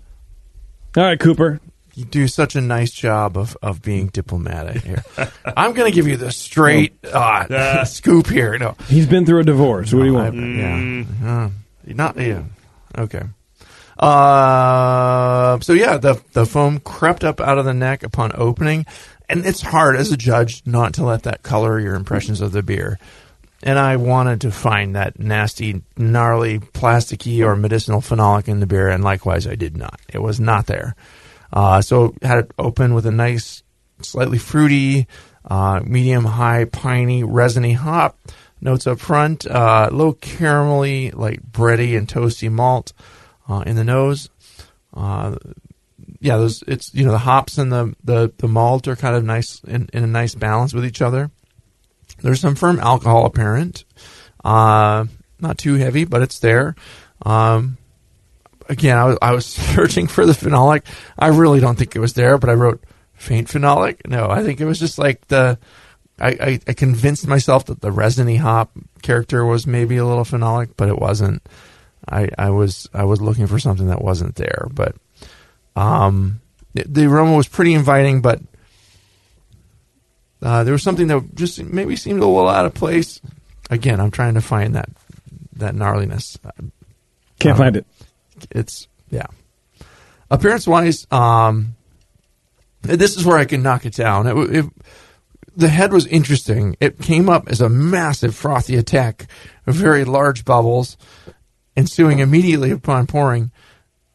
All 0.95 1.03
right, 1.03 1.19
Cooper. 1.19 1.59
You 1.93 2.05
do 2.05 2.27
such 2.27 2.55
a 2.55 2.61
nice 2.61 2.91
job 2.91 3.37
of, 3.37 3.57
of 3.61 3.81
being 3.81 4.07
diplomatic 4.07 4.83
here. 4.83 5.03
I'm 5.45 5.73
going 5.73 5.89
to 5.89 5.95
give 5.95 6.07
you 6.07 6.15
the 6.15 6.31
straight 6.31 6.93
uh, 7.05 7.85
scoop 7.85 8.27
here. 8.27 8.57
No, 8.57 8.75
he's 8.87 9.07
been 9.07 9.25
through 9.25 9.39
a 9.39 9.43
divorce. 9.43 9.93
What 9.93 10.01
do 10.01 10.05
you 10.05 10.13
want? 10.13 10.35
I, 10.35 11.25
yeah, 11.25 11.27
uh, 11.27 11.49
not 11.85 12.17
yeah. 12.17 12.43
Okay. 12.97 13.23
Uh, 13.97 15.59
so 15.59 15.73
yeah, 15.73 15.97
the 15.97 16.21
the 16.33 16.45
foam 16.45 16.79
crept 16.79 17.23
up 17.23 17.41
out 17.41 17.57
of 17.57 17.65
the 17.65 17.73
neck 17.73 18.03
upon 18.03 18.31
opening, 18.35 18.85
and 19.27 19.43
it's 19.45 19.61
hard 19.61 19.95
as 19.95 20.11
a 20.11 20.17
judge 20.17 20.61
not 20.65 20.93
to 20.93 21.03
let 21.03 21.23
that 21.23 21.41
color 21.41 21.79
your 21.79 21.95
impressions 21.95 22.41
of 22.41 22.51
the 22.51 22.61
beer. 22.61 22.99
And 23.67 23.77
I 23.77 23.97
wanted 23.97 24.39
to 24.41 24.51
find 24.51 24.95
that 24.95 25.19
nasty, 25.19 25.81
gnarly, 25.97 26.59
plasticky 26.59 27.45
or 27.45 27.53
medicinal 27.57 27.99
phenolic 27.99 28.47
in 28.47 28.61
the 28.61 28.65
beer, 28.65 28.87
and 28.87 29.03
likewise, 29.03 29.45
I 29.45 29.55
did 29.55 29.75
not. 29.75 29.99
It 30.07 30.19
was 30.19 30.39
not 30.39 30.67
there. 30.67 30.95
Uh, 31.51 31.81
so 31.81 32.15
had 32.21 32.37
it 32.37 32.51
open 32.57 32.93
with 32.93 33.05
a 33.05 33.11
nice, 33.11 33.63
slightly 34.01 34.37
fruity, 34.37 35.05
uh, 35.43 35.81
medium 35.83 36.23
high 36.23 36.63
piney, 36.63 37.25
resiny 37.25 37.73
hop 37.73 38.17
notes 38.61 38.87
up 38.87 39.01
front, 39.01 39.45
uh, 39.45 39.89
low 39.91 40.13
caramelly, 40.13 41.13
like 41.13 41.41
bready 41.43 41.97
and 41.97 42.07
toasty 42.07 42.49
malt 42.49 42.93
uh, 43.49 43.63
in 43.65 43.75
the 43.75 43.83
nose. 43.83 44.29
Uh, 44.93 45.35
yeah, 46.21 46.37
those 46.37 46.63
it's 46.69 46.93
you 46.95 47.03
know 47.03 47.11
the 47.11 47.17
hops 47.17 47.57
and 47.57 47.69
the 47.69 47.93
the, 48.01 48.31
the 48.37 48.47
malt 48.47 48.87
are 48.87 48.95
kind 48.95 49.17
of 49.17 49.25
nice 49.25 49.61
in, 49.65 49.89
in 49.91 50.05
a 50.05 50.07
nice 50.07 50.35
balance 50.35 50.73
with 50.73 50.85
each 50.85 51.01
other. 51.01 51.31
There's 52.19 52.41
some 52.41 52.55
firm 52.55 52.79
alcohol 52.79 53.25
apparent, 53.25 53.85
uh, 54.43 55.05
not 55.39 55.57
too 55.57 55.75
heavy, 55.75 56.05
but 56.05 56.21
it's 56.21 56.39
there. 56.39 56.75
Um, 57.25 57.77
again, 58.69 58.97
I 58.97 59.05
was, 59.05 59.17
I 59.21 59.31
was 59.33 59.45
searching 59.75 60.07
for 60.07 60.25
the 60.25 60.33
phenolic. 60.33 60.83
I 61.17 61.27
really 61.27 61.59
don't 61.59 61.77
think 61.77 61.95
it 61.95 61.99
was 61.99 62.13
there, 62.13 62.37
but 62.37 62.49
I 62.49 62.53
wrote 62.53 62.83
faint 63.13 63.47
phenolic. 63.47 64.07
No, 64.07 64.29
I 64.29 64.43
think 64.43 64.61
it 64.61 64.65
was 64.65 64.79
just 64.79 64.97
like 64.97 65.27
the. 65.27 65.57
I, 66.19 66.29
I, 66.29 66.59
I 66.67 66.73
convinced 66.73 67.27
myself 67.27 67.65
that 67.65 67.81
the 67.81 67.91
resiny 67.91 68.37
hop 68.37 68.71
character 69.03 69.45
was 69.45 69.67
maybe 69.67 69.97
a 69.97 70.05
little 70.05 70.23
phenolic, 70.23 70.71
but 70.75 70.89
it 70.89 70.97
wasn't. 70.97 71.43
I, 72.09 72.29
I 72.37 72.49
was 72.49 72.89
I 72.93 73.03
was 73.03 73.21
looking 73.21 73.47
for 73.47 73.59
something 73.59 73.87
that 73.87 74.01
wasn't 74.01 74.35
there, 74.35 74.67
but 74.71 74.95
um, 75.75 76.41
the, 76.73 76.85
the 76.87 77.05
aroma 77.05 77.35
was 77.35 77.47
pretty 77.47 77.73
inviting, 77.73 78.21
but 78.21 78.41
uh, 80.41 80.63
there 80.63 80.73
was 80.73 80.83
something 80.83 81.07
that 81.07 81.35
just 81.35 81.61
maybe 81.63 81.95
seemed 81.95 82.21
a 82.21 82.25
little 82.25 82.47
out 82.49 82.65
of 82.65 82.73
place. 82.73 83.19
Again, 83.69 83.99
I'm 83.99 84.11
trying 84.11 84.35
to 84.35 84.41
find 84.41 84.75
that 84.75 84.89
that 85.53 85.73
gnarliness. 85.75 86.37
Can't 87.39 87.53
Um, 87.53 87.57
find 87.57 87.75
it. 87.77 87.85
It's 88.51 88.87
yeah. 89.09 89.27
Appearance 90.29 90.67
wise, 90.67 91.07
um, 91.11 91.75
this 92.81 93.15
is 93.15 93.25
where 93.25 93.37
I 93.37 93.45
can 93.45 93.63
knock 93.63 93.85
it 93.85 93.93
down. 93.95 94.27
It, 94.27 94.55
it, 94.55 94.65
the 95.55 95.69
head 95.69 95.91
was 95.91 96.05
interesting. 96.05 96.75
It 96.79 96.99
came 96.99 97.29
up 97.29 97.47
as 97.49 97.61
a 97.61 97.69
massive 97.69 98.35
frothy 98.35 98.75
attack, 98.75 99.27
very 99.65 100.03
large 100.03 100.45
bubbles, 100.45 100.97
ensuing 101.75 102.19
immediately 102.19 102.71
upon 102.71 103.07
pouring. 103.07 103.51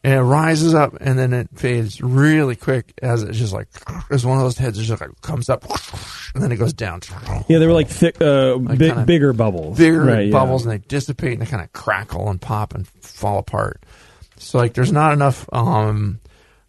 And 0.05 0.13
it 0.13 0.21
rises 0.21 0.73
up 0.73 0.97
and 0.99 1.17
then 1.17 1.31
it 1.31 1.47
fades 1.55 2.01
really 2.01 2.57
quick 2.57 2.93
as 3.01 3.23
it's 3.23 3.37
just 3.37 3.53
like 3.53 3.67
as 4.11 4.25
one 4.25 4.37
of 4.37 4.43
those 4.43 4.57
heads 4.57 4.77
just 4.85 4.99
like 4.99 5.21
comes 5.21 5.47
up 5.49 5.63
and 6.35 6.43
then 6.43 6.51
it 6.51 6.57
goes 6.57 6.73
down. 6.73 6.99
Yeah, 7.47 7.59
they 7.59 7.67
were 7.67 7.71
like 7.73 7.87
thick, 7.87 8.21
uh, 8.21 8.57
Like 8.57 8.79
big, 8.79 9.05
bigger 9.05 9.31
bubbles. 9.31 9.77
bigger 9.77 10.03
Right, 10.03 10.25
yeah. 10.27 10.31
bubbles 10.33 10.65
and 10.65 10.73
they 10.73 10.79
dissipate 10.79 11.33
and 11.33 11.41
they 11.41 11.45
kind 11.45 11.63
of 11.63 11.71
crackle 11.71 12.29
and 12.29 12.41
pop 12.41 12.75
and 12.75 12.85
fall 12.85 13.37
apart. 13.39 13.81
So 14.35 14.57
like 14.57 14.73
there's 14.73 14.91
not 14.91 15.13
enough 15.13 15.47
um 15.53 16.19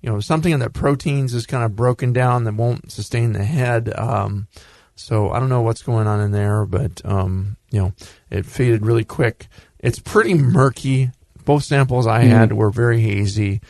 you 0.01 0.11
know 0.11 0.21
something 0.21 0.53
in 0.53 0.61
the 0.61 0.71
proteins 0.71 1.35
is 1.35 1.45
kind 1.45 1.65
of 1.65 1.75
broken 1.75 2.13
down 2.13 2.45
that 2.45 2.55
won't 2.55 2.93
sustain 2.93 3.33
the 3.33 3.43
head 3.43 3.93
um 3.99 4.47
so 4.95 5.31
I 5.31 5.41
don't 5.41 5.49
know 5.49 5.63
what's 5.63 5.83
going 5.83 6.07
on 6.07 6.21
in 6.21 6.31
there 6.31 6.65
but 6.67 7.01
um 7.05 7.57
you 7.73 7.81
know 7.81 7.93
it 8.31 8.47
faded 8.47 8.87
really 8.87 9.05
quick. 9.05 9.49
It's 9.81 9.99
pretty 9.99 10.35
murky. 10.35 11.11
Both 11.45 11.65
samples 11.65 12.07
I 12.07 12.23
had 12.23 12.51
Mhm. 12.51 12.57
were 12.57 12.71
very 12.71 13.01
hazy. 13.01 13.61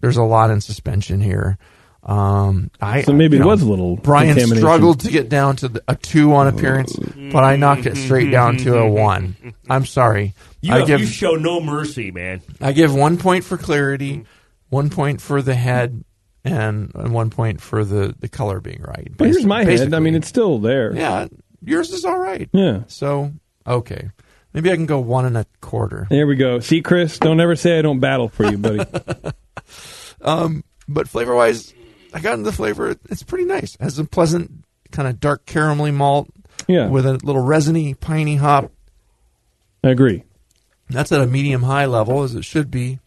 There's 0.00 0.16
a 0.16 0.22
lot 0.22 0.50
in 0.50 0.60
suspension 0.60 1.20
here. 1.20 1.58
Um, 2.04 2.70
I 2.80 3.02
So 3.02 3.12
maybe 3.12 3.36
it 3.36 3.40
know, 3.40 3.46
was 3.46 3.62
a 3.62 3.68
little 3.70 3.96
Brian 3.96 4.36
struggled 4.56 5.00
to 5.00 5.10
get 5.10 5.28
down 5.28 5.54
to 5.56 5.68
the, 5.68 5.82
a 5.86 5.94
two 5.94 6.34
on 6.34 6.48
appearance, 6.48 6.96
but 7.30 7.44
I 7.44 7.54
knocked 7.56 7.86
it 7.86 7.96
straight 7.96 8.30
down 8.32 8.56
to 8.58 8.76
a 8.78 8.90
one. 8.90 9.36
I'm 9.70 9.86
sorry. 9.86 10.34
You, 10.60 10.74
I 10.74 10.78
have- 10.78 10.86
give 10.88 11.00
you 11.00 11.06
show 11.06 11.34
no 11.36 11.60
mercy, 11.60 12.10
man. 12.10 12.40
I 12.60 12.72
give 12.72 12.92
one 12.92 13.18
point 13.18 13.44
for 13.44 13.56
clarity, 13.56 14.24
one 14.68 14.90
point 14.90 15.20
for 15.20 15.42
the 15.42 15.54
head, 15.54 16.02
and, 16.44 16.90
and 16.96 17.12
one 17.14 17.30
point 17.30 17.60
for 17.60 17.84
the, 17.84 18.14
the 18.18 18.28
color 18.28 18.60
being 18.60 18.82
right. 18.82 19.12
But 19.16 19.26
here's 19.28 19.44
Basi- 19.44 19.46
my 19.46 19.64
head. 19.64 19.94
I 19.94 20.00
mean, 20.00 20.16
it's 20.16 20.26
still 20.28 20.58
there. 20.58 20.92
yeah, 20.92 21.28
yours 21.64 21.92
is 21.92 22.04
all 22.04 22.18
right. 22.18 22.48
Yeah. 22.52 22.80
So 22.88 23.30
okay, 23.64 24.10
maybe 24.52 24.70
I 24.70 24.76
can 24.76 24.86
go 24.86 25.00
one 25.00 25.24
and 25.24 25.36
a 25.36 25.46
quarter. 25.60 26.06
There 26.10 26.26
we 26.26 26.36
go. 26.36 26.60
See, 26.60 26.82
Chris, 26.82 27.18
don't 27.18 27.40
ever 27.40 27.56
say 27.56 27.78
I 27.78 27.82
don't 27.82 28.00
battle 28.00 28.28
for 28.28 28.50
you, 28.50 28.58
buddy. 28.58 28.84
Um, 30.22 30.62
but 30.88 31.08
flavor 31.08 31.34
wise, 31.34 31.74
I 32.14 32.20
got 32.20 32.34
into 32.34 32.44
the 32.44 32.56
flavor. 32.56 32.94
It's 33.10 33.22
pretty 33.22 33.44
nice. 33.44 33.76
Has 33.80 33.98
a 33.98 34.04
pleasant 34.04 34.64
kind 34.90 35.08
of 35.08 35.20
dark 35.20 35.46
caramelly 35.46 35.92
malt. 35.92 36.28
Yeah. 36.68 36.88
With 36.88 37.06
a 37.06 37.14
little 37.14 37.42
resiny, 37.42 37.94
piney 37.94 38.36
hop. 38.36 38.70
I 39.82 39.88
agree. 39.88 40.22
That's 40.88 41.10
at 41.10 41.20
a 41.20 41.26
medium 41.26 41.64
high 41.64 41.86
level, 41.86 42.22
as 42.22 42.34
it 42.34 42.44
should 42.44 42.70
be. 42.70 43.00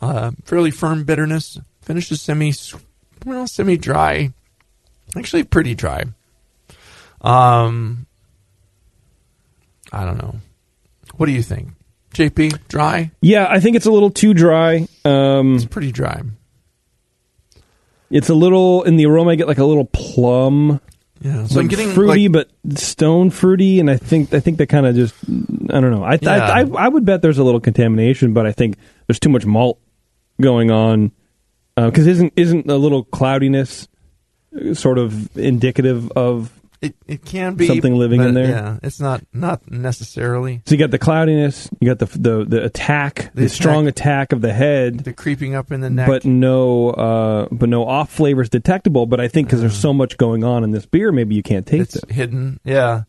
Uh, 0.00 0.30
fairly 0.44 0.70
firm 0.70 1.04
bitterness. 1.04 1.58
Finishes 1.82 2.22
semi, 2.22 2.52
well, 3.24 3.46
semi 3.48 3.76
dry. 3.76 4.32
Actually, 5.16 5.42
pretty 5.42 5.74
dry. 5.74 6.04
Um, 7.20 8.06
I 9.90 10.04
don't 10.04 10.18
know. 10.18 10.36
What 11.20 11.26
do 11.26 11.32
you 11.32 11.42
think, 11.42 11.72
JP? 12.14 12.66
Dry? 12.68 13.10
Yeah, 13.20 13.46
I 13.46 13.60
think 13.60 13.76
it's 13.76 13.84
a 13.84 13.90
little 13.92 14.08
too 14.10 14.32
dry. 14.32 14.88
Um, 15.04 15.56
It's 15.56 15.66
pretty 15.66 15.92
dry. 15.92 16.22
it's 18.10 18.30
a 18.30 18.34
little 18.34 18.84
in 18.84 18.96
the 18.96 19.04
aroma. 19.04 19.32
I 19.32 19.34
get 19.34 19.46
like 19.46 19.58
a 19.58 19.64
little 19.66 19.84
plum. 19.84 20.80
Yeah, 21.20 21.46
so 21.46 21.56
like 21.56 21.64
I'm 21.64 21.68
getting 21.68 21.90
fruity, 21.90 22.28
like- 22.28 22.48
but 22.64 22.78
stone 22.78 23.28
fruity, 23.28 23.80
and 23.80 23.90
I 23.90 23.98
think 23.98 24.32
I 24.32 24.40
think 24.40 24.56
that 24.58 24.68
kind 24.68 24.86
of 24.86 24.94
just 24.96 25.14
I 25.68 25.78
don't 25.80 25.90
know. 25.90 26.02
I, 26.02 26.18
Yeah. 26.22 26.30
I 26.30 26.60
I 26.62 26.84
I 26.86 26.88
would 26.88 27.04
bet 27.04 27.20
there's 27.20 27.36
a 27.36 27.44
little 27.44 27.60
contamination, 27.60 28.32
but 28.32 28.46
I 28.46 28.52
think 28.52 28.76
there's 29.06 29.20
too 29.20 29.28
much 29.28 29.44
malt 29.44 29.78
going 30.40 30.70
on 30.70 31.12
because 31.76 32.06
isn't 32.06 32.32
isn't 32.36 32.70
a 32.70 32.76
little 32.76 33.04
cloudiness 33.04 33.88
uh, 34.58 34.72
sort 34.72 34.96
of 34.96 35.36
indicative 35.36 36.10
of 36.12 36.50
It 36.82 36.96
it 37.06 37.24
can 37.26 37.56
be 37.56 37.66
Something 37.66 37.94
living 37.94 38.22
in 38.22 38.32
there? 38.32 38.48
Yeah, 38.48 38.78
it's 38.82 39.00
not 39.00 39.22
not 39.34 39.70
necessarily 39.70 40.62
so 40.64 40.74
you 40.74 40.78
got 40.78 40.90
the 40.90 40.98
cloudiness, 40.98 41.68
you 41.78 41.86
got 41.94 41.98
the 41.98 42.06
the 42.18 42.44
the 42.48 42.64
attack, 42.64 43.30
the, 43.34 43.42
The 43.42 43.48
strong 43.50 43.86
attack 43.86 44.32
of 44.32 44.40
the 44.40 44.52
head, 44.52 45.00
the 45.00 45.12
creeping 45.12 45.54
up 45.54 45.72
in 45.72 45.80
the 45.82 45.90
neck. 45.90 46.06
but 46.06 46.24
no 46.24 46.90
uh 46.90 47.48
but 47.52 47.68
no 47.68 47.86
off 47.86 48.10
flavors 48.10 48.48
detectable. 48.48 49.04
But 49.04 49.20
I 49.20 49.28
think 49.28 49.48
because 49.48 49.60
there's 49.60 49.76
so 49.78 49.92
much 49.92 50.16
going 50.16 50.42
on 50.42 50.64
in 50.64 50.70
this 50.70 50.86
beer, 50.86 51.12
maybe 51.12 51.34
you 51.34 51.42
can't 51.42 51.66
taste 51.66 51.96
it's 51.96 52.04
it. 52.04 52.12
hidden. 52.12 52.58
Yeah. 52.64 53.02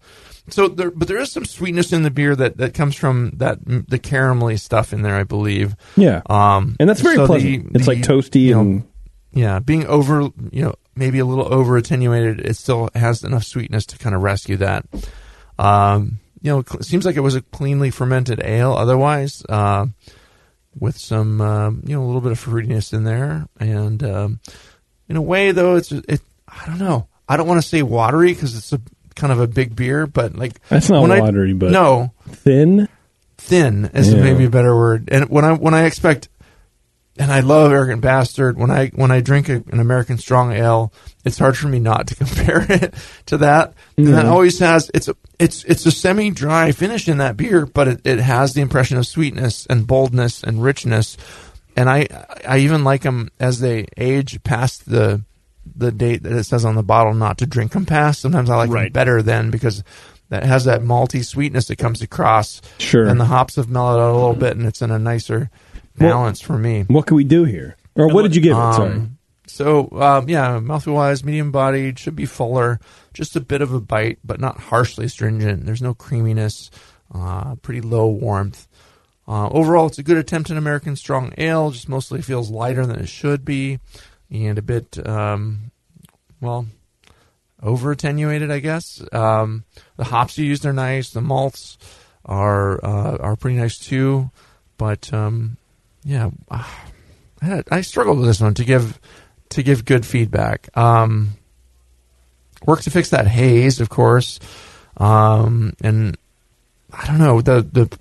So 0.49 0.67
there, 0.67 0.91
but 0.91 1.07
there 1.07 1.19
is 1.19 1.31
some 1.31 1.45
sweetness 1.45 1.93
in 1.93 2.01
the 2.03 2.11
beer 2.11 2.35
that, 2.35 2.57
that 2.57 2.73
comes 2.73 2.95
from 2.95 3.31
that 3.37 3.59
the 3.65 3.99
caramelly 3.99 4.59
stuff 4.59 4.91
in 4.91 5.01
there, 5.01 5.15
I 5.15 5.23
believe. 5.23 5.75
Yeah, 5.95 6.23
Um, 6.29 6.75
and 6.79 6.89
that's 6.89 6.99
very 6.99 7.15
so 7.15 7.25
pleasant. 7.27 7.71
the- 7.71 7.79
it's 7.79 7.87
like 7.87 7.99
toasty 7.99 8.41
you 8.41 8.55
know, 8.55 8.59
and 8.61 8.83
yeah, 9.33 9.59
being 9.59 9.85
over, 9.85 10.23
you 10.51 10.63
know, 10.63 10.73
maybe 10.95 11.19
a 11.19 11.25
little 11.25 11.51
over 11.53 11.77
attenuated, 11.77 12.39
it 12.41 12.55
still 12.57 12.89
has 12.95 13.23
enough 13.23 13.43
sweetness 13.43 13.85
to 13.87 13.97
kind 13.97 14.15
of 14.15 14.21
rescue 14.21 14.57
that. 14.57 14.85
Um, 15.59 16.19
you 16.41 16.51
know, 16.51 16.59
it 16.59 16.85
seems 16.85 17.05
like 17.05 17.15
it 17.15 17.21
was 17.21 17.35
a 17.35 17.41
cleanly 17.41 17.91
fermented 17.91 18.41
ale. 18.43 18.73
Otherwise, 18.73 19.43
uh, 19.47 19.85
with 20.79 20.97
some, 20.97 21.39
um, 21.41 21.83
you 21.85 21.95
know, 21.95 22.03
a 22.03 22.07
little 22.07 22.21
bit 22.21 22.31
of 22.31 22.43
fruitiness 22.43 22.93
in 22.93 23.03
there, 23.03 23.47
and 23.59 24.01
um, 24.03 24.39
in 25.07 25.17
a 25.17 25.21
way, 25.21 25.51
though, 25.51 25.75
it's 25.75 25.91
it. 25.91 26.21
I 26.47 26.65
don't 26.65 26.79
know. 26.79 27.07
I 27.29 27.37
don't 27.37 27.47
want 27.47 27.61
to 27.61 27.67
say 27.67 27.81
watery 27.83 28.33
because 28.33 28.57
it's 28.57 28.73
a 28.73 28.81
kind 29.15 29.31
of 29.31 29.39
a 29.39 29.47
big 29.47 29.75
beer, 29.75 30.07
but 30.07 30.35
like 30.35 30.59
That's 30.69 30.89
not 30.89 31.01
when 31.01 31.11
I- 31.11 31.19
watery, 31.19 31.53
but 31.53 31.71
no, 31.71 32.11
thin. 32.29 32.87
thin 33.37 33.85
is 33.93 34.11
Yeah. 34.13 34.21
maybe 34.23 34.45
a 34.45 34.49
better 34.49 34.75
word. 34.75 35.09
And 35.11 35.29
when 35.29 35.45
I 35.45 35.53
when 35.53 35.73
I 35.73 35.83
expect, 35.85 36.29
and 37.17 37.31
I 37.31 37.41
love 37.41 37.71
Arrogant 37.71 38.01
Bastard. 38.01 38.57
When 38.57 38.71
I 38.71 38.87
when 38.89 39.11
I 39.11 39.19
drink 39.19 39.49
a, 39.49 39.63
an 39.71 39.79
American 39.79 40.17
Strong 40.17 40.53
Ale, 40.53 40.93
it's 41.25 41.37
hard 41.37 41.57
for 41.57 41.67
me 41.67 41.79
not 41.79 42.07
to 42.07 42.15
compare 42.23 42.65
it 42.69 42.93
to 43.27 43.37
that. 43.39 43.73
And 43.97 44.07
that 44.07 44.25
always 44.25 44.59
has 44.59 44.89
it's 44.93 45.07
a 45.07 45.15
it's 45.37 45.63
it's 45.65 45.85
a 45.85 45.91
semi 45.91 46.29
dry 46.29 46.71
finish 46.71 47.07
in 47.07 47.17
that 47.17 47.37
beer, 47.37 47.65
but 47.65 47.87
it, 47.87 48.01
it 48.05 48.19
has 48.19 48.53
the 48.53 48.61
impression 48.61 48.97
of 48.97 49.05
sweetness 49.05 49.65
and 49.65 49.85
boldness 49.85 50.43
and 50.43 50.63
richness. 50.63 51.17
And 51.75 51.89
I 51.89 52.07
I 52.47 52.59
even 52.59 52.83
like 52.83 53.01
them 53.01 53.29
as 53.39 53.59
they 53.59 53.87
age 53.97 54.41
past 54.43 54.89
the 54.89 55.23
the 55.75 55.91
date 55.91 56.23
that 56.23 56.31
it 56.33 56.45
says 56.45 56.65
on 56.65 56.75
the 56.75 56.83
bottle 56.83 57.13
not 57.13 57.37
to 57.39 57.45
drink 57.45 57.73
them 57.73 57.85
past. 57.85 58.21
Sometimes 58.21 58.49
I 58.49 58.55
like 58.55 58.71
them 58.71 58.91
better 58.91 59.21
then 59.21 59.51
because 59.51 59.83
that 60.29 60.43
has 60.43 60.63
that 60.63 60.81
malty 60.81 61.25
sweetness 61.25 61.67
that 61.67 61.77
comes 61.77 62.01
across. 62.01 62.61
Sure. 62.77 63.05
And 63.05 63.19
the 63.19 63.25
hops 63.25 63.57
have 63.57 63.69
mellowed 63.69 63.99
out 63.99 64.11
a 64.11 64.17
little 64.17 64.33
bit, 64.33 64.55
and 64.55 64.65
it's 64.65 64.81
in 64.81 64.89
a 64.89 64.97
nicer 64.97 65.51
balance 65.97 66.41
for 66.41 66.57
me. 66.57 66.83
What 66.87 67.05
can 67.05 67.17
we 67.17 67.23
do 67.23 67.43
here? 67.43 67.75
Or 67.95 68.07
what 68.13 68.23
did 68.23 68.35
you 68.35 68.41
give 68.41 68.57
it? 68.57 68.73
Sorry. 68.73 68.91
Um, 68.91 69.17
so 69.47 69.89
um, 69.91 70.29
yeah, 70.29 70.59
mouthfeel 70.59 70.93
wise, 70.93 71.23
medium 71.23 71.51
bodied, 71.51 71.99
should 71.99 72.15
be 72.15 72.25
fuller, 72.25 72.79
just 73.13 73.35
a 73.35 73.41
bit 73.41 73.61
of 73.61 73.73
a 73.73 73.81
bite, 73.81 74.19
but 74.23 74.39
not 74.39 74.59
harshly 74.59 75.07
stringent. 75.07 75.65
There's 75.65 75.81
no 75.81 75.93
creaminess, 75.93 76.71
uh, 77.13 77.55
pretty 77.55 77.81
low 77.81 78.07
warmth. 78.07 78.67
Uh, 79.27 79.49
overall, 79.49 79.87
it's 79.87 79.99
a 79.99 80.03
good 80.03 80.17
attempt 80.17 80.49
at 80.49 80.57
American 80.57 80.95
Strong 80.95 81.33
Ale. 81.37 81.71
Just 81.71 81.89
mostly 81.89 82.21
feels 82.21 82.49
lighter 82.49 82.85
than 82.85 82.99
it 82.99 83.09
should 83.09 83.45
be, 83.45 83.79
and 84.29 84.57
a 84.57 84.61
bit, 84.61 85.05
um, 85.07 85.71
well, 86.39 86.65
over 87.61 87.91
attenuated, 87.91 88.49
I 88.49 88.59
guess. 88.59 89.01
Um, 89.11 89.65
the 89.97 90.05
hops 90.05 90.37
you 90.37 90.45
used 90.45 90.65
are 90.65 90.73
nice. 90.73 91.11
The 91.11 91.21
malts 91.21 91.77
are 92.25 92.83
uh, 92.83 93.17
are 93.17 93.35
pretty 93.35 93.57
nice 93.57 93.77
too. 93.77 94.31
But 94.77 95.13
um, 95.13 95.57
yeah, 96.03 96.31
I, 96.49 96.65
had, 97.41 97.67
I 97.71 97.81
struggled 97.81 98.17
with 98.19 98.27
this 98.27 98.41
one 98.41 98.53
to 98.55 98.65
give 98.65 98.99
to 99.49 99.63
give 99.63 99.85
good 99.85 100.05
feedback. 100.05 100.75
Um, 100.77 101.31
work 102.65 102.81
to 102.81 102.91
fix 102.91 103.09
that 103.09 103.27
haze, 103.27 103.79
of 103.79 103.89
course, 103.89 104.39
um, 104.97 105.73
and 105.83 106.17
I 106.93 107.05
don't 107.07 107.19
know 107.19 107.41
the 107.41 107.61
the 107.61 107.97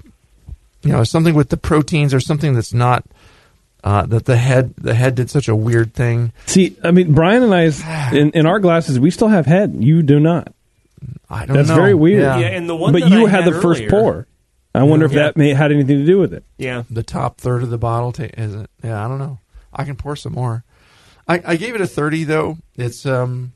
you 0.82 0.92
know 0.92 1.04
something 1.04 1.34
with 1.34 1.48
the 1.50 1.56
proteins 1.56 2.14
or 2.14 2.20
something 2.20 2.54
that's 2.54 2.74
not. 2.74 3.04
Uh, 3.82 4.04
that 4.04 4.26
the 4.26 4.36
head 4.36 4.74
the 4.76 4.94
head 4.94 5.14
did 5.14 5.30
such 5.30 5.48
a 5.48 5.56
weird 5.56 5.94
thing. 5.94 6.34
See, 6.44 6.76
I 6.84 6.90
mean, 6.90 7.14
Brian 7.14 7.42
and 7.42 7.54
I's 7.54 7.82
in, 8.12 8.30
in 8.32 8.44
our 8.44 8.60
glasses, 8.60 9.00
we 9.00 9.10
still 9.10 9.28
have 9.28 9.46
head. 9.46 9.74
You 9.78 10.02
do 10.02 10.20
not. 10.20 10.52
I 11.30 11.46
don't 11.46 11.56
That's 11.56 11.70
know. 11.70 11.76
very 11.76 11.94
weird. 11.94 12.22
Yeah. 12.22 12.38
Yeah, 12.40 12.46
and 12.48 12.68
the 12.68 12.76
one 12.76 12.92
but 12.92 13.00
that 13.02 13.10
you 13.10 13.26
I 13.26 13.30
had, 13.30 13.44
had 13.44 13.54
the 13.54 13.60
first 13.62 13.88
pour. 13.88 14.26
I 14.74 14.82
wonder 14.84 15.06
if 15.06 15.12
Yeah. 15.12 15.24
that 15.24 15.36
may 15.36 15.52
had 15.54 15.72
anything 15.72 15.98
to 15.98 16.06
do 16.06 16.18
with 16.18 16.32
it. 16.32 16.44
Yeah. 16.58 16.84
the 16.90 17.02
top 17.02 17.40
third 17.40 17.62
of 17.62 17.70
the 17.70 17.78
bottle 17.78 18.12
ta- 18.12 18.24
is 18.36 18.54
it 18.54 18.70
yeah 18.84 19.04
i 19.04 19.08
don't 19.08 19.18
know 19.18 19.38
i 19.72 19.84
can 19.84 19.96
pour 19.96 20.14
some 20.16 20.32
more 20.32 20.64
i, 21.28 21.40
I 21.44 21.56
gave 21.56 21.74
it 21.74 21.80
a 21.80 21.86
30 21.86 22.24
though 22.24 22.58
it's 22.76 23.04
um 23.06 23.52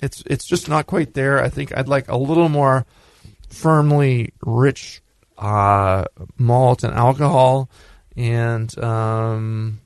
it's 0.00 0.22
it's 0.26 0.44
just 0.46 0.68
not 0.68 0.86
quite 0.86 1.14
there 1.14 1.42
i 1.42 1.48
think 1.48 1.76
i'd 1.76 1.88
like 1.88 2.08
a 2.08 2.16
little 2.16 2.48
more 2.48 2.86
firmly 3.48 4.32
rich 4.44 5.00
uh 5.38 6.04
malt 6.38 6.84
and 6.84 6.94
alcohol 6.94 7.68
and 8.16 8.76
um 8.78 9.80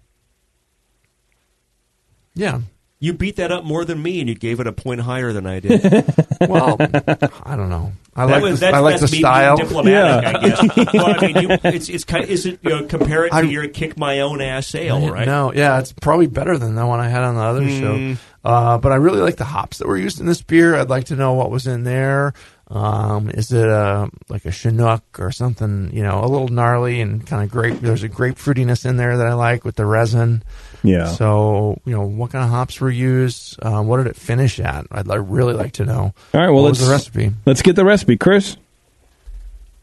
yeah 2.34 2.60
You 3.00 3.12
beat 3.12 3.36
that 3.36 3.52
up 3.52 3.62
more 3.64 3.84
than 3.84 4.02
me, 4.02 4.18
and 4.20 4.28
you 4.28 4.34
gave 4.34 4.58
it 4.60 4.66
a 4.66 4.72
point 4.72 5.00
higher 5.02 5.32
than 5.32 5.46
I 5.46 5.60
did. 5.60 5.82
well 6.48 6.76
i 7.44 7.54
don't 7.56 7.68
know 7.70 7.92
i 8.18 8.26
That 8.26 8.32
like 8.34 8.42
was- 8.42 8.60
the, 8.60 8.66
that's, 8.66 8.76
i 8.76 8.78
like 8.80 8.94
the 8.96 9.00
that's 9.00 9.12
being 9.12 9.22
style 9.22 9.56
diplomatic, 9.56 10.34
I 10.34 10.48
guess. 10.48 10.92
well, 10.94 11.14
I 11.18 11.26
mean, 11.26 11.36
you, 11.50 11.58
it's 11.64 11.88
it's 11.88 12.04
kind. 12.04 12.24
of, 12.24 12.30
Is 12.30 12.44
it 12.46 12.58
you 12.62 12.70
know, 12.70 12.84
compare 12.86 13.24
it 13.26 13.30
to 13.32 13.46
your 13.46 13.68
kick 13.68 13.96
my 13.96 14.20
own 14.20 14.40
ass 14.42 14.74
ale, 14.74 15.08
right? 15.10 15.26
No, 15.26 15.52
yeah, 15.54 15.78
it's 15.78 15.92
probably 15.92 16.26
better 16.26 16.58
than 16.58 16.74
the 16.74 16.84
one 16.86 17.00
I 17.00 17.08
had 17.08 17.22
on 17.22 17.34
the 17.36 17.40
other 17.42 17.62
Mm. 17.62 17.78
show. 18.16 18.20
Uh, 18.44 18.78
but 18.78 18.92
I 18.92 18.96
really 18.96 19.20
like 19.20 19.36
the 19.36 19.44
hops 19.44 19.78
that 19.78 19.88
were 19.88 19.96
used 19.96 20.20
in 20.20 20.26
this 20.26 20.40
beer. 20.42 20.74
I'd 20.76 20.88
like 20.88 21.06
to 21.06 21.16
know 21.16 21.34
what 21.34 21.50
was 21.50 21.66
in 21.66 21.84
there. 21.84 22.32
Um, 22.70 23.30
is 23.30 23.50
it 23.52 23.66
a 23.66 24.10
like 24.28 24.44
a 24.44 24.50
Chinook 24.50 25.02
or 25.18 25.32
something? 25.32 25.90
You 25.94 26.02
know, 26.02 26.20
a 26.22 26.26
little 26.28 26.48
gnarly 26.48 27.00
and 27.00 27.26
kind 27.26 27.42
of 27.42 27.50
grape. 27.50 27.80
There's 27.80 28.02
a 28.02 28.08
grapefruitiness 28.08 28.84
in 28.84 28.96
there 28.98 29.16
that 29.16 29.26
I 29.26 29.32
like 29.32 29.64
with 29.64 29.76
the 29.76 29.86
resin. 29.86 30.42
Yeah. 30.82 31.06
So 31.06 31.80
you 31.86 31.94
know, 31.94 32.02
what 32.04 32.30
kind 32.30 32.44
of 32.44 32.50
hops 32.50 32.80
were 32.80 32.90
used? 32.90 33.58
Uh, 33.62 33.82
what 33.82 33.96
did 33.96 34.06
it 34.06 34.16
finish 34.16 34.60
at? 34.60 34.86
I'd 34.90 35.06
like, 35.06 35.20
really 35.24 35.54
like 35.54 35.72
to 35.74 35.86
know. 35.86 36.12
All 36.34 36.40
right. 36.40 36.50
Well, 36.50 36.56
what 36.56 36.62
let's 36.64 36.80
was 36.80 36.88
the 36.88 36.92
recipe? 36.92 37.32
Let's 37.46 37.62
get 37.62 37.74
the 37.74 37.84
recipe, 37.86 38.16
Chris. 38.18 38.56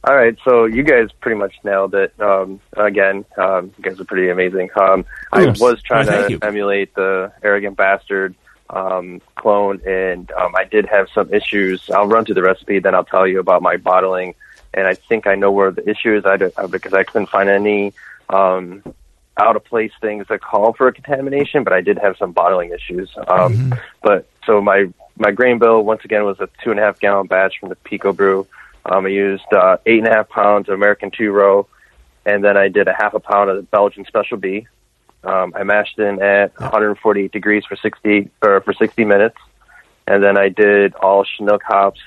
All 0.07 0.15
right, 0.15 0.37
so 0.45 0.65
you 0.65 0.83
guys 0.83 1.09
pretty 1.19 1.35
much 1.39 1.55
nailed 1.63 1.95
it. 1.95 2.13
Um, 2.21 2.59
again, 2.77 3.25
um, 3.39 3.73
you 3.75 3.83
guys 3.83 3.99
are 3.99 4.05
pretty 4.05 4.29
amazing. 4.29 4.69
Um, 4.79 5.03
I 5.33 5.47
was 5.47 5.81
trying 5.81 6.07
Oh, 6.07 6.27
to 6.27 6.31
you. 6.33 6.39
emulate 6.43 6.93
the 6.93 7.31
arrogant 7.41 7.75
bastard 7.75 8.35
um, 8.69 9.21
clone, 9.35 9.81
and 9.85 10.31
um, 10.31 10.55
I 10.55 10.63
did 10.63 10.85
have 10.85 11.07
some 11.13 11.33
issues. 11.33 11.89
I'll 11.89 12.07
run 12.07 12.25
through 12.25 12.35
the 12.35 12.43
recipe, 12.43 12.79
then 12.79 12.95
I'll 12.95 13.05
tell 13.05 13.27
you 13.27 13.39
about 13.39 13.61
my 13.61 13.77
bottling. 13.77 14.35
And 14.73 14.87
I 14.87 14.93
think 14.93 15.27
I 15.27 15.35
know 15.35 15.51
where 15.51 15.71
the 15.71 15.87
issue 15.89 16.15
is. 16.15 16.25
I 16.25 16.37
do, 16.37 16.51
uh, 16.57 16.67
because 16.67 16.93
I 16.93 17.03
couldn't 17.03 17.29
find 17.29 17.47
any 17.49 17.93
um, 18.29 18.83
out 19.37 19.55
of 19.55 19.63
place 19.63 19.91
things 20.01 20.27
that 20.27 20.41
call 20.41 20.73
for 20.73 20.87
a 20.87 20.93
contamination, 20.93 21.63
but 21.63 21.73
I 21.73 21.81
did 21.81 21.97
have 21.99 22.17
some 22.17 22.31
bottling 22.31 22.71
issues. 22.71 23.09
Um, 23.27 23.73
But 24.01 24.27
so 24.45 24.61
my 24.61 24.93
my 25.17 25.31
grain 25.31 25.59
bill 25.59 25.81
once 25.83 26.03
again 26.05 26.25
was 26.25 26.39
a 26.39 26.49
two 26.63 26.71
and 26.71 26.79
a 26.79 26.83
half 26.83 26.99
gallon 26.99 27.27
batch 27.27 27.59
from 27.59 27.69
the 27.69 27.75
Pico 27.75 28.13
Brew. 28.13 28.47
Um, 28.85 29.05
I 29.05 29.09
used 29.09 29.51
uh, 29.51 29.77
eight 29.85 29.99
and 29.99 30.07
a 30.07 30.11
half 30.11 30.29
pounds 30.29 30.69
of 30.69 30.75
American 30.75 31.09
two 31.09 31.31
row, 31.31 31.67
and 32.25 32.43
then 32.43 32.55
I 32.55 32.67
did 32.67 32.87
a 32.87 32.93
half 32.93 33.13
a 33.13 33.19
pound 33.19 33.49
of 33.49 33.55
the 33.57 33.63
Belgian 33.63 34.05
Special 34.05 34.37
B. 34.37 34.67
Um, 35.25 35.53
I 35.55 35.63
mashed 35.63 35.97
in 35.99 36.21
at 36.21 36.57
148 36.59 37.31
degrees 37.31 37.63
for 37.67 37.75
60 37.75 38.29
or 38.41 38.61
for 38.61 38.73
60 38.73 39.05
minutes, 39.05 39.37
and 40.07 40.23
then 40.23 40.37
I 40.37 40.49
did 40.49 40.93
all 40.95 41.23
Chinook 41.25 41.63
hops, 41.63 41.99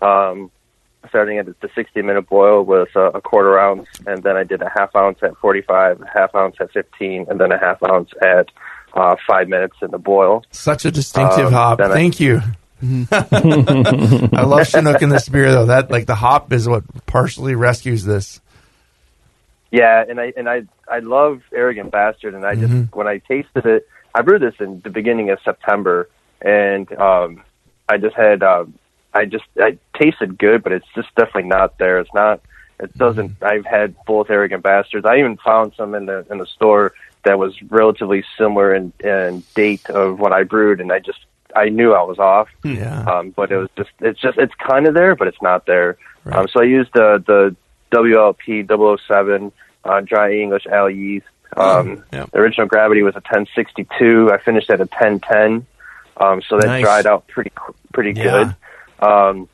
um, 0.00 0.50
starting 1.08 1.38
at 1.38 1.46
the 1.46 1.70
60 1.74 2.02
minute 2.02 2.28
boil 2.28 2.62
with 2.64 2.94
a, 2.96 3.06
a 3.06 3.20
quarter 3.22 3.58
ounce, 3.58 3.86
and 4.06 4.22
then 4.22 4.36
I 4.36 4.44
did 4.44 4.60
a 4.62 4.70
half 4.76 4.94
ounce 4.94 5.18
at 5.22 5.36
45, 5.38 6.02
a 6.02 6.06
half 6.12 6.34
ounce 6.34 6.56
at 6.60 6.70
15, 6.72 7.26
and 7.30 7.40
then 7.40 7.50
a 7.52 7.58
half 7.58 7.82
ounce 7.82 8.10
at 8.22 8.48
uh, 8.94 9.16
five 9.26 9.48
minutes 9.48 9.76
in 9.82 9.90
the 9.90 9.98
boil. 9.98 10.44
Such 10.50 10.84
a 10.84 10.90
distinctive 10.90 11.46
Um, 11.46 11.52
hop. 11.52 11.78
then 11.78 11.90
I- 11.92 11.94
Thank 11.94 12.20
you. 12.20 12.42
I 12.82 14.42
love 14.46 14.66
Chinook 14.66 15.02
in 15.02 15.10
this 15.10 15.28
beer 15.28 15.50
though. 15.52 15.66
That 15.66 15.90
like 15.90 16.06
the 16.06 16.14
hop 16.14 16.52
is 16.52 16.66
what 16.68 16.82
partially 17.06 17.54
rescues 17.54 18.04
this. 18.04 18.40
Yeah, 19.70 20.04
and 20.08 20.20
I 20.20 20.32
and 20.36 20.48
I 20.48 20.62
I 20.88 20.98
love 20.98 21.42
Arrogant 21.54 21.90
Bastard, 21.90 22.34
and 22.34 22.44
I 22.44 22.54
just 22.54 22.72
Mm-hmm. 22.72 22.96
when 22.96 23.06
I 23.06 23.18
tasted 23.18 23.66
it, 23.66 23.86
I 24.14 24.22
brewed 24.22 24.42
this 24.42 24.54
in 24.58 24.80
the 24.80 24.90
beginning 24.90 25.30
of 25.30 25.38
September, 25.44 26.08
and 26.42 26.90
um, 26.98 27.42
I 27.88 27.98
just 27.98 28.16
had 28.16 28.42
um, 28.42 28.74
I 29.14 29.26
just 29.26 29.44
I 29.58 29.78
tasted 29.94 30.38
good, 30.38 30.62
but 30.62 30.72
it's 30.72 30.86
just 30.94 31.14
definitely 31.14 31.48
not 31.48 31.78
there. 31.78 32.00
It's 32.00 32.12
not. 32.14 32.40
It 32.80 32.96
doesn't. 32.96 33.38
Mm-hmm. 33.38 33.44
I've 33.44 33.66
had 33.66 33.94
both 34.06 34.30
Arrogant 34.30 34.62
Bastards. 34.62 35.04
I 35.06 35.18
even 35.18 35.36
found 35.36 35.74
some 35.76 35.94
in 35.94 36.06
the 36.06 36.26
in 36.30 36.38
the 36.38 36.46
store 36.46 36.94
that 37.24 37.38
was 37.38 37.54
relatively 37.64 38.24
similar 38.38 38.74
in, 38.74 38.92
in 39.00 39.44
date 39.54 39.88
of 39.90 40.18
what 40.18 40.32
I 40.32 40.42
brewed, 40.44 40.80
and 40.80 40.90
I 40.90 40.98
just 40.98 41.18
I 41.54 41.68
knew 41.68 41.92
I 41.92 42.02
was 42.02 42.18
off. 42.18 42.48
Yeah. 42.64 43.02
Um, 43.02 43.30
but 43.30 43.52
it 43.52 43.56
was 43.58 43.68
just 43.76 43.90
it's 44.00 44.20
just 44.20 44.38
it's 44.38 44.54
kind 44.54 44.86
of 44.88 44.94
there, 44.94 45.14
but 45.14 45.28
it's 45.28 45.42
not 45.42 45.66
there. 45.66 45.98
Um, 46.26 46.48
so 46.48 46.60
I 46.60 46.64
used 46.64 46.92
the 46.92 47.22
the 47.26 47.54
WLP 47.90 48.66
007 49.06 49.52
uh, 49.84 50.00
dry 50.00 50.32
English 50.34 50.66
ale 50.70 50.90
yeast. 50.90 51.26
Um, 51.56 52.04
yeah. 52.12 52.26
The 52.32 52.38
original 52.38 52.66
gravity 52.66 53.02
was 53.02 53.14
a 53.14 53.24
1062. 53.24 54.30
I 54.32 54.38
finished 54.38 54.70
at 54.70 54.80
a 54.80 54.84
1010. 54.84 55.66
Um, 56.16 56.42
so 56.48 56.58
that 56.58 56.66
Nice. 56.66 56.82
dried 56.82 57.06
out 57.06 57.26
pretty 57.28 57.50
pretty 57.92 58.12
Yeah. 58.12 58.54
good. 59.00 59.08
Um, 59.08 59.48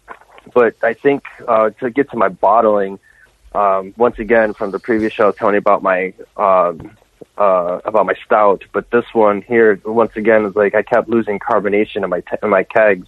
but 0.52 0.74
I 0.82 0.94
think 0.94 1.24
uh, 1.46 1.70
to 1.80 1.90
get 1.90 2.10
to 2.10 2.16
my 2.16 2.28
bottling, 2.28 2.98
um, 3.54 3.94
once 3.96 4.18
again 4.18 4.52
from 4.54 4.70
the 4.72 4.78
previous 4.78 5.12
show, 5.12 5.30
Tony 5.32 5.58
about 5.58 5.82
my 5.82 6.12
um, 6.36 6.90
uh, 7.38 7.80
about 7.84 8.06
my 8.06 8.14
stout, 8.24 8.64
but 8.72 8.90
this 8.90 9.04
one 9.12 9.42
here, 9.42 9.80
once 9.84 10.12
again, 10.16 10.44
is 10.46 10.56
like 10.56 10.74
I 10.74 10.82
kept 10.82 11.08
losing 11.08 11.38
carbonation 11.38 12.02
in 12.02 12.10
my 12.10 12.20
te- 12.20 12.36
in 12.42 12.48
my 12.50 12.64
kegs, 12.64 13.06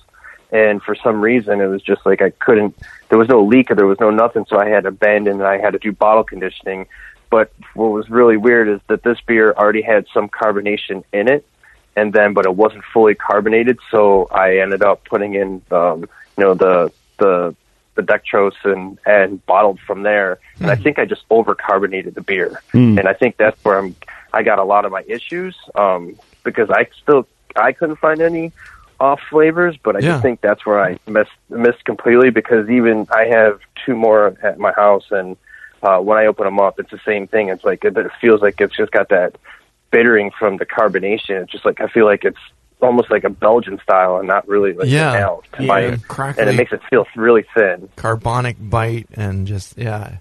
and 0.51 0.83
for 0.83 0.95
some 0.95 1.21
reason, 1.21 1.61
it 1.61 1.67
was 1.67 1.83
just 1.83 2.05
like 2.07 2.23
I 2.23 2.31
couldn't. 2.31 2.77
There 3.09 3.19
was 3.19 3.29
no 3.29 3.45
leak 3.45 3.71
or 3.71 3.75
there 3.75 3.87
was 3.87 4.01
no 4.01 4.11
nothing, 4.11 4.47
so 4.49 4.59
I 4.59 4.69
had 4.69 4.85
to 4.85 4.89
abandon 4.89 5.35
and 5.35 5.45
I 5.45 5.59
had 5.59 5.73
to 5.73 5.79
do 5.79 5.93
bottle 5.93 6.25
conditioning. 6.25 6.87
But 7.31 7.53
what 7.75 7.89
was 7.89 8.09
really 8.09 8.39
weird 8.39 8.69
is 8.69 8.81
that 8.89 9.03
this 9.03 9.19
beer 9.27 9.53
already 9.53 9.83
had 9.83 10.07
some 10.15 10.29
carbonation 10.29 11.05
in 11.13 11.29
it, 11.29 11.47
and 11.97 12.13
then 12.13 12.33
but 12.33 12.47
it 12.47 12.55
wasn't 12.55 12.85
fully 12.93 13.15
carbonated, 13.15 13.79
so 13.91 14.29
I 14.31 14.59
ended 14.59 14.83
up 14.83 15.05
putting 15.05 15.35
in 15.35 15.63
um, 15.71 16.09
you 16.37 16.45
know 16.45 16.55
the 16.55 16.91
the 17.19 17.55
the 17.95 18.03
dextrose 18.03 18.53
and 18.65 18.99
and 19.05 19.45
bottled 19.45 19.81
from 19.81 20.03
there. 20.03 20.39
And 20.61 20.71
I 20.71 20.77
think 20.77 20.99
I 20.99 21.05
just 21.05 21.25
over 21.29 21.55
carbonated 21.55 22.15
the 22.15 22.23
beer, 22.23 22.63
and 22.99 23.07
I 23.07 23.13
think 23.13 23.37
that's 23.37 23.63
where 23.65 23.79
I'm. 23.79 23.95
I 24.33 24.43
got 24.43 24.59
a 24.59 24.65
lot 24.65 24.85
of 24.85 24.93
my 24.93 25.03
issues 25.07 25.57
um, 25.75 26.19
because 26.45 26.71
I 26.71 26.89
still 27.03 27.27
I 27.57 27.73
couldn't 27.73 27.97
find 27.97 28.21
any 28.23 28.53
off 29.01 29.21
flavors, 29.31 29.77
but 29.83 29.97
I 29.97 30.01
Yeah. 30.01 30.09
just 30.13 30.23
think 30.23 30.41
that's 30.41 30.67
where 30.67 30.81
I 30.81 30.99
missed 31.07 31.31
missed 31.49 31.85
completely 31.85 32.31
because 32.31 32.69
even 32.69 33.07
I 33.11 33.27
have 33.27 33.61
two 33.87 33.95
more 33.95 34.37
at 34.43 34.59
my 34.59 34.73
house, 34.73 35.07
and 35.11 35.37
uh, 35.83 35.99
when 35.99 36.19
I 36.19 36.27
open 36.27 36.45
them 36.45 36.59
up, 36.59 36.81
it's 36.81 36.91
the 36.91 37.01
same 37.07 37.27
thing. 37.29 37.49
It's 37.49 37.65
like 37.65 37.85
it, 37.85 37.97
it 37.97 38.11
feels 38.21 38.43
like 38.43 38.61
it's 38.61 38.77
just 38.77 38.91
got 38.93 39.09
that 39.11 39.37
bittering 39.91 40.31
from 40.39 40.57
the 40.57 40.67
carbonation. 40.67 41.43
It's 41.43 41.53
just 41.53 41.65
like 41.65 41.81
I 41.81 41.87
feel 41.87 42.05
like 42.05 42.25
it's 42.25 42.39
almost 42.81 43.11
like 43.11 43.25
a 43.25 43.31
Belgian 43.31 43.79
style 43.83 44.19
and 44.19 44.29
not 44.29 44.47
really 44.49 44.73
like 44.73 44.89
Yeah. 44.89 45.13
to 45.53 45.63
Yeah. 45.63 45.67
my- 45.67 45.81
And 45.81 46.09
crackly. 46.09 46.43
and 46.43 46.51
it 46.51 46.57
makes 46.57 46.73
it 46.73 46.81
feel 46.91 47.07
really 47.17 47.45
thin. 47.55 47.89
carbonic 47.97 48.57
bite 48.61 49.07
and 49.15 49.47
just 49.47 49.77
yeah. 49.79 50.17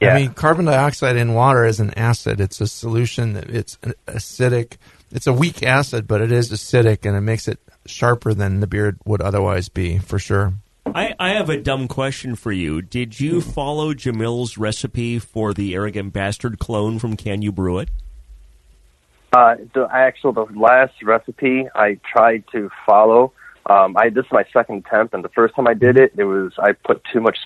Yeah. 0.00 0.12
I 0.12 0.16
mean, 0.16 0.34
carbon 0.34 0.66
dioxide 0.66 1.16
in 1.16 1.32
water 1.34 1.64
is 1.64 1.80
an 1.80 1.94
acid. 1.96 2.38
It's 2.40 2.60
a 2.60 2.66
solution. 2.66 3.32
that 3.32 3.48
It's 3.48 3.78
acidic. 4.06 4.74
It's 5.12 5.26
a 5.26 5.32
weak 5.32 5.62
acid, 5.62 6.06
but 6.06 6.20
it 6.20 6.32
is 6.32 6.50
acidic, 6.50 7.06
and 7.06 7.16
it 7.16 7.20
makes 7.20 7.48
it 7.48 7.60
sharper 7.86 8.34
than 8.34 8.60
the 8.60 8.66
beer 8.66 8.96
would 9.04 9.22
otherwise 9.22 9.68
be, 9.68 9.98
for 9.98 10.18
sure. 10.18 10.54
I, 10.86 11.14
I 11.18 11.30
have 11.30 11.50
a 11.50 11.56
dumb 11.56 11.88
question 11.88 12.36
for 12.36 12.52
you. 12.52 12.80
Did 12.82 13.18
you 13.20 13.40
follow 13.40 13.92
Jamil's 13.92 14.56
recipe 14.56 15.18
for 15.18 15.52
the 15.52 15.74
arrogant 15.74 16.12
bastard 16.12 16.58
clone 16.58 16.98
from 16.98 17.16
Can 17.16 17.42
You 17.42 17.52
Brew 17.52 17.78
It? 17.78 17.90
Uh, 19.32 19.56
the 19.74 19.88
actual 19.92 20.32
the 20.32 20.46
last 20.54 20.94
recipe 21.02 21.66
I 21.74 21.98
tried 22.10 22.44
to 22.52 22.70
follow. 22.86 23.32
Um, 23.68 23.96
I 23.96 24.08
this 24.08 24.24
is 24.24 24.32
my 24.32 24.44
second 24.52 24.86
attempt, 24.86 25.12
and 25.12 25.24
the 25.24 25.28
first 25.28 25.54
time 25.54 25.66
I 25.66 25.74
did 25.74 25.98
it, 25.98 26.12
it 26.16 26.24
was 26.24 26.52
I 26.58 26.72
put 26.72 27.02
too 27.12 27.20
much 27.20 27.36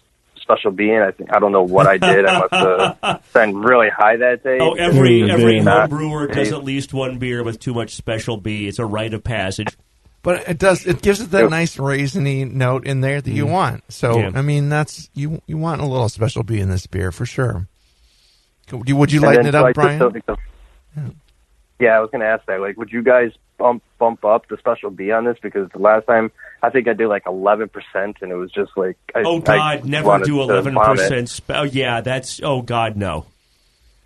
special 0.51 0.71
B 0.71 0.91
in. 0.91 1.01
I 1.03 1.11
think 1.11 1.35
I 1.35 1.39
don't 1.39 1.53
know 1.53 1.63
what 1.63 1.87
I 1.87 1.99
did. 1.99 2.27
I 2.27 2.39
must 2.41 2.53
have 3.03 3.23
been 3.33 3.57
really 3.59 3.89
high 3.89 4.17
that 4.17 4.43
day. 4.43 4.59
Oh, 4.61 4.73
every 4.75 5.21
Mm, 5.21 5.31
every 5.31 5.61
mm. 5.61 5.71
home 5.71 5.89
brewer 5.91 6.27
does 6.27 6.53
at 6.53 6.65
least 6.65 6.93
one 6.95 7.19
beer 7.19 7.43
with 7.43 7.59
too 7.61 7.75
much 7.75 7.95
special 7.95 8.37
B. 8.37 8.67
It's 8.69 8.79
a 8.79 8.85
rite 8.87 9.15
of 9.15 9.23
passage. 9.25 9.77
But 10.23 10.49
it 10.49 10.59
does. 10.59 10.87
It 10.87 11.01
gives 11.03 11.21
it 11.21 11.31
that 11.31 11.43
Yep. 11.43 11.51
nice 11.51 11.77
raisiny 11.79 12.51
note 12.51 12.87
in 12.87 13.01
there 13.01 13.21
that 13.23 13.31
you 13.31 13.47
want. 13.47 13.85
So 13.91 14.19
Yeah. 14.19 14.31
I 14.35 14.43
mean, 14.43 14.69
that's 14.69 15.09
you. 15.15 15.41
You 15.47 15.57
want 15.57 15.81
a 15.81 15.87
little 15.87 16.09
special 16.11 16.43
B 16.43 16.61
in 16.61 16.69
this 16.69 16.87
beer 16.87 17.11
for 17.13 17.25
sure. 17.25 17.67
Would 18.73 18.89
you, 18.89 18.97
would 18.97 19.11
you 19.13 19.21
lighten 19.21 19.45
then, 19.47 19.49
it 19.49 19.53
so 19.53 19.61
up, 19.61 19.67
took 19.69 19.75
Brian? 19.77 19.99
the- 19.99 20.05
like, 20.05 21.15
yeah, 21.81 21.97
I 21.97 22.01
was 22.01 22.11
going 22.11 22.21
to 22.21 22.27
ask 22.27 22.45
that. 22.47 22.61
Like, 22.61 22.77
would 22.77 22.93
you 22.93 23.03
guys 23.03 23.33
bump 23.61 23.83
bump 23.99 24.25
up 24.25 24.49
the 24.49 24.57
special 24.57 24.91
B 24.91 25.13
on 25.13 25.25
this? 25.25 25.37
Because 25.41 25.71
the 25.71 25.79
last 25.79 26.07
time 26.07 26.33
I 26.63 26.71
think 26.71 26.89
I 26.89 26.95
did 26.95 27.07
like 27.09 27.23
eleven 27.27 27.69
percent, 27.69 28.17
and 28.23 28.33
it 28.33 28.35
was 28.37 28.51
just 28.51 28.73
like, 28.77 28.97
I, 29.15 29.23
Oh 29.25 29.37
I 29.47 29.77
God, 29.77 29.85
never 29.85 30.19
do 30.19 30.41
eleven 30.43 30.75
percent. 30.75 31.29
Spe- 31.29 31.51
oh 31.51 31.63
yeah, 31.63 32.01
that's 32.01 32.41
oh 32.43 32.63
God, 32.63 32.97
no. 32.97 33.27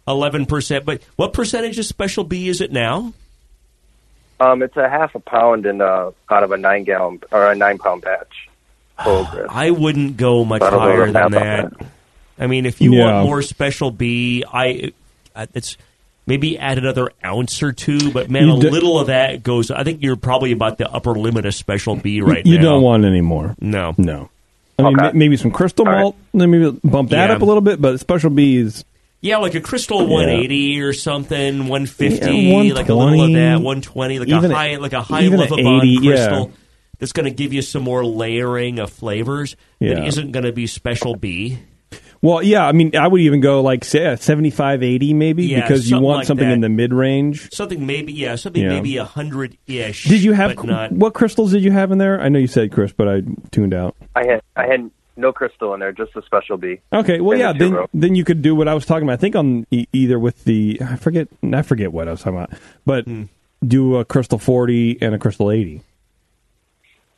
Eleven 0.06 0.44
percent. 0.44 0.84
But 0.84 1.02
what 1.16 1.32
percentage 1.32 1.78
of 1.78 1.86
special 1.86 2.24
B 2.24 2.48
is 2.48 2.60
it 2.60 2.70
now? 2.72 3.14
Um, 4.40 4.62
it's 4.62 4.76
a 4.76 4.88
half 4.88 5.14
a 5.14 5.20
pound 5.20 5.64
in 5.64 5.80
a, 5.80 6.12
out 6.28 6.42
of 6.42 6.50
a 6.50 6.56
nine 6.56 6.84
gallon 6.84 7.20
or 7.30 7.50
a 7.50 7.54
nine 7.54 7.78
pound 7.78 8.02
batch. 8.02 8.48
Full 9.02 9.24
grip. 9.30 9.46
I 9.48 9.70
wouldn't 9.70 10.16
go 10.16 10.44
much 10.44 10.60
I 10.60 10.70
don't 10.70 10.78
know 10.80 10.84
higher 10.86 11.10
than 11.12 11.30
math 11.30 11.30
that. 11.78 11.86
I 12.38 12.46
mean, 12.48 12.66
if 12.66 12.80
you 12.80 12.94
Yeah. 12.94 13.04
want 13.04 13.26
more 13.28 13.42
special 13.42 13.90
B, 13.92 14.44
I 14.52 14.92
uh, 15.36 15.46
it's 15.54 15.76
maybe 16.26 16.58
add 16.58 16.78
another 16.78 17.10
ounce 17.24 17.62
or 17.62 17.72
two. 17.72 18.10
But 18.12 18.30
man, 18.30 18.48
You 18.48 18.56
a 18.56 18.60
d- 18.60 18.70
little 18.70 18.98
of 18.98 19.06
that 19.08 19.42
goes. 19.42 19.70
I 19.70 19.84
think 19.84 20.02
you're 20.02 20.16
probably 20.16 20.52
about 20.52 20.78
the 20.78 20.90
upper 20.90 21.12
limit 21.12 21.46
of 21.46 21.54
special 21.54 21.96
B 21.96 22.20
right 22.20 22.44
you 22.46 22.56
now. 22.56 22.62
You 22.62 22.68
don't 22.68 22.82
want 22.82 23.04
any 23.04 23.20
more. 23.20 23.54
no. 23.60 23.94
No. 23.98 24.30
I 24.78 24.82
mean, 24.82 24.94
Okay. 24.98 25.06
ma- 25.06 25.12
maybe 25.14 25.36
some 25.36 25.52
crystal 25.52 25.86
All 25.86 25.92
right. 25.92 26.00
malt. 26.00 26.16
Then 26.32 26.50
maybe 26.50 26.76
bump 26.82 27.10
that 27.10 27.28
Yeah. 27.30 27.36
up 27.36 27.42
a 27.42 27.44
little 27.44 27.60
bit. 27.60 27.80
But 27.80 28.00
special 28.00 28.30
B 28.30 28.56
is 28.56 28.84
Yeah, 29.20 29.36
like 29.38 29.54
a 29.54 29.60
crystal 29.60 30.04
180 30.06 30.80
or 30.80 30.92
something, 30.92 31.68
150, 31.68 32.32
Yeah, 32.36 32.74
like 32.74 32.88
a 32.88 32.94
little 32.94 33.22
of 33.24 33.32
that, 33.32 33.60
120, 33.60 34.18
like 34.18 34.28
even 34.28 34.50
a 34.50 34.54
a- 34.54 34.56
high, 34.56 34.76
like 34.76 34.92
a 34.92 35.00
high 35.02 35.22
even 35.22 35.40
a 35.40 35.44
Lovibond 35.46 35.78
80, 35.78 35.88
yeah. 36.02 36.10
crystal. 36.10 36.50
That's 36.98 37.12
going 37.12 37.24
to 37.24 37.30
give 37.30 37.52
you 37.52 37.62
some 37.62 37.82
more 37.84 38.04
layering 38.04 38.78
of 38.80 38.90
flavors. 38.90 39.56
Yeah. 39.80 39.94
That 39.94 40.06
isn't 40.08 40.32
going 40.32 40.44
to 40.44 40.52
be 40.52 40.66
special 40.66 41.14
B. 41.16 41.58
well, 42.24 42.42
yeah. 42.42 42.66
I 42.66 42.72
mean, 42.72 42.96
I 42.96 43.06
would 43.06 43.20
even 43.20 43.40
go 43.40 43.60
like 43.60 43.84
say 43.84 44.04
a 44.06 44.16
75, 44.16 44.82
80 44.82 45.14
maybe 45.14 45.44
Yeah, 45.46 45.60
because 45.60 45.90
you 45.90 46.00
want 46.00 46.18
like 46.18 46.26
something 46.26 46.48
that. 46.48 46.54
in 46.54 46.60
the 46.60 46.68
mid 46.68 46.92
range. 46.92 47.52
Something 47.52 47.86
maybe, 47.86 48.12
yeah, 48.12 48.34
something 48.36 48.62
Yeah. 48.62 48.70
maybe 48.70 48.96
a 48.96 49.04
hundred 49.04 49.56
ish. 49.66 50.04
Did 50.04 50.22
you 50.22 50.32
have 50.32 50.56
But 50.56 50.64
not, 50.64 50.92
what 50.92 51.14
crystals 51.14 51.52
did 51.52 51.62
you 51.62 51.70
have 51.70 51.92
in 51.92 51.98
there? 51.98 52.20
I 52.20 52.28
know 52.30 52.38
you 52.38 52.46
said 52.46 52.72
Chris, 52.72 52.92
but 52.92 53.06
I 53.08 53.22
tuned 53.50 53.74
out. 53.74 53.94
I 54.16 54.24
had 54.26 54.40
I 54.56 54.66
had 54.66 54.90
no 55.16 55.32
crystal 55.32 55.72
in 55.74 55.80
there, 55.80 55.92
just 55.92 56.16
a 56.16 56.22
special 56.22 56.56
B. 56.56 56.80
Okay, 56.92 57.20
well, 57.20 57.38
yeah, 57.38 57.52
then 57.52 57.76
then 57.94 58.14
you 58.16 58.24
could 58.24 58.42
do 58.42 58.54
what 58.56 58.66
I 58.66 58.74
was 58.74 58.84
talking 58.84 59.04
about. 59.04 59.12
I 59.12 59.16
think 59.18 59.36
on 59.36 59.66
e- 59.70 59.86
either 59.92 60.18
with 60.18 60.42
the 60.44 60.80
I 60.84 60.96
forget 60.96 61.28
I 61.52 61.62
forget 61.62 61.92
what 61.92 62.08
I 62.08 62.10
was 62.10 62.20
talking 62.22 62.38
about, 62.38 62.50
but 62.84 63.04
Hmm. 63.04 63.24
do 63.64 63.96
a 63.96 64.04
crystal 64.04 64.38
forty 64.38 64.98
and 65.00 65.14
a 65.14 65.18
crystal 65.18 65.50
eighty, 65.52 65.82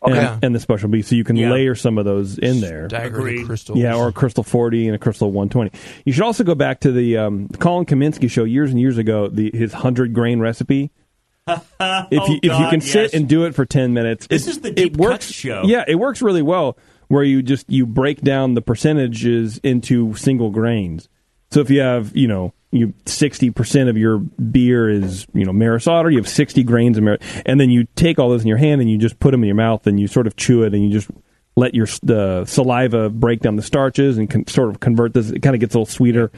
Okay. 0.03 0.19
and, 0.19 0.45
and 0.45 0.55
the 0.55 0.61
special 0.61 0.89
B, 0.89 1.03
so 1.03 1.15
you 1.17 1.25
can 1.25 1.37
Yeah. 1.37 1.51
layer 1.51 1.75
some 1.75 1.99
of 1.99 2.05
those 2.05 2.39
in 2.39 2.61
there. 2.61 2.87
Dagger 2.89 3.17
Agreed. 3.19 3.41
to 3.41 3.47
crystals. 3.47 3.79
Yeah, 3.79 3.97
or 3.97 4.09
a 4.09 4.13
crystal 4.13 4.45
forty 4.45 4.87
and 4.87 4.95
a 4.95 4.99
crystal 4.99 5.33
one 5.33 5.49
twenty. 5.49 5.71
You 6.05 6.13
should 6.13 6.23
also 6.25 6.45
go 6.45 6.55
back 6.55 6.81
to 6.81 6.93
the 6.93 7.17
um, 7.17 7.49
Colin 7.59 7.87
Kaminski 7.87 8.31
show 8.31 8.45
years 8.45 8.71
and 8.71 8.79
years 8.81 8.99
ago. 8.99 9.29
The 9.29 9.51
his 9.55 9.73
hundred 9.73 10.13
grain 10.15 10.39
recipe. 10.41 10.91
if 11.49 11.61
Oh, 11.81 12.07
you 12.11 12.17
if 12.37 12.43
you 12.45 12.49
God, 12.51 12.71
can 12.71 12.81
sit 12.81 13.15
and 13.15 13.29
do 13.29 13.45
it 13.45 13.55
for 13.55 13.65
ten 13.65 13.95
minutes, 13.95 14.27
This 14.27 14.47
it- 14.47 14.51
is 14.51 14.61
the 14.61 14.69
it 14.69 14.75
Deep 14.77 14.97
works. 14.97 15.27
Cuts 15.27 15.33
show. 15.33 15.63
Yeah, 15.65 15.85
it 15.89 15.95
works 15.97 16.21
really 16.23 16.43
well. 16.43 16.77
Where 17.09 17.23
you 17.23 17.41
just 17.43 17.71
you 17.71 17.87
break 17.87 18.21
down 18.21 18.55
the 18.55 18.63
percentages 18.63 19.59
into 19.59 20.15
single 20.15 20.51
grains. 20.51 21.09
So 21.53 21.61
if 21.61 21.71
you 21.71 21.81
have 21.81 22.17
you 22.17 22.27
know 22.29 22.53
you 22.77 22.95
sixty 23.07 23.51
percent 23.51 23.89
of 23.89 23.97
your 23.97 24.19
beer 24.19 24.89
is 24.89 25.27
you 25.33 25.45
know 25.45 25.53
Maris 25.53 25.87
Otter, 25.87 26.11
you 26.11 26.19
have 26.19 26.29
sixty 26.29 26.63
grains 26.63 26.99
of 26.99 27.05
Maris, 27.05 27.21
and 27.45 27.61
then 27.61 27.71
you 27.71 27.87
take 27.97 28.19
all 28.19 28.31
those 28.31 28.43
in 28.43 28.49
your 28.49 28.59
hand 28.59 28.81
and 28.81 28.91
you 28.91 28.99
just 28.99 29.19
put 29.19 29.31
them 29.31 29.43
in 29.43 29.47
your 29.47 29.57
mouth 29.57 29.87
and 29.87 29.99
you 29.99 30.07
sort 30.07 30.27
of 30.27 30.37
chew 30.37 30.63
it 30.63 30.75
and 30.75 30.85
you 30.85 30.91
just 30.91 31.11
let 31.57 31.75
your 31.75 31.87
the 32.03 32.45
saliva 32.45 33.09
break 33.09 33.41
down 33.41 33.57
the 33.57 33.63
starches 33.63 34.19
and 34.19 34.31
con- 34.31 34.47
sort 34.47 34.71
of 34.71 34.81
convert 34.81 35.15
this. 35.15 35.31
It 35.31 35.41
kind 35.41 35.55
of 35.55 35.61
gets 35.61 35.75
a 35.75 35.79
little 35.79 35.93
sweeter. 35.93 36.31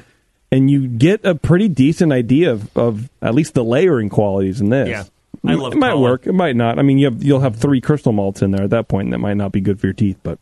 And 0.50 0.70
you 0.70 0.88
get 0.88 1.26
a 1.26 1.34
pretty 1.34 1.68
decent 1.68 2.10
idea 2.10 2.52
of, 2.52 2.74
of 2.74 3.10
at 3.20 3.34
least 3.34 3.52
the 3.52 3.62
layering 3.62 4.08
qualities 4.08 4.62
in 4.62 4.70
this. 4.70 4.88
Yeah. 4.88 5.04
I 5.46 5.54
love 5.54 5.72
it 5.72 5.78
might 5.78 5.96
work. 5.96 6.26
It 6.26 6.32
might 6.32 6.56
not. 6.56 6.78
I 6.78 6.82
mean, 6.82 6.98
you 6.98 7.06
have, 7.06 7.22
you'll 7.22 7.40
have 7.40 7.56
three 7.56 7.80
crystal 7.80 8.12
malts 8.12 8.40
in 8.40 8.50
there 8.50 8.64
at 8.64 8.70
that 8.70 8.88
point, 8.88 9.06
and 9.06 9.12
that 9.12 9.18
might 9.18 9.36
not 9.36 9.52
be 9.52 9.60
good 9.60 9.78
for 9.78 9.86
your 9.86 9.94
teeth. 9.94 10.18
But 10.22 10.38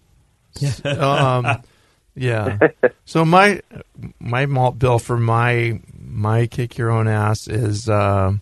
um, 0.85 1.63
yeah. 2.17 2.59
So 3.09 3.25
my 3.25 3.63
my 4.19 4.47
malt 4.47 4.81
bill 4.81 4.99
for 4.99 5.17
my 5.17 5.81
my 5.97 6.49
kick 6.49 6.77
your 6.77 6.91
own 6.91 7.07
ass 7.07 7.47
is 7.47 7.89
uh, 7.89 8.33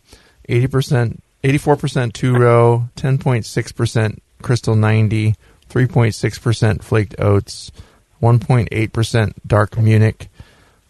eighty 0.49 0.69
percent, 0.69 1.23
eighty 1.43 1.59
four 1.59 1.77
percent 1.77 2.15
two 2.15 2.35
row, 2.35 2.89
ten 2.97 3.19
point 3.19 3.45
six 3.45 3.73
percent 3.73 4.23
crystal 4.41 4.75
90, 4.75 5.35
3.6 5.71 6.41
percent 6.43 6.85
flaked 6.85 7.15
oats, 7.19 7.73
one 8.21 8.39
point 8.39 8.69
eight 8.73 8.93
percent 8.93 9.37
dark 9.47 9.77
Munich. 9.77 10.29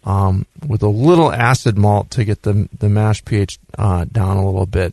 Um, 0.07 0.45
with 0.69 0.83
a 0.83 0.89
little 0.89 1.33
acid 1.33 1.79
malt 1.79 2.11
to 2.11 2.25
get 2.25 2.43
the 2.43 2.69
the 2.79 2.91
mash 2.91 3.25
pH 3.25 3.59
uh, 3.79 4.05
down 4.05 4.37
a 4.37 4.45
little 4.45 4.67
bit. 4.67 4.93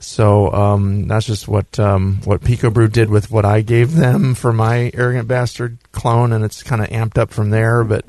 So 0.00 0.52
um, 0.52 1.08
that's 1.08 1.24
just 1.24 1.48
what 1.48 1.78
um, 1.80 2.20
what 2.24 2.44
Pico 2.44 2.68
Brew 2.68 2.88
did 2.88 3.08
with 3.08 3.30
what 3.30 3.46
I 3.46 3.62
gave 3.62 3.94
them 3.94 4.34
for 4.34 4.52
my 4.52 4.90
arrogant 4.92 5.28
bastard 5.28 5.78
clone, 5.92 6.32
and 6.32 6.44
it's 6.44 6.62
kind 6.62 6.82
of 6.82 6.88
amped 6.88 7.16
up 7.16 7.30
from 7.30 7.48
there. 7.50 7.84
But 7.84 8.04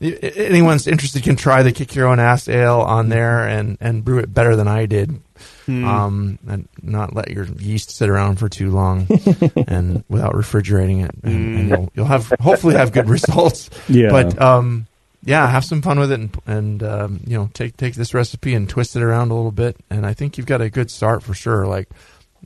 anyone's 0.00 0.86
interested 0.86 1.22
can 1.22 1.36
try 1.36 1.62
the 1.62 1.72
kick 1.72 1.94
your 1.94 2.06
own 2.06 2.20
ass 2.20 2.48
ale 2.48 2.80
on 2.80 3.08
there 3.08 3.48
and 3.48 3.78
and 3.80 4.04
brew 4.04 4.18
it 4.18 4.32
better 4.32 4.56
than 4.56 4.68
I 4.68 4.86
did. 4.86 5.20
Um, 5.68 6.38
and 6.48 6.66
not 6.82 7.14
let 7.14 7.30
your 7.30 7.44
yeast 7.44 7.90
sit 7.90 8.08
around 8.08 8.38
for 8.38 8.48
too 8.48 8.70
long, 8.70 9.06
and 9.68 10.02
without 10.08 10.34
refrigerating 10.34 11.00
it, 11.00 11.14
and, 11.22 11.58
and 11.58 11.68
you'll 11.68 11.92
you'll 11.94 12.06
have 12.06 12.32
hopefully 12.40 12.74
have 12.74 12.92
good 12.92 13.08
results. 13.16 13.68
Yeah. 13.88 14.10
but 14.10 14.40
um, 14.40 14.86
yeah, 15.28 15.46
have 15.46 15.64
some 15.64 15.82
fun 15.82 15.98
with 16.00 16.10
it, 16.10 16.20
and, 16.20 16.36
and 16.46 16.82
um, 16.82 17.20
you 17.26 17.36
know, 17.36 17.50
take 17.52 17.76
take 17.76 17.94
this 17.94 18.14
recipe 18.14 18.54
and 18.54 18.66
twist 18.66 18.96
it 18.96 19.02
around 19.02 19.30
a 19.30 19.34
little 19.34 19.52
bit, 19.52 19.76
and 19.90 20.06
I 20.06 20.14
think 20.14 20.38
you've 20.38 20.46
got 20.46 20.62
a 20.62 20.70
good 20.70 20.90
start 20.90 21.22
for 21.22 21.34
sure. 21.34 21.66
Like 21.66 21.86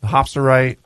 the 0.01 0.09
hops 0.09 0.37
are 0.37 0.43
right. 0.43 0.81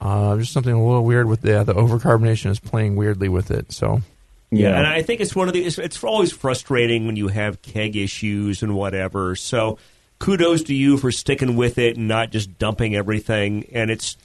Uh, 0.00 0.36
just 0.38 0.52
something 0.52 0.72
a 0.72 0.84
little 0.84 1.04
weird 1.04 1.28
with 1.28 1.42
the 1.42 1.62
the 1.62 1.74
overcarbonation 1.74 2.50
is 2.50 2.58
playing 2.58 2.96
weirdly 2.96 3.28
with 3.28 3.52
it. 3.52 3.70
So 3.70 4.02
Yeah, 4.50 4.76
and 4.76 4.84
I 4.84 5.02
think 5.02 5.20
it's 5.20 5.36
one 5.36 5.46
of 5.46 5.54
the. 5.54 5.64
It's, 5.64 5.78
it's 5.78 6.02
always 6.02 6.32
frustrating 6.32 7.06
when 7.06 7.14
you 7.14 7.28
have 7.28 7.62
keg 7.62 7.94
issues 7.94 8.64
and 8.64 8.74
whatever. 8.74 9.36
So, 9.36 9.78
kudos 10.18 10.64
to 10.64 10.74
you 10.74 10.98
for 10.98 11.12
sticking 11.12 11.54
with 11.54 11.78
it 11.78 11.98
and 11.98 12.08
not 12.08 12.32
just 12.32 12.58
dumping 12.58 12.96
everything. 12.96 13.66
And 13.72 13.92
it's, 13.92 14.16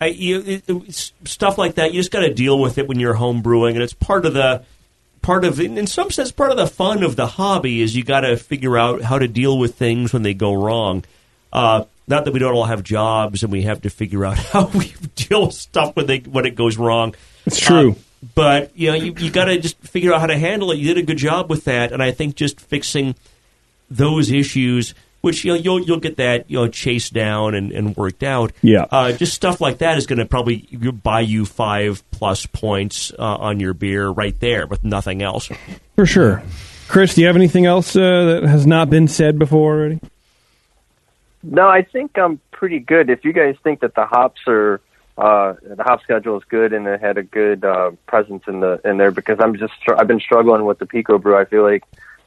I, 0.00 0.06
you, 0.06 0.42
it, 0.44 0.64
it's 0.66 1.12
stuff 1.24 1.56
like 1.56 1.76
that. 1.76 1.92
You 1.92 2.00
just 2.00 2.10
got 2.10 2.20
to 2.20 2.34
deal 2.34 2.58
with 2.58 2.78
it 2.78 2.88
when 2.88 2.98
you're 2.98 3.14
home 3.14 3.42
brewing, 3.42 3.76
and 3.76 3.82
it's 3.84 3.92
part 3.92 4.26
of 4.26 4.34
the, 4.34 4.64
part 5.22 5.44
of, 5.44 5.60
in 5.60 5.86
some 5.86 6.10
sense, 6.10 6.32
part 6.32 6.50
of 6.50 6.56
the 6.56 6.66
fun 6.66 7.02
of 7.02 7.16
the 7.16 7.26
hobby 7.26 7.80
is 7.80 7.94
you 7.94 8.04
got 8.04 8.20
to 8.20 8.36
figure 8.36 8.78
out 8.78 9.02
how 9.02 9.18
to 9.18 9.28
deal 9.28 9.58
with 9.58 9.74
things 9.74 10.12
when 10.12 10.22
they 10.22 10.34
go 10.34 10.52
wrong. 10.52 11.04
Uh, 11.52 11.84
not 12.06 12.24
that 12.24 12.32
we 12.32 12.38
don't 12.38 12.54
all 12.54 12.64
have 12.64 12.82
jobs 12.82 13.42
and 13.42 13.52
we 13.52 13.62
have 13.62 13.82
to 13.82 13.90
figure 13.90 14.24
out 14.24 14.38
how 14.52 14.66
we 14.68 14.92
deal 15.14 15.46
with 15.46 15.54
stuff 15.54 15.96
when 15.96 16.06
they 16.06 16.18
when 16.18 16.46
it 16.46 16.54
goes 16.54 16.76
wrong. 16.76 17.14
It's 17.46 17.58
true. 17.58 17.92
Uh, 17.92 17.94
but 18.34 18.76
you 18.76 18.88
know, 18.88 18.96
you, 18.96 19.14
you 19.16 19.30
got 19.30 19.46
to 19.46 19.58
just 19.58 19.78
figure 19.78 20.12
out 20.12 20.20
how 20.20 20.26
to 20.26 20.36
handle 20.36 20.72
it. 20.72 20.78
You 20.78 20.88
did 20.88 20.98
a 20.98 21.06
good 21.06 21.16
job 21.16 21.48
with 21.48 21.64
that, 21.64 21.92
and 21.92 22.02
I 22.02 22.10
think 22.10 22.34
just 22.34 22.60
fixing 22.60 23.14
those 23.90 24.30
issues, 24.30 24.94
which 25.20 25.44
you 25.44 25.52
know 25.52 25.58
you'll 25.58 25.80
you'll 25.80 26.00
get 26.00 26.16
that 26.16 26.50
you 26.50 26.58
know 26.58 26.68
chased 26.68 27.12
down 27.12 27.54
and, 27.54 27.72
and 27.72 27.96
worked 27.96 28.22
out. 28.22 28.52
Yeah. 28.62 28.86
uh, 28.90 29.12
just 29.12 29.34
stuff 29.34 29.60
like 29.60 29.78
that 29.78 29.98
is 29.98 30.06
going 30.06 30.18
to 30.18 30.26
probably 30.26 30.66
buy 31.02 31.20
you 31.20 31.44
five 31.44 32.02
plus 32.10 32.46
points 32.46 33.12
uh, 33.18 33.22
on 33.22 33.60
your 33.60 33.74
beer 33.74 34.08
right 34.08 34.38
there 34.40 34.66
with 34.66 34.84
nothing 34.84 35.22
else. 35.22 35.48
for 35.96 36.06
sure. 36.06 36.42
Chris, 36.88 37.14
do 37.14 37.20
you 37.20 37.28
have 37.28 37.36
anything 37.36 37.66
else 37.66 37.94
uh, 37.94 38.00
that 38.40 38.42
has 38.48 38.66
not 38.66 38.90
been 38.90 39.06
said 39.06 39.38
before 39.38 39.74
already? 39.74 40.00
No, 41.42 41.68
I 41.68 41.82
think 41.82 42.18
I'm 42.18 42.40
pretty 42.50 42.80
good. 42.80 43.08
If 43.08 43.24
you 43.24 43.32
guys 43.32 43.56
think 43.62 43.80
that 43.80 43.94
the 43.94 44.04
hops 44.04 44.40
are 44.46 44.80
uh, 45.16 45.54
the 45.62 45.82
hop 45.82 46.02
schedule 46.02 46.36
is 46.38 46.44
good 46.48 46.72
and 46.72 46.86
it 46.86 47.00
had 47.00 47.18
a 47.18 47.22
good 47.22 47.64
uh, 47.64 47.92
presence 48.06 48.42
in 48.46 48.60
the 48.60 48.80
in 48.84 48.96
there, 48.96 49.10
because 49.10 49.38
I'm 49.40 49.56
just 49.56 49.74
I've 49.96 50.08
been 50.08 50.20
struggling 50.20 50.64
with 50.64 50.78
the 50.78 50.86
Pico 50.86 51.18
Brew. 51.18 51.36
I 51.36 51.44
feel 51.44 51.62
like 51.62 51.84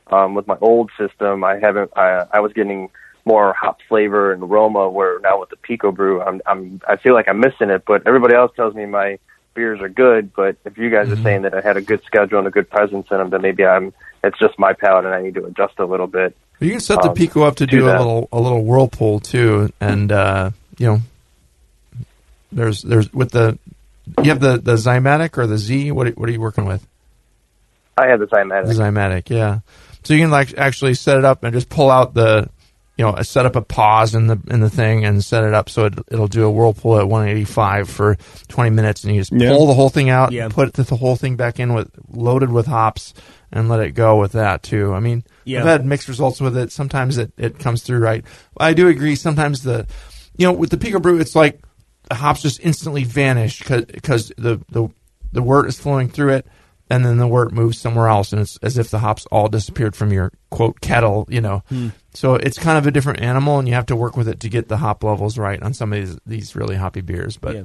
um, 0.08 0.36
with 0.36 0.48
my 0.48 0.58
old 0.62 0.92
system, 0.98 1.44
I 1.44 1.60
haven't 1.60 1.92
I, 1.96 2.26
I 2.32 2.40
was 2.40 2.54
getting 2.54 2.90
more 3.26 3.54
hop 3.54 3.80
flavor 3.88 4.34
and 4.34 4.44
aroma. 4.44 4.90
Where 4.90 5.20
now 5.20 5.40
with 5.40 5.50
the 5.50 5.56
Pico 5.58 5.92
Brew, 5.92 6.22
I'm 6.22 6.42
I'm 6.46 6.82
I 6.88 6.98
feel 6.98 7.14
like 7.14 7.28
I'm 7.28 7.40
missing 7.40 7.70
it. 7.70 7.84
But 7.86 8.08
everybody 8.08 8.36
else 8.36 8.52
tells 8.56 8.74
me 8.74 8.86
my 8.86 9.20
beers 9.54 9.82
are 9.82 9.90
good. 9.90 10.34
But 10.34 10.58
if 10.66 10.78
you 10.78 10.90
guys 10.90 11.10
are 11.10 11.22
saying 11.24 11.44
that 11.44 11.54
I 11.54 11.62
had 11.62 11.78
a 11.78 11.82
good 11.82 12.04
schedule 12.04 12.40
and 12.40 12.48
a 12.48 12.52
good 12.52 12.70
presence 12.70 13.08
in 13.12 13.18
them, 13.18 13.30
then 13.30 13.42
maybe 13.42 13.66
I'm 13.66 13.94
it's 14.24 14.40
just 14.40 14.58
my 14.58 14.74
palate 14.74 15.06
and 15.06 15.14
I 15.14 15.22
need 15.22 15.36
to 15.36 15.46
adjust 15.46 15.80
a 15.80 15.86
little 15.86 16.08
bit. 16.08 16.36
you 16.60 16.72
can 16.72 16.80
set 16.80 17.02
the 17.02 17.10
Um, 17.10 17.16
Pico 17.16 17.44
up 17.44 17.58
to 17.58 17.68
do 17.68 17.80
do 17.80 17.90
a 17.90 17.98
little 17.98 18.30
a 18.32 18.40
little 18.40 18.64
whirlpool 18.64 19.20
too, 19.20 19.72
and 19.80 20.12
uh, 20.12 20.52
you 20.78 20.88
know, 20.88 21.00
there's 22.52 22.82
there's 22.82 23.12
with 23.14 23.32
the 23.32 23.58
you 24.22 24.30
have 24.30 24.40
the 24.40 24.58
the 24.58 24.76
Zymatic 24.76 25.38
or 25.38 25.48
the 25.48 25.58
Z. 25.58 25.92
What 25.92 26.18
what 26.18 26.30
are 26.30 26.32
you 26.32 26.42
working 26.42 26.66
with? 26.66 26.86
I 27.98 28.08
have 28.08 28.20
the 28.20 28.28
Zymatic. 28.28 28.68
The 28.68 28.74
Zymatic, 28.74 29.30
yeah. 29.30 29.60
So 30.04 30.14
you 30.14 30.22
can 30.22 30.32
like 30.32 30.58
actually 30.58 30.94
set 30.96 31.18
it 31.18 31.26
up 31.26 31.44
and 31.44 31.54
just 31.54 31.70
pull 31.70 31.90
out 31.90 32.14
the, 32.14 32.50
you 32.98 33.06
know, 33.06 33.22
set 33.22 33.46
up 33.46 33.56
a 33.56 33.62
pause 33.62 34.14
in 34.16 34.28
the 34.28 34.40
in 34.50 34.60
the 34.60 34.70
thing 34.70 35.04
and 35.06 35.24
set 35.24 35.44
it 35.44 35.54
up 35.54 35.70
so 35.70 35.86
it, 35.86 35.94
it'll 36.12 36.28
do 36.28 36.44
a 36.44 36.52
whirlpool 36.52 37.00
at 37.00 37.08
185 37.08 37.90
for 37.90 38.16
20 38.50 38.70
minutes, 38.70 39.04
and 39.04 39.16
you 39.16 39.22
just 39.22 39.32
Yeah. 39.32 39.50
pull 39.52 39.66
the 39.68 39.74
whole 39.74 39.90
thing 39.90 40.10
out, 40.10 40.32
Yeah. 40.32 40.50
put 40.50 40.74
the, 40.74 40.84
the 40.84 40.96
whole 40.98 41.16
thing 41.16 41.36
back 41.36 41.60
in 41.60 41.74
with 41.74 41.90
loaded 42.12 42.52
with 42.52 42.68
hops, 42.68 43.14
and 43.52 43.70
let 43.70 43.80
it 43.80 43.92
go 43.92 44.20
with 44.20 44.34
that 44.34 44.62
too. 44.64 44.94
I 44.94 45.00
mean, 45.00 45.24
Yeah. 45.46 45.62
I've 45.62 45.66
had 45.68 45.86
mixed 45.86 46.08
results 46.08 46.40
with 46.42 46.56
it. 46.58 46.72
Sometimes 46.72 47.18
it, 47.18 47.32
it 47.38 47.58
comes 47.60 47.82
through 47.84 48.00
right. 48.00 48.24
I 48.60 48.74
do 48.74 48.88
agree. 48.88 49.16
Sometimes 49.16 49.64
the, 49.64 49.88
you 50.38 50.46
know, 50.48 50.54
with 50.54 50.70
the 50.70 50.78
Pico 50.78 51.00
Brew, 51.00 51.20
it's 51.20 51.36
like 51.36 51.62
the 52.10 52.16
hops 52.16 52.42
just 52.42 52.60
instantly 52.62 53.04
vanish 53.06 53.60
because 53.60 54.32
the, 54.38 54.60
the 54.70 54.90
the 55.32 55.42
wort 55.42 55.68
is 55.68 55.80
flowing 55.80 56.10
through 56.10 56.34
it, 56.34 56.46
and 56.90 57.06
then 57.06 57.18
the 57.18 57.28
wort 57.28 57.52
moves 57.52 57.78
somewhere 57.78 58.08
else, 58.08 58.32
and 58.32 58.42
it's 58.42 58.58
as 58.58 58.78
if 58.78 58.90
the 58.90 59.00
hops 59.00 59.26
all 59.32 59.48
disappeared 59.48 59.96
from 59.96 60.12
your 60.12 60.32
quote 60.50 60.82
kettle. 60.82 61.26
You 61.30 61.42
know, 61.42 61.64
hmm. 61.70 61.90
so 62.14 62.36
it's 62.36 62.58
kind 62.58 62.78
of 62.78 62.86
a 62.86 62.92
different 62.92 63.22
animal, 63.22 63.60
and 63.60 63.68
you 63.68 63.74
have 63.74 63.86
to 63.88 63.96
work 63.96 64.18
with 64.18 64.28
it 64.28 64.40
to 64.42 64.50
get 64.50 64.68
the 64.68 64.78
hop 64.78 65.04
levels 65.04 65.38
right 65.38 65.62
on 65.62 65.74
some 65.74 65.94
of 65.94 66.00
these 66.00 66.18
these 66.26 66.56
really 66.56 66.76
hoppy 66.76 67.02
beers. 67.02 67.38
But 67.38 67.56
Yeah. 67.56 67.64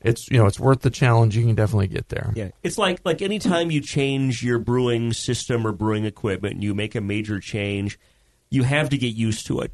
it's 0.00 0.30
you 0.30 0.38
know 0.38 0.46
it's 0.46 0.60
worth 0.60 0.80
the 0.80 0.90
challenge. 0.90 1.36
You 1.36 1.44
can 1.44 1.54
definitely 1.54 1.88
get 1.88 2.08
there. 2.08 2.32
Yeah, 2.34 2.50
it's 2.62 2.78
like 2.78 3.00
like 3.04 3.22
anytime 3.22 3.70
you 3.70 3.80
change 3.80 4.42
your 4.42 4.58
brewing 4.58 5.12
system 5.12 5.66
or 5.66 5.72
brewing 5.72 6.04
equipment, 6.04 6.54
and 6.54 6.64
you 6.64 6.74
make 6.74 6.94
a 6.94 7.00
major 7.00 7.40
change, 7.40 7.98
you 8.50 8.62
have 8.62 8.88
to 8.90 8.98
get 8.98 9.14
used 9.14 9.46
to 9.48 9.60
it, 9.60 9.72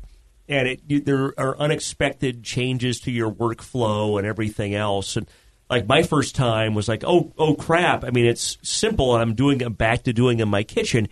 and 0.49 0.69
it 0.69 0.81
you, 0.89 1.01
there 1.01 1.35
are 1.39 1.57
unexpected 1.59 2.43
changes 2.43 2.99
to 3.01 3.11
your 3.13 3.31
workflow 3.31 4.19
and 4.19 4.27
everything 4.27 4.75
else. 4.75 5.17
And 5.17 5.29
like 5.69 5.87
my 5.87 6.03
first 6.03 6.35
time 6.35 6.75
was 6.75 6.89
like, 6.89 7.05
oh 7.05 7.33
oh 7.39 7.55
crap! 7.55 8.05
I 8.05 8.11
mean, 8.11 8.27
it's 8.27 8.59
simple, 8.63 9.15
and 9.15 9.23
I'm 9.23 9.35
doing 9.35 9.63
I'm 9.63 9.73
back 9.73 10.05
to 10.05 10.13
doing 10.13 10.41
in 10.41 10.49
my 10.49 10.63
kitchen. 10.63 11.09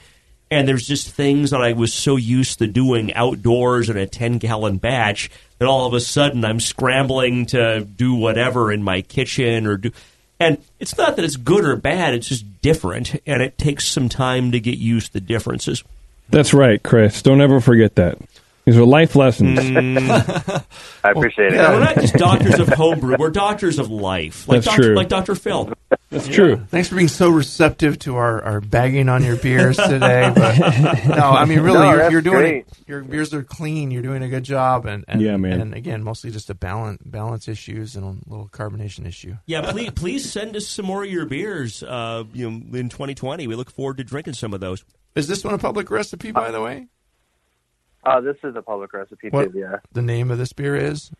And 0.51 0.69
there's 0.69 0.87
just 0.87 1.11
things 1.11 1.51
that 1.51 1.63
I 1.63 1.73
was 1.73 1.93
so 1.93 2.17
used 2.17 2.59
to 2.59 2.67
doing 2.67 3.13
outdoors 3.15 3.91
in 3.91 3.97
a 3.97 4.07
10 4.07 4.39
gallon 4.39 4.77
batch 4.77 5.31
that 5.59 5.67
all 5.67 5.87
of 5.87 5.95
a 5.95 6.01
sudden 6.01 6.45
I'm 6.45 6.61
scrambling 6.61 7.47
to 7.47 7.81
do 7.81 8.15
whatever 8.15 8.71
in 8.71 8.83
my 8.83 9.01
kitchen 9.01 9.67
or 9.67 9.79
do. 9.79 9.91
And 10.39 10.59
it's 10.79 10.97
not 10.97 11.17
that 11.17 11.25
it's 11.25 11.37
good 11.37 11.65
or 11.65 11.77
bad, 11.77 12.15
it's 12.15 12.29
just 12.29 12.61
different. 12.61 13.21
And 13.27 13.43
it 13.43 13.57
takes 13.59 13.89
some 13.89 14.09
time 14.09 14.53
to 14.53 14.61
get 14.61 14.79
used 14.79 15.09
to 15.09 15.13
the 15.15 15.21
differences. 15.21 15.83
That's 16.29 16.55
right, 16.55 16.83
Chris. 16.83 17.23
Don't 17.23 17.41
ever 17.41 17.61
forget 17.61 17.95
that. 17.97 18.19
These 18.65 18.79
are 18.79 18.85
life 18.85 19.15
lessons. 19.15 19.59
I 21.05 21.11
appreciate 21.11 21.53
it. 21.53 21.57
yeah. 21.57 21.73
We're 21.73 21.81
not 21.81 21.97
just 21.97 22.15
doctors 22.15 22.59
of 22.59 22.69
homebrew, 22.69 23.17
we're 23.19 23.31
doctors 23.31 23.79
of 23.79 23.91
life. 23.91 24.49
Like 24.49 24.63
That's 24.63 24.77
Dr. 24.77 24.83
true. 24.83 24.95
Like 24.95 25.09
Dr. 25.09 25.35
Phil. 25.35 25.73
That's 26.11 26.29
true. 26.29 26.57
Thanks 26.71 26.89
for 26.89 26.95
being 26.97 27.09
so 27.09 27.29
receptive 27.29 27.99
to 28.01 28.17
our, 28.17 28.41
our 28.43 28.61
bagging 28.61 29.09
on 29.09 29.23
your 29.25 29.37
beers 29.37 29.77
today. 29.77 30.33
But 30.35 30.59
no, 31.09 31.31
I 31.31 31.45
mean 31.45 31.61
really, 31.61 31.79
No, 31.79 31.93
you're, 31.93 32.11
you're 32.13 32.21
doing 32.23 32.39
great. 32.39 32.67
your 32.87 33.03
beers 33.03 33.35
are 33.35 33.43
clean. 33.43 33.91
You're 33.91 34.03
doing 34.03 34.23
a 34.23 34.29
good 34.29 34.45
job, 34.45 34.87
and, 34.87 35.05
and 35.09 35.21
Yeah, 35.21 35.37
man. 35.37 35.61
And 35.61 35.75
again, 35.75 36.03
mostly 36.03 36.31
just 36.31 36.49
a 36.51 36.55
balance 36.55 37.03
balance 37.05 37.49
issues 37.49 37.97
and 37.97 38.05
a 38.05 38.31
little 38.31 38.49
carbonation 38.49 39.07
issue. 39.07 39.35
Yeah, 39.47 39.71
please, 39.71 39.91
please 39.91 40.31
send 40.31 40.57
us 40.57 40.67
some 40.67 40.87
more 40.87 41.05
of 41.05 41.11
your 41.11 41.27
beers 41.27 41.83
uh, 41.83 42.25
you 42.33 42.51
know, 42.51 42.79
in 42.79 42.89
2020. 42.89 43.47
We 43.47 43.57
look 43.57 43.71
forward 43.71 43.99
to 43.99 44.05
drinking 44.05 44.35
some 44.35 44.55
of 44.55 44.61
those. 44.61 44.85
Is 45.15 45.29
this 45.29 45.45
one 45.45 45.55
a 45.55 45.59
public 45.59 45.91
recipe, 45.91 46.33
by 46.33 46.51
the 46.51 46.61
way? 46.61 46.89
Uh, 48.05 48.21
this 48.21 48.37
is 48.45 48.55
a 48.57 48.63
public 48.63 48.93
recipe 48.93 49.31
What 49.31 49.53
too. 49.53 49.59
Yeah, 49.59 49.77
the 49.93 50.03
name 50.03 50.31
of 50.31 50.39
this 50.39 50.53
beer 50.53 50.77
is? 50.77 51.11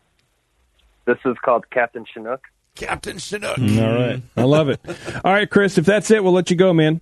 this 1.05 1.17
is 1.25 1.35
called 1.43 1.69
Captain 1.69 2.05
Chinook. 2.11 2.43
Captain 2.75 3.17
Chinook. 3.19 3.57
All 3.57 3.65
right. 3.65 4.21
I 4.35 4.43
love 4.43 4.69
it. 4.69 4.79
All 5.23 5.31
right, 5.31 5.49
Chris, 5.49 5.77
if 5.77 5.85
that's 5.85 6.09
it, 6.11 6.23
we'll 6.23 6.33
let 6.33 6.49
you 6.49 6.55
go, 6.55 6.73
man. 6.73 6.99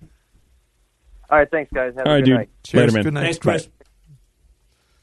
All 1.30 1.38
right, 1.38 1.50
thanks 1.50 1.72
guys. 1.72 1.94
Have 1.96 2.06
All 2.06 2.12
a 2.12 2.14
right, 2.16 2.20
good 2.20 2.24
dude. 2.26 2.36
night. 2.36 2.50
Cheers. 2.62 2.80
Later, 2.82 2.92
man. 2.92 3.02
Good 3.04 3.14
night. 3.14 3.22
Thanks, 3.22 3.38
Chris. 3.38 3.68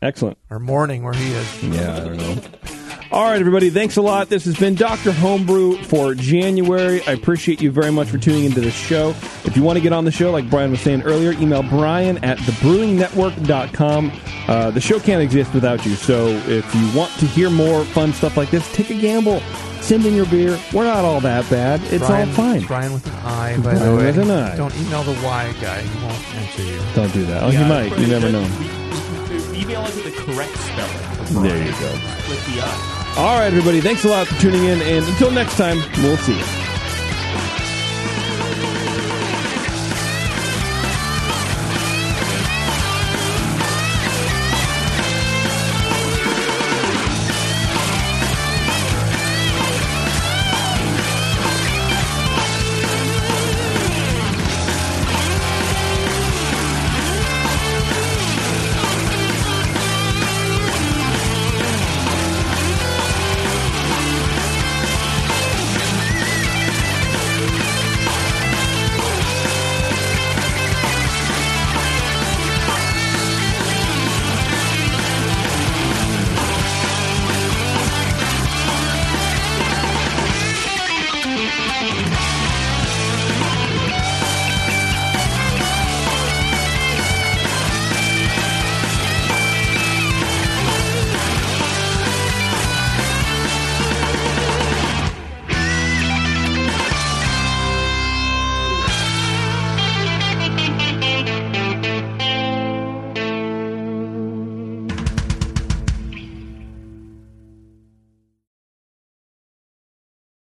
Excellent. 0.01 0.37
Or 0.49 0.59
morning, 0.59 1.03
where 1.03 1.13
he 1.13 1.31
is. 1.31 1.63
Yeah, 1.63 1.95
I 1.95 1.99
don't 1.99 2.17
know. 2.17 2.41
All 3.11 3.25
right, 3.25 3.39
everybody. 3.41 3.69
Thanks 3.69 3.97
a 3.97 4.01
lot. 4.01 4.29
This 4.29 4.45
has 4.45 4.55
been 4.57 4.73
Dr. 4.73 5.11
Homebrew 5.11 5.75
for 5.83 6.15
January. 6.15 7.01
I 7.05 7.11
appreciate 7.11 7.59
you 7.61 7.69
very 7.69 7.91
much 7.91 8.07
for 8.07 8.17
tuning 8.17 8.45
into 8.45 8.61
this 8.61 8.73
show. 8.73 9.09
If 9.43 9.57
you 9.57 9.63
want 9.63 9.75
to 9.75 9.81
get 9.83 9.91
on 9.91 10.05
the 10.05 10.11
show, 10.11 10.31
like 10.31 10.49
Brian 10.49 10.71
was 10.71 10.79
saying 10.79 11.01
earlier, 11.01 11.33
email 11.33 11.61
Brian 11.61 12.23
at 12.23 12.37
thebrewingnetwork.com. 12.37 14.11
Uh, 14.47 14.71
the 14.71 14.79
show 14.79 14.97
can't 14.97 15.21
exist 15.21 15.53
without 15.53 15.85
you. 15.85 15.95
So 15.95 16.27
if 16.47 16.73
you 16.73 16.89
want 16.97 17.11
to 17.19 17.25
hear 17.25 17.49
more 17.49 17.83
fun 17.83 18.13
stuff 18.13 18.37
like 18.37 18.49
this, 18.49 18.71
take 18.73 18.89
a 18.91 18.95
gamble. 18.97 19.41
Send 19.81 20.05
in 20.05 20.13
your 20.15 20.27
beer. 20.27 20.57
We're 20.73 20.85
not 20.85 21.03
all 21.03 21.19
that 21.19 21.49
bad. 21.49 21.81
It's 21.91 22.05
Brian, 22.07 22.29
all 22.29 22.35
fine. 22.35 22.61
Brian 22.61 22.93
with 22.93 23.05
an 23.07 23.13
I, 23.25 23.57
by 23.57 23.61
Brian 23.63 23.79
the 23.79 23.95
way. 23.97 24.05
with 24.05 24.17
an 24.19 24.31
I. 24.31 24.55
Don't 24.55 24.73
email 24.77 25.03
the 25.03 25.19
Y 25.21 25.53
guy. 25.59 25.81
He 25.81 26.05
won't 26.05 26.35
answer 26.35 26.63
you. 26.63 26.79
Don't 26.95 27.11
do 27.13 27.25
that. 27.25 27.43
Oh, 27.43 27.47
you 27.47 27.59
Yeah, 27.59 27.67
might. 27.67 27.99
You 27.99 28.07
never 28.07 28.31
know. 28.31 28.45
Email 29.53 29.81
us 29.81 29.95
with 29.95 30.05
the 30.05 30.11
correct 30.11 30.55
spelling. 30.55 31.43
There 31.43 31.57
you 31.65 31.71
go. 31.71 31.91
With 32.29 32.45
the 32.55 32.61
I. 32.61 33.00
All 33.17 33.37
right, 33.37 33.47
everybody. 33.47 33.81
Thanks 33.81 34.05
a 34.05 34.07
lot 34.07 34.27
for 34.27 34.39
tuning 34.39 34.63
in. 34.65 34.81
And 34.81 35.05
until 35.05 35.31
next 35.31 35.57
time, 35.57 35.77
we'll 36.01 36.17
see 36.17 36.37
you. 36.37 36.60